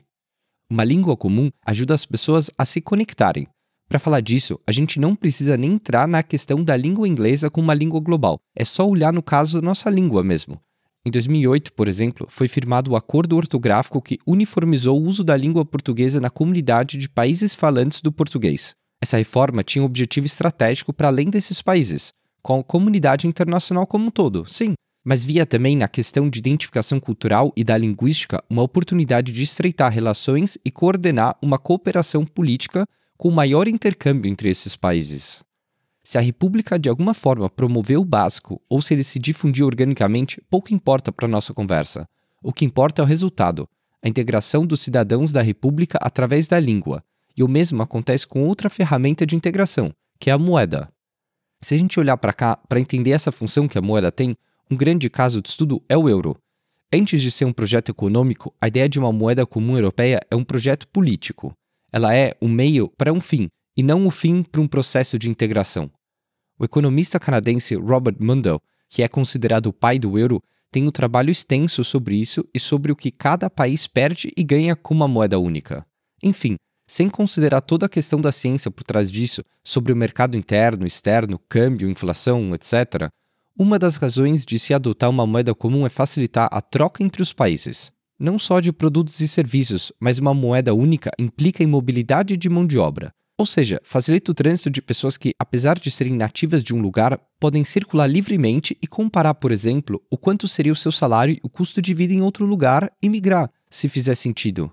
Uma 0.68 0.82
língua 0.82 1.16
comum 1.16 1.50
ajuda 1.64 1.94
as 1.94 2.04
pessoas 2.04 2.50
a 2.58 2.64
se 2.64 2.80
conectarem. 2.80 3.46
Para 3.88 4.00
falar 4.00 4.20
disso, 4.20 4.58
a 4.66 4.72
gente 4.72 4.98
não 4.98 5.14
precisa 5.14 5.56
nem 5.56 5.74
entrar 5.74 6.08
na 6.08 6.24
questão 6.24 6.64
da 6.64 6.76
língua 6.76 7.06
inglesa 7.06 7.48
como 7.48 7.68
uma 7.68 7.74
língua 7.74 8.00
global, 8.00 8.40
é 8.56 8.64
só 8.64 8.84
olhar 8.84 9.12
no 9.12 9.22
caso 9.22 9.60
da 9.60 9.64
nossa 9.64 9.88
língua 9.88 10.24
mesmo. 10.24 10.60
Em 11.06 11.10
2008, 11.10 11.72
por 11.74 11.86
exemplo, 11.86 12.26
foi 12.28 12.48
firmado 12.48 12.90
o 12.90 12.96
acordo 12.96 13.36
ortográfico 13.36 14.02
que 14.02 14.18
uniformizou 14.26 15.00
o 15.00 15.06
uso 15.06 15.22
da 15.22 15.36
língua 15.36 15.64
portuguesa 15.64 16.20
na 16.20 16.30
comunidade 16.30 16.98
de 16.98 17.08
países 17.08 17.54
falantes 17.54 18.00
do 18.00 18.10
português. 18.10 18.74
Essa 19.04 19.18
reforma 19.18 19.62
tinha 19.62 19.82
um 19.82 19.84
objetivo 19.84 20.24
estratégico 20.24 20.90
para 20.90 21.08
além 21.08 21.28
desses 21.28 21.60
países, 21.60 22.14
com 22.40 22.60
a 22.60 22.64
comunidade 22.64 23.26
internacional 23.26 23.86
como 23.86 24.06
um 24.06 24.10
todo, 24.10 24.46
sim, 24.50 24.72
mas 25.04 25.22
via 25.22 25.44
também 25.44 25.76
na 25.76 25.86
questão 25.86 26.30
de 26.30 26.38
identificação 26.38 26.98
cultural 26.98 27.52
e 27.54 27.62
da 27.62 27.76
linguística 27.76 28.42
uma 28.48 28.62
oportunidade 28.62 29.30
de 29.30 29.42
estreitar 29.42 29.92
relações 29.92 30.56
e 30.64 30.70
coordenar 30.70 31.36
uma 31.42 31.58
cooperação 31.58 32.24
política 32.24 32.86
com 33.18 33.30
maior 33.30 33.68
intercâmbio 33.68 34.30
entre 34.30 34.48
esses 34.48 34.74
países. 34.74 35.42
Se 36.02 36.16
a 36.16 36.22
República 36.22 36.78
de 36.78 36.88
alguma 36.88 37.12
forma 37.12 37.50
promoveu 37.50 38.00
o 38.00 38.06
básico 38.06 38.58
ou 38.70 38.80
se 38.80 38.94
ele 38.94 39.04
se 39.04 39.18
difundiu 39.18 39.66
organicamente, 39.66 40.40
pouco 40.48 40.72
importa 40.72 41.12
para 41.12 41.28
nossa 41.28 41.52
conversa. 41.52 42.08
O 42.42 42.54
que 42.54 42.64
importa 42.64 43.02
é 43.02 43.04
o 43.04 43.06
resultado. 43.06 43.68
a 44.02 44.08
integração 44.08 44.66
dos 44.66 44.80
cidadãos 44.80 45.30
da 45.30 45.42
República 45.42 45.98
através 46.00 46.46
da 46.46 46.58
língua, 46.58 47.02
e 47.36 47.42
o 47.42 47.48
mesmo 47.48 47.82
acontece 47.82 48.26
com 48.26 48.46
outra 48.46 48.70
ferramenta 48.70 49.26
de 49.26 49.36
integração, 49.36 49.92
que 50.18 50.30
é 50.30 50.32
a 50.32 50.38
moeda. 50.38 50.88
Se 51.62 51.74
a 51.74 51.78
gente 51.78 51.98
olhar 51.98 52.16
para 52.16 52.32
cá 52.32 52.56
para 52.56 52.80
entender 52.80 53.10
essa 53.10 53.32
função 53.32 53.66
que 53.66 53.78
a 53.78 53.82
moeda 53.82 54.12
tem, 54.12 54.36
um 54.70 54.76
grande 54.76 55.08
caso 55.08 55.40
de 55.40 55.48
estudo 55.48 55.82
é 55.88 55.96
o 55.96 56.08
euro. 56.08 56.36
Antes 56.92 57.20
de 57.20 57.30
ser 57.30 57.44
um 57.44 57.52
projeto 57.52 57.88
econômico, 57.88 58.54
a 58.60 58.68
ideia 58.68 58.88
de 58.88 58.98
uma 58.98 59.12
moeda 59.12 59.44
comum 59.44 59.76
europeia 59.76 60.20
é 60.30 60.36
um 60.36 60.44
projeto 60.44 60.86
político. 60.88 61.52
Ela 61.92 62.14
é 62.14 62.34
um 62.40 62.48
meio 62.48 62.88
para 62.96 63.12
um 63.12 63.20
fim, 63.20 63.48
e 63.76 63.82
não 63.82 64.06
o 64.06 64.10
fim 64.10 64.42
para 64.42 64.60
um 64.60 64.66
processo 64.66 65.18
de 65.18 65.28
integração. 65.28 65.90
O 66.58 66.64
economista 66.64 67.18
canadense 67.18 67.74
Robert 67.74 68.16
Mundell, 68.20 68.60
que 68.88 69.02
é 69.02 69.08
considerado 69.08 69.66
o 69.66 69.72
pai 69.72 69.98
do 69.98 70.18
euro, 70.18 70.40
tem 70.70 70.86
um 70.86 70.90
trabalho 70.90 71.30
extenso 71.30 71.82
sobre 71.84 72.16
isso 72.16 72.44
e 72.52 72.60
sobre 72.60 72.92
o 72.92 72.96
que 72.96 73.10
cada 73.10 73.48
país 73.48 73.86
perde 73.86 74.32
e 74.36 74.44
ganha 74.44 74.76
com 74.76 74.94
uma 74.94 75.08
moeda 75.08 75.38
única. 75.38 75.86
Enfim, 76.22 76.56
sem 76.86 77.08
considerar 77.08 77.60
toda 77.60 77.86
a 77.86 77.88
questão 77.88 78.20
da 78.20 78.32
ciência 78.32 78.70
por 78.70 78.84
trás 78.84 79.10
disso, 79.10 79.42
sobre 79.62 79.92
o 79.92 79.96
mercado 79.96 80.36
interno, 80.36 80.86
externo, 80.86 81.38
câmbio, 81.48 81.88
inflação, 81.88 82.54
etc., 82.54 83.10
uma 83.56 83.78
das 83.78 83.94
razões 83.94 84.44
de 84.44 84.58
se 84.58 84.74
adotar 84.74 85.08
uma 85.08 85.24
moeda 85.24 85.54
comum 85.54 85.86
é 85.86 85.88
facilitar 85.88 86.48
a 86.50 86.60
troca 86.60 87.04
entre 87.04 87.22
os 87.22 87.32
países. 87.32 87.92
Não 88.18 88.36
só 88.36 88.58
de 88.58 88.72
produtos 88.72 89.20
e 89.20 89.28
serviços, 89.28 89.92
mas 90.00 90.18
uma 90.18 90.34
moeda 90.34 90.74
única 90.74 91.12
implica 91.20 91.62
em 91.62 91.66
mobilidade 91.66 92.36
de 92.36 92.48
mão 92.48 92.66
de 92.66 92.78
obra. 92.78 93.12
Ou 93.38 93.46
seja, 93.46 93.80
facilita 93.84 94.30
o 94.30 94.34
trânsito 94.34 94.70
de 94.70 94.82
pessoas 94.82 95.16
que, 95.16 95.32
apesar 95.38 95.78
de 95.78 95.90
serem 95.90 96.14
nativas 96.14 96.64
de 96.64 96.74
um 96.74 96.80
lugar, 96.80 97.16
podem 97.38 97.64
circular 97.64 98.08
livremente 98.08 98.76
e 98.82 98.86
comparar, 98.88 99.34
por 99.34 99.52
exemplo, 99.52 100.00
o 100.10 100.18
quanto 100.18 100.48
seria 100.48 100.72
o 100.72 100.76
seu 100.76 100.90
salário 100.90 101.34
e 101.34 101.40
o 101.42 101.48
custo 101.48 101.82
de 101.82 101.94
vida 101.94 102.12
em 102.12 102.22
outro 102.22 102.46
lugar 102.46 102.90
e 103.00 103.08
migrar, 103.08 103.50
se 103.70 103.88
fizer 103.88 104.14
sentido. 104.16 104.70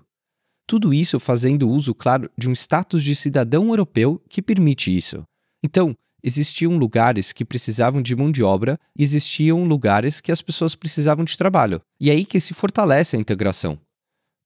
Tudo 0.66 0.94
isso 0.94 1.18
fazendo 1.20 1.68
uso, 1.68 1.94
claro, 1.94 2.30
de 2.36 2.48
um 2.48 2.52
status 2.52 3.02
de 3.02 3.14
cidadão 3.14 3.68
europeu 3.68 4.20
que 4.28 4.40
permite 4.40 4.96
isso. 4.96 5.24
Então, 5.62 5.96
existiam 6.22 6.76
lugares 6.76 7.32
que 7.32 7.44
precisavam 7.44 8.00
de 8.00 8.14
mão 8.14 8.30
de 8.30 8.42
obra 8.42 8.78
e 8.96 9.02
existiam 9.02 9.64
lugares 9.64 10.20
que 10.20 10.32
as 10.32 10.40
pessoas 10.40 10.74
precisavam 10.74 11.24
de 11.24 11.36
trabalho. 11.36 11.80
E 12.00 12.10
é 12.10 12.12
aí 12.12 12.24
que 12.24 12.40
se 12.40 12.54
fortalece 12.54 13.16
a 13.16 13.18
integração. 13.18 13.78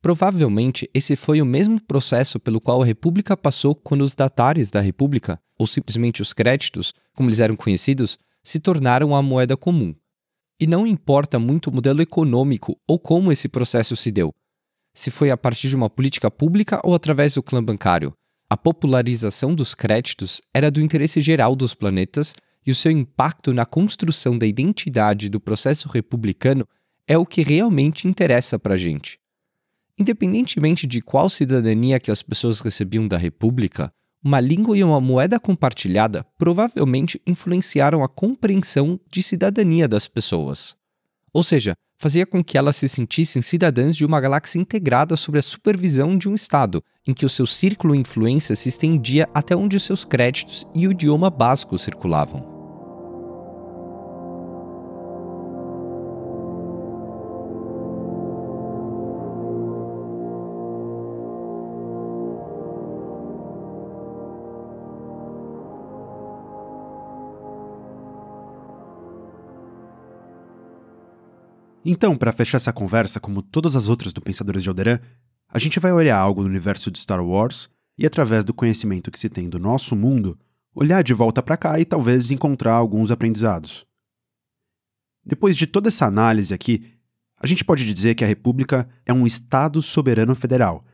Provavelmente 0.03 0.89
esse 0.95 1.17
foi 1.17 1.43
o 1.43 1.47
mesmo 1.47 1.81
processo 1.81 2.39
pelo 2.39 2.61
qual 2.61 2.83
a 2.83 2.87
República 2.87 3.37
passou 3.37 3.75
quando 3.75 4.03
os 4.03 4.15
datares 4.15 4.71
da 4.71 4.81
República, 4.81 5.39
ou 5.59 5.67
simplesmente 5.67 6.23
os 6.23 6.33
créditos, 6.33 6.95
como 7.15 7.29
eles 7.29 7.41
eram 7.41 7.57
conhecidos, 7.57 8.19
se 8.43 8.61
tornaram 8.61 9.17
a 9.17 9.23
moeda 9.23 9.57
comum. 9.57 9.95
E 10.61 10.67
não 10.67 10.87
importa 10.87 11.39
muito 11.39 11.69
o 11.69 11.75
modelo 11.75 12.01
econômico 12.01 12.79
ou 12.87 12.99
como 12.99 13.33
esse 13.33 13.49
processo 13.49 13.97
se 13.97 14.11
deu, 14.11 14.33
se 14.97 15.11
foi 15.11 15.31
a 15.31 15.37
partir 15.37 15.69
de 15.69 15.77
uma 15.77 15.91
política 15.91 16.31
pública 16.31 16.81
ou 16.83 16.95
através 16.95 17.35
do 17.35 17.43
clã 17.43 17.63
bancário. 17.63 18.15
A 18.49 18.57
popularização 18.57 19.55
dos 19.55 19.75
créditos 19.75 20.41
era 20.55 20.71
do 20.71 20.81
interesse 20.81 21.21
geral 21.21 21.55
dos 21.55 21.75
planetas 21.75 22.33
e 22.67 22.71
o 22.71 22.75
seu 22.75 22.91
impacto 22.91 23.53
na 23.53 23.67
construção 23.67 24.39
da 24.39 24.47
identidade 24.47 25.29
do 25.29 25.39
processo 25.39 25.87
republicano 25.87 26.67
é 27.07 27.19
o 27.19 27.27
que 27.27 27.43
realmente 27.43 28.09
interessa 28.09 28.59
para 28.59 28.75
a 28.75 28.77
gente. 28.77 29.19
Independentemente 29.99 30.87
de 30.87 31.03
qual 31.03 31.29
cidadania 31.29 32.01
que 32.01 32.11
as 32.11 32.23
pessoas 32.23 32.61
recebiam 32.61 33.07
da 33.07 33.19
República, 33.19 33.93
uma 34.25 34.41
língua 34.41 34.79
e 34.79 34.83
uma 34.83 35.01
moeda 35.01 35.39
compartilhada 35.39 36.25
provavelmente 36.39 37.21
influenciaram 37.27 38.03
a 38.03 38.09
compreensão 38.09 38.99
de 39.13 39.23
cidadania 39.23 39.87
das 39.87 40.09
pessoas. 40.09 40.75
Ou 41.33 41.43
seja, 41.43 41.75
fazia 41.99 42.27
com 42.27 42.43
que 42.43 42.59
elas 42.59 42.77
se 42.77 42.89
sentissem 42.89 43.43
cidadãs 43.43 43.97
de 43.97 44.05
uma 44.05 44.21
galáxia 44.21 44.59
integrada 44.59 45.17
sob 45.17 45.39
a 45.39 45.43
supervisão 45.43 46.17
de 46.17 46.29
um 46.29 46.35
Estado, 46.35 46.83
em 47.07 47.15
que 47.15 47.27
o 47.27 47.31
seu 47.31 47.47
círculo 47.47 47.95
de 47.95 48.01
influência 48.01 48.57
se 48.57 48.69
estendia 48.69 49.29
até 49.33 49.57
onde 49.57 49.77
os 49.77 49.83
seus 49.83 50.05
créditos 50.05 50.67
e 50.75 50.87
o 50.87 50.93
idioma 50.93 51.31
básico 51.31 51.79
circulavam. 51.79 52.56
Então, 71.89 72.17
para 72.17 72.33
fechar 72.33 72.57
essa 72.57 72.73
conversa, 72.73 73.21
como 73.21 73.41
todas 73.41 73.77
as 73.77 73.89
outras 73.89 74.13
do 74.13 74.21
Pensadores 74.21 74.61
de 74.65 74.69
Alderan, 74.69 74.99
a 75.49 75.57
gente 75.57 75.79
vai 75.79 75.93
olhar 75.93 76.19
algo 76.19 76.43
no 76.43 76.49
universo 76.49 76.91
de 76.91 76.99
Star 76.99 77.25
Wars 77.25 77.71
e, 77.97 78.05
através 78.05 78.45
do 78.45 78.53
conhecimento 78.53 79.09
que 79.09 79.21
se 79.21 79.29
tem 79.29 79.49
do 79.49 79.61
nosso 79.61 79.95
mundo, 79.95 80.37
olhar 80.75 81.05
de 81.05 81.15
volta 81.15 81.41
para 81.41 81.57
cá 81.57 81.79
e 81.79 81.85
talvez 81.85 82.33
encontrar 82.33 82.73
alguns 82.73 83.13
aprendizados. 83.13 83.87
Depois 85.25 85.57
de 85.57 85.65
toda 85.65 85.87
essa 85.87 86.07
análise 86.07 86.53
aqui, 86.53 86.93
a 87.39 87.47
gente 87.47 87.65
pode 87.65 87.95
dizer 87.95 88.17
que 88.17 88.25
a 88.25 88.29
República 88.29 88.89
é 89.05 89.13
um 89.13 89.25
Estado 89.25 89.81
soberano 89.81 90.35
federal. 90.35 90.85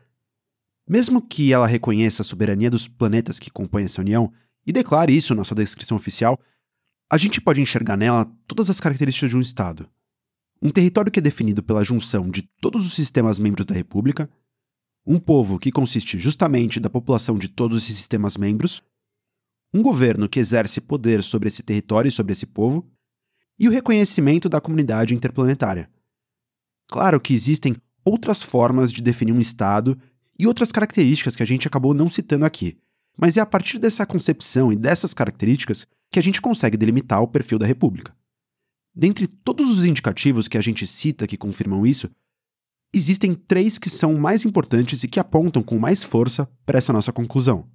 Mesmo 0.87 1.23
que 1.23 1.51
ela 1.51 1.65
reconheça 1.65 2.21
a 2.21 2.25
soberania 2.25 2.69
dos 2.69 2.87
planetas 2.87 3.39
que 3.39 3.49
compõem 3.49 3.85
essa 3.85 4.01
União 4.01 4.31
e 4.63 4.71
declare 4.71 5.11
isso 5.11 5.33
na 5.33 5.43
sua 5.43 5.55
descrição 5.55 5.97
oficial, 5.97 6.39
a 7.11 7.17
gente 7.17 7.41
pode 7.41 7.61
enxergar 7.61 7.97
nela 7.97 8.31
todas 8.45 8.69
as 8.69 8.79
características 8.79 9.31
de 9.31 9.37
um 9.37 9.41
Estado 9.41 9.89
um 10.63 10.69
território 10.69 11.11
que 11.11 11.19
é 11.19 11.21
definido 11.21 11.61
pela 11.61 11.83
junção 11.83 12.29
de 12.29 12.43
todos 12.61 12.85
os 12.85 12.93
sistemas 12.93 13.37
membros 13.37 13.65
da 13.65 13.75
República, 13.75 14.29
um 15.05 15.19
povo 15.19 15.59
que 15.59 15.73
consiste 15.73 16.17
justamente 16.17 16.79
da 16.79 16.89
população 16.89 17.37
de 17.37 17.49
todos 17.49 17.83
esses 17.83 17.97
sistemas 17.97 18.37
membros, 18.37 18.81
um 19.73 19.83
governo 19.83 20.29
que 20.29 20.39
exerce 20.39 20.79
poder 20.79 21.21
sobre 21.21 21.49
esse 21.49 21.61
território 21.61 22.07
e 22.07 22.13
sobre 22.13 22.31
esse 22.31 22.45
povo, 22.45 22.89
e 23.59 23.67
o 23.67 23.71
reconhecimento 23.71 24.47
da 24.47 24.61
comunidade 24.61 25.13
interplanetária. 25.13 25.89
Claro 26.89 27.19
que 27.19 27.33
existem 27.33 27.75
outras 28.05 28.41
formas 28.41 28.89
de 28.89 29.01
definir 29.01 29.33
um 29.33 29.41
Estado 29.41 29.99
e 30.39 30.47
outras 30.47 30.71
características 30.71 31.35
que 31.35 31.43
a 31.43 31.45
gente 31.45 31.67
acabou 31.67 31.93
não 31.93 32.09
citando 32.09 32.45
aqui, 32.45 32.77
mas 33.17 33.35
é 33.35 33.41
a 33.41 33.45
partir 33.45 33.79
dessa 33.79 34.05
concepção 34.05 34.71
e 34.71 34.77
dessas 34.77 35.13
características 35.13 35.85
que 36.09 36.19
a 36.19 36.23
gente 36.23 36.41
consegue 36.41 36.77
delimitar 36.77 37.21
o 37.21 37.27
perfil 37.27 37.59
da 37.59 37.65
República. 37.65 38.15
Dentre 38.95 39.27
todos 39.27 39.69
os 39.69 39.85
indicativos 39.85 40.47
que 40.47 40.57
a 40.57 40.61
gente 40.61 40.85
cita 40.85 41.25
que 41.25 41.37
confirmam 41.37 41.85
isso, 41.85 42.09
existem 42.93 43.33
três 43.33 43.79
que 43.79 43.89
são 43.89 44.13
mais 44.13 44.45
importantes 44.45 45.03
e 45.03 45.07
que 45.07 45.19
apontam 45.19 45.63
com 45.63 45.79
mais 45.79 46.03
força 46.03 46.45
para 46.65 46.77
essa 46.77 46.93
nossa 46.93 47.11
conclusão. 47.11 47.67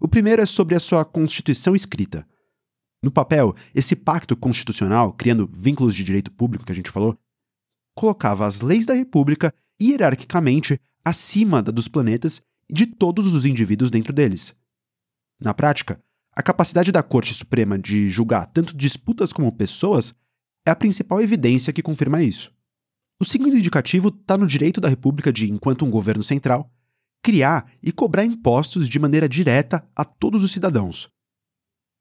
O 0.00 0.08
primeiro 0.08 0.40
é 0.40 0.46
sobre 0.46 0.74
a 0.74 0.80
sua 0.80 1.04
Constituição 1.04 1.76
escrita. 1.76 2.26
No 3.02 3.10
papel, 3.10 3.54
esse 3.74 3.94
pacto 3.94 4.36
constitucional, 4.36 5.12
criando 5.12 5.46
vínculos 5.52 5.94
de 5.94 6.04
direito 6.04 6.30
público 6.32 6.64
que 6.64 6.72
a 6.72 6.74
gente 6.74 6.90
falou, 6.90 7.18
colocava 7.94 8.46
as 8.46 8.60
leis 8.62 8.86
da 8.86 8.94
República 8.94 9.54
hierarquicamente 9.80 10.80
acima 11.04 11.62
da 11.62 11.70
dos 11.70 11.88
planetas 11.88 12.40
e 12.68 12.72
de 12.72 12.86
todos 12.86 13.34
os 13.34 13.44
indivíduos 13.44 13.90
dentro 13.90 14.12
deles. 14.12 14.54
Na 15.40 15.52
prática, 15.52 16.02
a 16.34 16.42
capacidade 16.42 16.90
da 16.90 17.02
Corte 17.02 17.34
Suprema 17.34 17.78
de 17.78 18.08
julgar 18.08 18.46
tanto 18.46 18.76
disputas 18.76 19.32
como 19.32 19.52
pessoas 19.52 20.14
é 20.66 20.70
a 20.70 20.76
principal 20.76 21.20
evidência 21.20 21.72
que 21.72 21.82
confirma 21.82 22.22
isso. 22.22 22.52
O 23.20 23.24
segundo 23.24 23.56
indicativo 23.56 24.08
está 24.08 24.36
no 24.38 24.46
direito 24.46 24.80
da 24.80 24.88
República 24.88 25.32
de, 25.32 25.50
enquanto 25.50 25.84
um 25.84 25.90
governo 25.90 26.22
central, 26.22 26.72
criar 27.22 27.70
e 27.82 27.92
cobrar 27.92 28.24
impostos 28.24 28.88
de 28.88 28.98
maneira 28.98 29.28
direta 29.28 29.86
a 29.94 30.04
todos 30.04 30.42
os 30.42 30.50
cidadãos. 30.50 31.08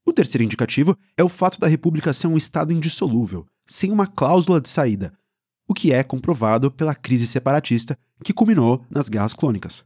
O 0.05 0.13
terceiro 0.13 0.43
indicativo 0.43 0.97
é 1.15 1.23
o 1.23 1.29
fato 1.29 1.59
da 1.59 1.67
República 1.67 2.13
ser 2.13 2.27
um 2.27 2.37
Estado 2.37 2.73
indissolúvel, 2.73 3.45
sem 3.67 3.91
uma 3.91 4.07
cláusula 4.07 4.59
de 4.59 4.67
saída, 4.67 5.13
o 5.67 5.73
que 5.73 5.91
é 5.93 6.03
comprovado 6.03 6.71
pela 6.71 6.95
crise 6.95 7.27
separatista 7.27 7.97
que 8.23 8.33
culminou 8.33 8.83
nas 8.89 9.09
guerras 9.09 9.33
clônicas. 9.33 9.83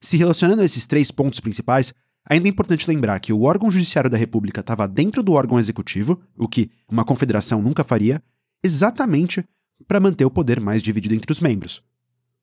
Se 0.00 0.16
relacionando 0.16 0.62
a 0.62 0.64
esses 0.64 0.86
três 0.86 1.10
pontos 1.10 1.40
principais, 1.40 1.92
Ainda 2.28 2.46
é 2.46 2.50
importante 2.50 2.88
lembrar 2.88 3.18
que 3.20 3.32
o 3.32 3.42
órgão 3.42 3.70
judiciário 3.70 4.10
da 4.10 4.16
República 4.16 4.60
estava 4.60 4.86
dentro 4.86 5.22
do 5.22 5.32
órgão 5.32 5.58
executivo, 5.58 6.20
o 6.36 6.46
que 6.46 6.70
uma 6.88 7.04
confederação 7.04 7.60
nunca 7.60 7.82
faria, 7.82 8.22
exatamente 8.62 9.44
para 9.86 10.00
manter 10.00 10.24
o 10.24 10.30
poder 10.30 10.60
mais 10.60 10.82
dividido 10.82 11.14
entre 11.14 11.32
os 11.32 11.40
membros. 11.40 11.82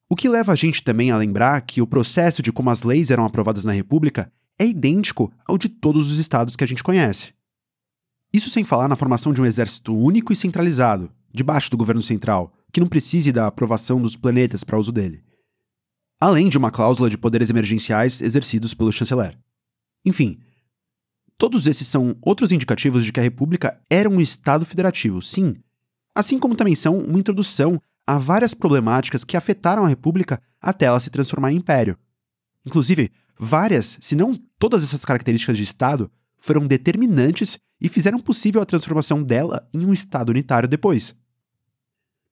O 0.09 0.15
que 0.15 0.27
leva 0.27 0.51
a 0.51 0.55
gente 0.55 0.83
também 0.83 1.11
a 1.11 1.17
lembrar 1.17 1.61
que 1.61 1.81
o 1.81 1.87
processo 1.87 2.41
de 2.41 2.51
como 2.51 2.69
as 2.69 2.83
leis 2.83 3.11
eram 3.11 3.25
aprovadas 3.25 3.63
na 3.63 3.71
República 3.71 4.31
é 4.57 4.65
idêntico 4.65 5.31
ao 5.47 5.57
de 5.57 5.69
todos 5.69 6.11
os 6.11 6.17
estados 6.17 6.55
que 6.55 6.63
a 6.63 6.67
gente 6.67 6.83
conhece. 6.83 7.33
Isso 8.33 8.49
sem 8.49 8.63
falar 8.63 8.87
na 8.87 8.95
formação 8.95 9.31
de 9.31 9.41
um 9.41 9.45
exército 9.45 9.95
único 9.95 10.33
e 10.33 10.35
centralizado, 10.35 11.09
debaixo 11.31 11.71
do 11.71 11.77
governo 11.77 12.01
central, 12.01 12.53
que 12.71 12.79
não 12.79 12.87
precise 12.87 13.31
da 13.31 13.47
aprovação 13.47 14.01
dos 14.01 14.15
planetas 14.15 14.63
para 14.63 14.77
uso 14.77 14.91
dele. 14.91 15.23
Além 16.19 16.49
de 16.49 16.57
uma 16.57 16.69
cláusula 16.69 17.09
de 17.09 17.17
poderes 17.17 17.49
emergenciais 17.49 18.21
exercidos 18.21 18.73
pelo 18.73 18.91
chanceler. 18.91 19.37
Enfim, 20.05 20.39
todos 21.37 21.67
esses 21.67 21.87
são 21.87 22.15
outros 22.21 22.51
indicativos 22.51 23.03
de 23.03 23.11
que 23.11 23.19
a 23.19 23.23
República 23.23 23.79
era 23.89 24.09
um 24.09 24.21
Estado 24.21 24.65
federativo, 24.65 25.21
sim, 25.21 25.55
assim 26.15 26.39
como 26.39 26.55
também 26.55 26.75
são 26.75 26.97
uma 26.97 27.19
introdução 27.19 27.81
há 28.05 28.17
várias 28.17 28.53
problemáticas 28.53 29.23
que 29.23 29.37
afetaram 29.37 29.85
a 29.85 29.87
República 29.87 30.41
até 30.61 30.85
ela 30.85 30.99
se 30.99 31.09
transformar 31.09 31.51
em 31.51 31.57
império. 31.57 31.97
Inclusive, 32.65 33.11
várias, 33.37 33.97
se 34.01 34.15
não 34.15 34.35
todas 34.57 34.83
essas 34.83 35.05
características 35.05 35.57
de 35.57 35.63
Estado, 35.63 36.11
foram 36.37 36.65
determinantes 36.65 37.59
e 37.79 37.87
fizeram 37.87 38.19
possível 38.19 38.61
a 38.61 38.65
transformação 38.65 39.21
dela 39.23 39.67
em 39.73 39.85
um 39.85 39.93
Estado 39.93 40.29
unitário 40.29 40.67
depois. 40.67 41.15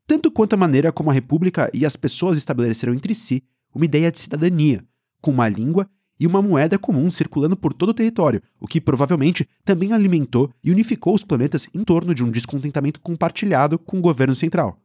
Tanto 0.05 0.32
quanto 0.32 0.53
a 0.53 0.57
maneira 0.57 0.91
como 0.91 1.09
a 1.09 1.13
República 1.13 1.70
e 1.74 1.86
as 1.86 1.95
pessoas 1.95 2.38
estabeleceram 2.38 2.93
entre 2.93 3.13
si 3.13 3.43
uma 3.74 3.86
ideia 3.86 4.11
de 4.11 4.20
cidadania, 4.20 4.84
com 5.22 5.32
uma 5.32 5.47
língua 5.47 5.89
e 6.20 6.26
uma 6.26 6.41
moeda 6.41 6.80
comum 6.80 7.09
circulando 7.11 7.55
por 7.55 7.74
todo 7.74 7.89
o 7.89 7.93
território, 7.93 8.41
o 8.59 8.68
que 8.68 8.82
provavelmente 8.82 9.47
também 9.63 9.93
alimentou 9.93 10.51
e 10.63 10.72
unificou 10.72 11.13
os 11.13 11.24
planetas 11.24 11.68
em 11.74 11.84
torno 11.84 12.13
de 12.13 12.24
um 12.24 12.32
descontentamento 12.32 12.99
compartilhado 12.99 13.78
com 13.78 13.99
o 13.99 14.01
governo 14.01 14.36
central. 14.36 14.80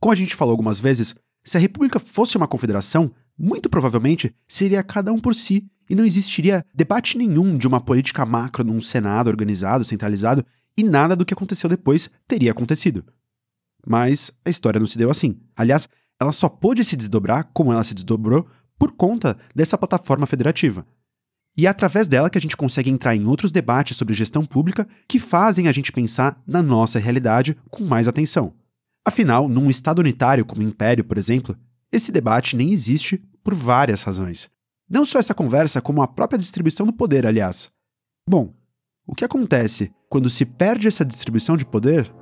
Como 0.00 0.12
a 0.12 0.16
gente 0.16 0.34
falou 0.34 0.52
algumas 0.52 0.78
vezes, 0.80 1.14
se 1.44 1.56
a 1.56 1.60
República 1.60 1.98
fosse 1.98 2.36
uma 2.36 2.48
confederação, 2.48 3.10
muito 3.38 3.68
provavelmente 3.68 4.34
seria 4.48 4.82
cada 4.82 5.12
um 5.12 5.18
por 5.18 5.34
si 5.34 5.66
e 5.88 5.94
não 5.94 6.04
existiria 6.04 6.64
debate 6.74 7.16
nenhum 7.16 7.56
de 7.56 7.66
uma 7.66 7.80
política 7.80 8.26
macro 8.26 8.64
num 8.64 8.80
Senado 8.80 9.28
organizado, 9.28 9.84
centralizado, 9.84 10.44
e 10.76 10.82
nada 10.82 11.16
do 11.16 11.24
que 11.24 11.32
aconteceu 11.32 11.70
depois 11.70 12.10
teria 12.26 12.50
acontecido. 12.50 13.04
Mas 13.86 14.30
a 14.44 14.50
história 14.50 14.80
não 14.80 14.86
se 14.86 14.98
deu 14.98 15.10
assim. 15.10 15.40
Aliás, 15.56 15.88
ela 16.20 16.32
só 16.32 16.48
pôde 16.48 16.82
se 16.82 16.96
desdobrar 16.96 17.48
como 17.52 17.72
ela 17.72 17.84
se 17.84 17.94
desdobrou 17.94 18.46
por 18.78 18.92
conta 18.92 19.36
dessa 19.54 19.78
plataforma 19.78 20.26
federativa. 20.26 20.86
E 21.56 21.66
é 21.66 21.70
através 21.70 22.06
dela 22.06 22.28
que 22.28 22.36
a 22.36 22.40
gente 22.40 22.56
consegue 22.56 22.90
entrar 22.90 23.16
em 23.16 23.24
outros 23.24 23.50
debates 23.50 23.96
sobre 23.96 24.12
gestão 24.12 24.44
pública 24.44 24.86
que 25.08 25.18
fazem 25.18 25.68
a 25.68 25.72
gente 25.72 25.90
pensar 25.90 26.40
na 26.46 26.62
nossa 26.62 26.98
realidade 26.98 27.56
com 27.70 27.84
mais 27.84 28.06
atenção. 28.06 28.52
Afinal, 29.06 29.48
num 29.48 29.70
Estado 29.70 30.00
unitário 30.00 30.44
como 30.44 30.60
o 30.60 30.64
Império, 30.64 31.04
por 31.04 31.16
exemplo, 31.16 31.56
esse 31.90 32.12
debate 32.12 32.56
nem 32.56 32.72
existe 32.72 33.22
por 33.42 33.54
várias 33.54 34.02
razões. 34.02 34.50
Não 34.88 35.04
só 35.04 35.18
essa 35.18 35.34
conversa, 35.34 35.80
como 35.80 36.02
a 36.02 36.08
própria 36.08 36.38
distribuição 36.38 36.84
do 36.84 36.92
poder, 36.92 37.26
aliás. 37.26 37.70
Bom, 38.28 38.52
o 39.06 39.14
que 39.14 39.24
acontece 39.24 39.92
quando 40.08 40.28
se 40.28 40.44
perde 40.44 40.88
essa 40.88 41.04
distribuição 41.04 41.56
de 41.56 41.64
poder? 41.64 42.12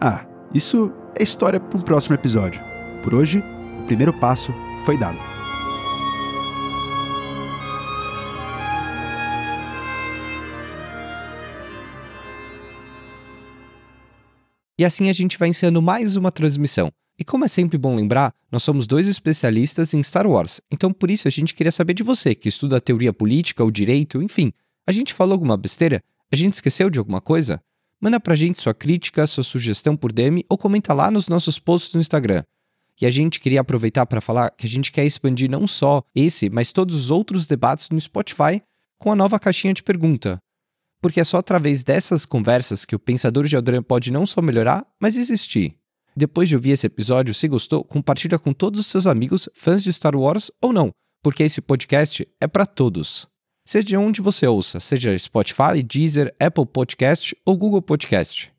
Ah, 0.00 0.26
isso 0.54 0.92
é 1.18 1.22
história 1.22 1.58
para 1.58 1.78
um 1.78 1.82
próximo 1.82 2.14
episódio. 2.14 2.62
Por 3.02 3.14
hoje, 3.14 3.42
o 3.82 3.86
primeiro 3.86 4.12
passo 4.12 4.52
foi 4.84 4.98
dado. 4.98 5.35
E 14.78 14.84
assim 14.84 15.08
a 15.08 15.12
gente 15.12 15.38
vai 15.38 15.48
encerrando 15.48 15.80
mais 15.80 16.16
uma 16.16 16.30
transmissão. 16.30 16.92
E 17.18 17.24
como 17.24 17.46
é 17.46 17.48
sempre 17.48 17.78
bom 17.78 17.96
lembrar, 17.96 18.34
nós 18.52 18.62
somos 18.62 18.86
dois 18.86 19.06
especialistas 19.06 19.94
em 19.94 20.02
Star 20.02 20.26
Wars, 20.26 20.60
então 20.70 20.92
por 20.92 21.10
isso 21.10 21.26
a 21.26 21.30
gente 21.30 21.54
queria 21.54 21.72
saber 21.72 21.94
de 21.94 22.02
você, 22.02 22.34
que 22.34 22.46
estuda 22.46 22.78
teoria 22.78 23.10
política, 23.10 23.64
o 23.64 23.70
direito, 23.70 24.20
enfim. 24.22 24.52
A 24.86 24.92
gente 24.92 25.14
falou 25.14 25.32
alguma 25.32 25.56
besteira? 25.56 26.02
A 26.30 26.36
gente 26.36 26.54
esqueceu 26.54 26.90
de 26.90 26.98
alguma 26.98 27.22
coisa? 27.22 27.58
Manda 27.98 28.20
pra 28.20 28.36
gente 28.36 28.60
sua 28.60 28.74
crítica, 28.74 29.26
sua 29.26 29.42
sugestão 29.42 29.96
por 29.96 30.12
DM 30.12 30.44
ou 30.46 30.58
comenta 30.58 30.92
lá 30.92 31.10
nos 31.10 31.26
nossos 31.26 31.58
posts 31.58 31.94
no 31.94 32.00
Instagram. 32.02 32.44
E 33.00 33.06
a 33.06 33.10
gente 33.10 33.40
queria 33.40 33.62
aproveitar 33.62 34.04
para 34.04 34.20
falar 34.20 34.50
que 34.50 34.66
a 34.66 34.68
gente 34.68 34.92
quer 34.92 35.06
expandir 35.06 35.50
não 35.50 35.66
só 35.66 36.02
esse, 36.14 36.50
mas 36.50 36.70
todos 36.70 36.94
os 36.94 37.10
outros 37.10 37.46
debates 37.46 37.88
no 37.88 38.00
Spotify 38.00 38.62
com 38.98 39.10
a 39.10 39.16
nova 39.16 39.38
caixinha 39.38 39.72
de 39.72 39.82
pergunta 39.82 40.38
porque 41.06 41.20
é 41.20 41.24
só 41.24 41.36
através 41.36 41.84
dessas 41.84 42.26
conversas 42.26 42.84
que 42.84 42.96
o 42.96 42.98
Pensador 42.98 43.46
de 43.46 43.54
Alderan 43.54 43.80
pode 43.80 44.10
não 44.10 44.26
só 44.26 44.42
melhorar, 44.42 44.84
mas 45.00 45.16
existir. 45.16 45.76
Depois 46.16 46.48
de 46.48 46.56
ouvir 46.56 46.70
esse 46.70 46.84
episódio, 46.84 47.32
se 47.32 47.46
gostou, 47.46 47.84
compartilha 47.84 48.40
com 48.40 48.52
todos 48.52 48.80
os 48.80 48.86
seus 48.88 49.06
amigos, 49.06 49.48
fãs 49.54 49.84
de 49.84 49.92
Star 49.92 50.16
Wars 50.16 50.50
ou 50.60 50.72
não, 50.72 50.90
porque 51.22 51.44
esse 51.44 51.60
podcast 51.60 52.26
é 52.40 52.48
para 52.48 52.66
todos. 52.66 53.24
Seja 53.64 54.00
onde 54.00 54.20
você 54.20 54.48
ouça, 54.48 54.80
seja 54.80 55.16
Spotify, 55.16 55.80
Deezer, 55.80 56.34
Apple 56.40 56.66
Podcast 56.66 57.36
ou 57.46 57.56
Google 57.56 57.82
Podcast. 57.82 58.52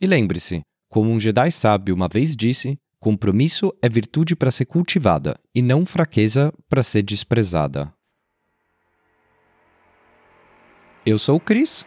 E 0.00 0.08
lembre-se, 0.08 0.62
como 0.90 1.08
um 1.08 1.20
Jedi 1.20 1.52
sábio 1.52 1.94
uma 1.94 2.08
vez 2.08 2.34
disse, 2.34 2.76
compromisso 2.98 3.72
é 3.80 3.88
virtude 3.88 4.34
para 4.34 4.50
ser 4.50 4.64
cultivada 4.64 5.38
e 5.54 5.62
não 5.62 5.86
fraqueza 5.86 6.52
para 6.68 6.82
ser 6.82 7.02
desprezada. 7.02 7.95
Eu 11.06 11.20
sou 11.20 11.36
o 11.36 11.40
Cris. 11.40 11.86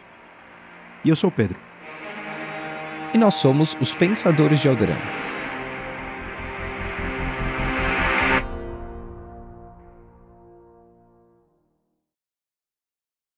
E 1.04 1.10
eu 1.10 1.14
sou 1.14 1.28
o 1.28 1.32
Pedro. 1.32 1.58
E 3.12 3.18
nós 3.18 3.34
somos 3.34 3.76
os 3.78 3.94
Pensadores 3.94 4.60
de 4.60 4.68
Alderan. 4.68 4.96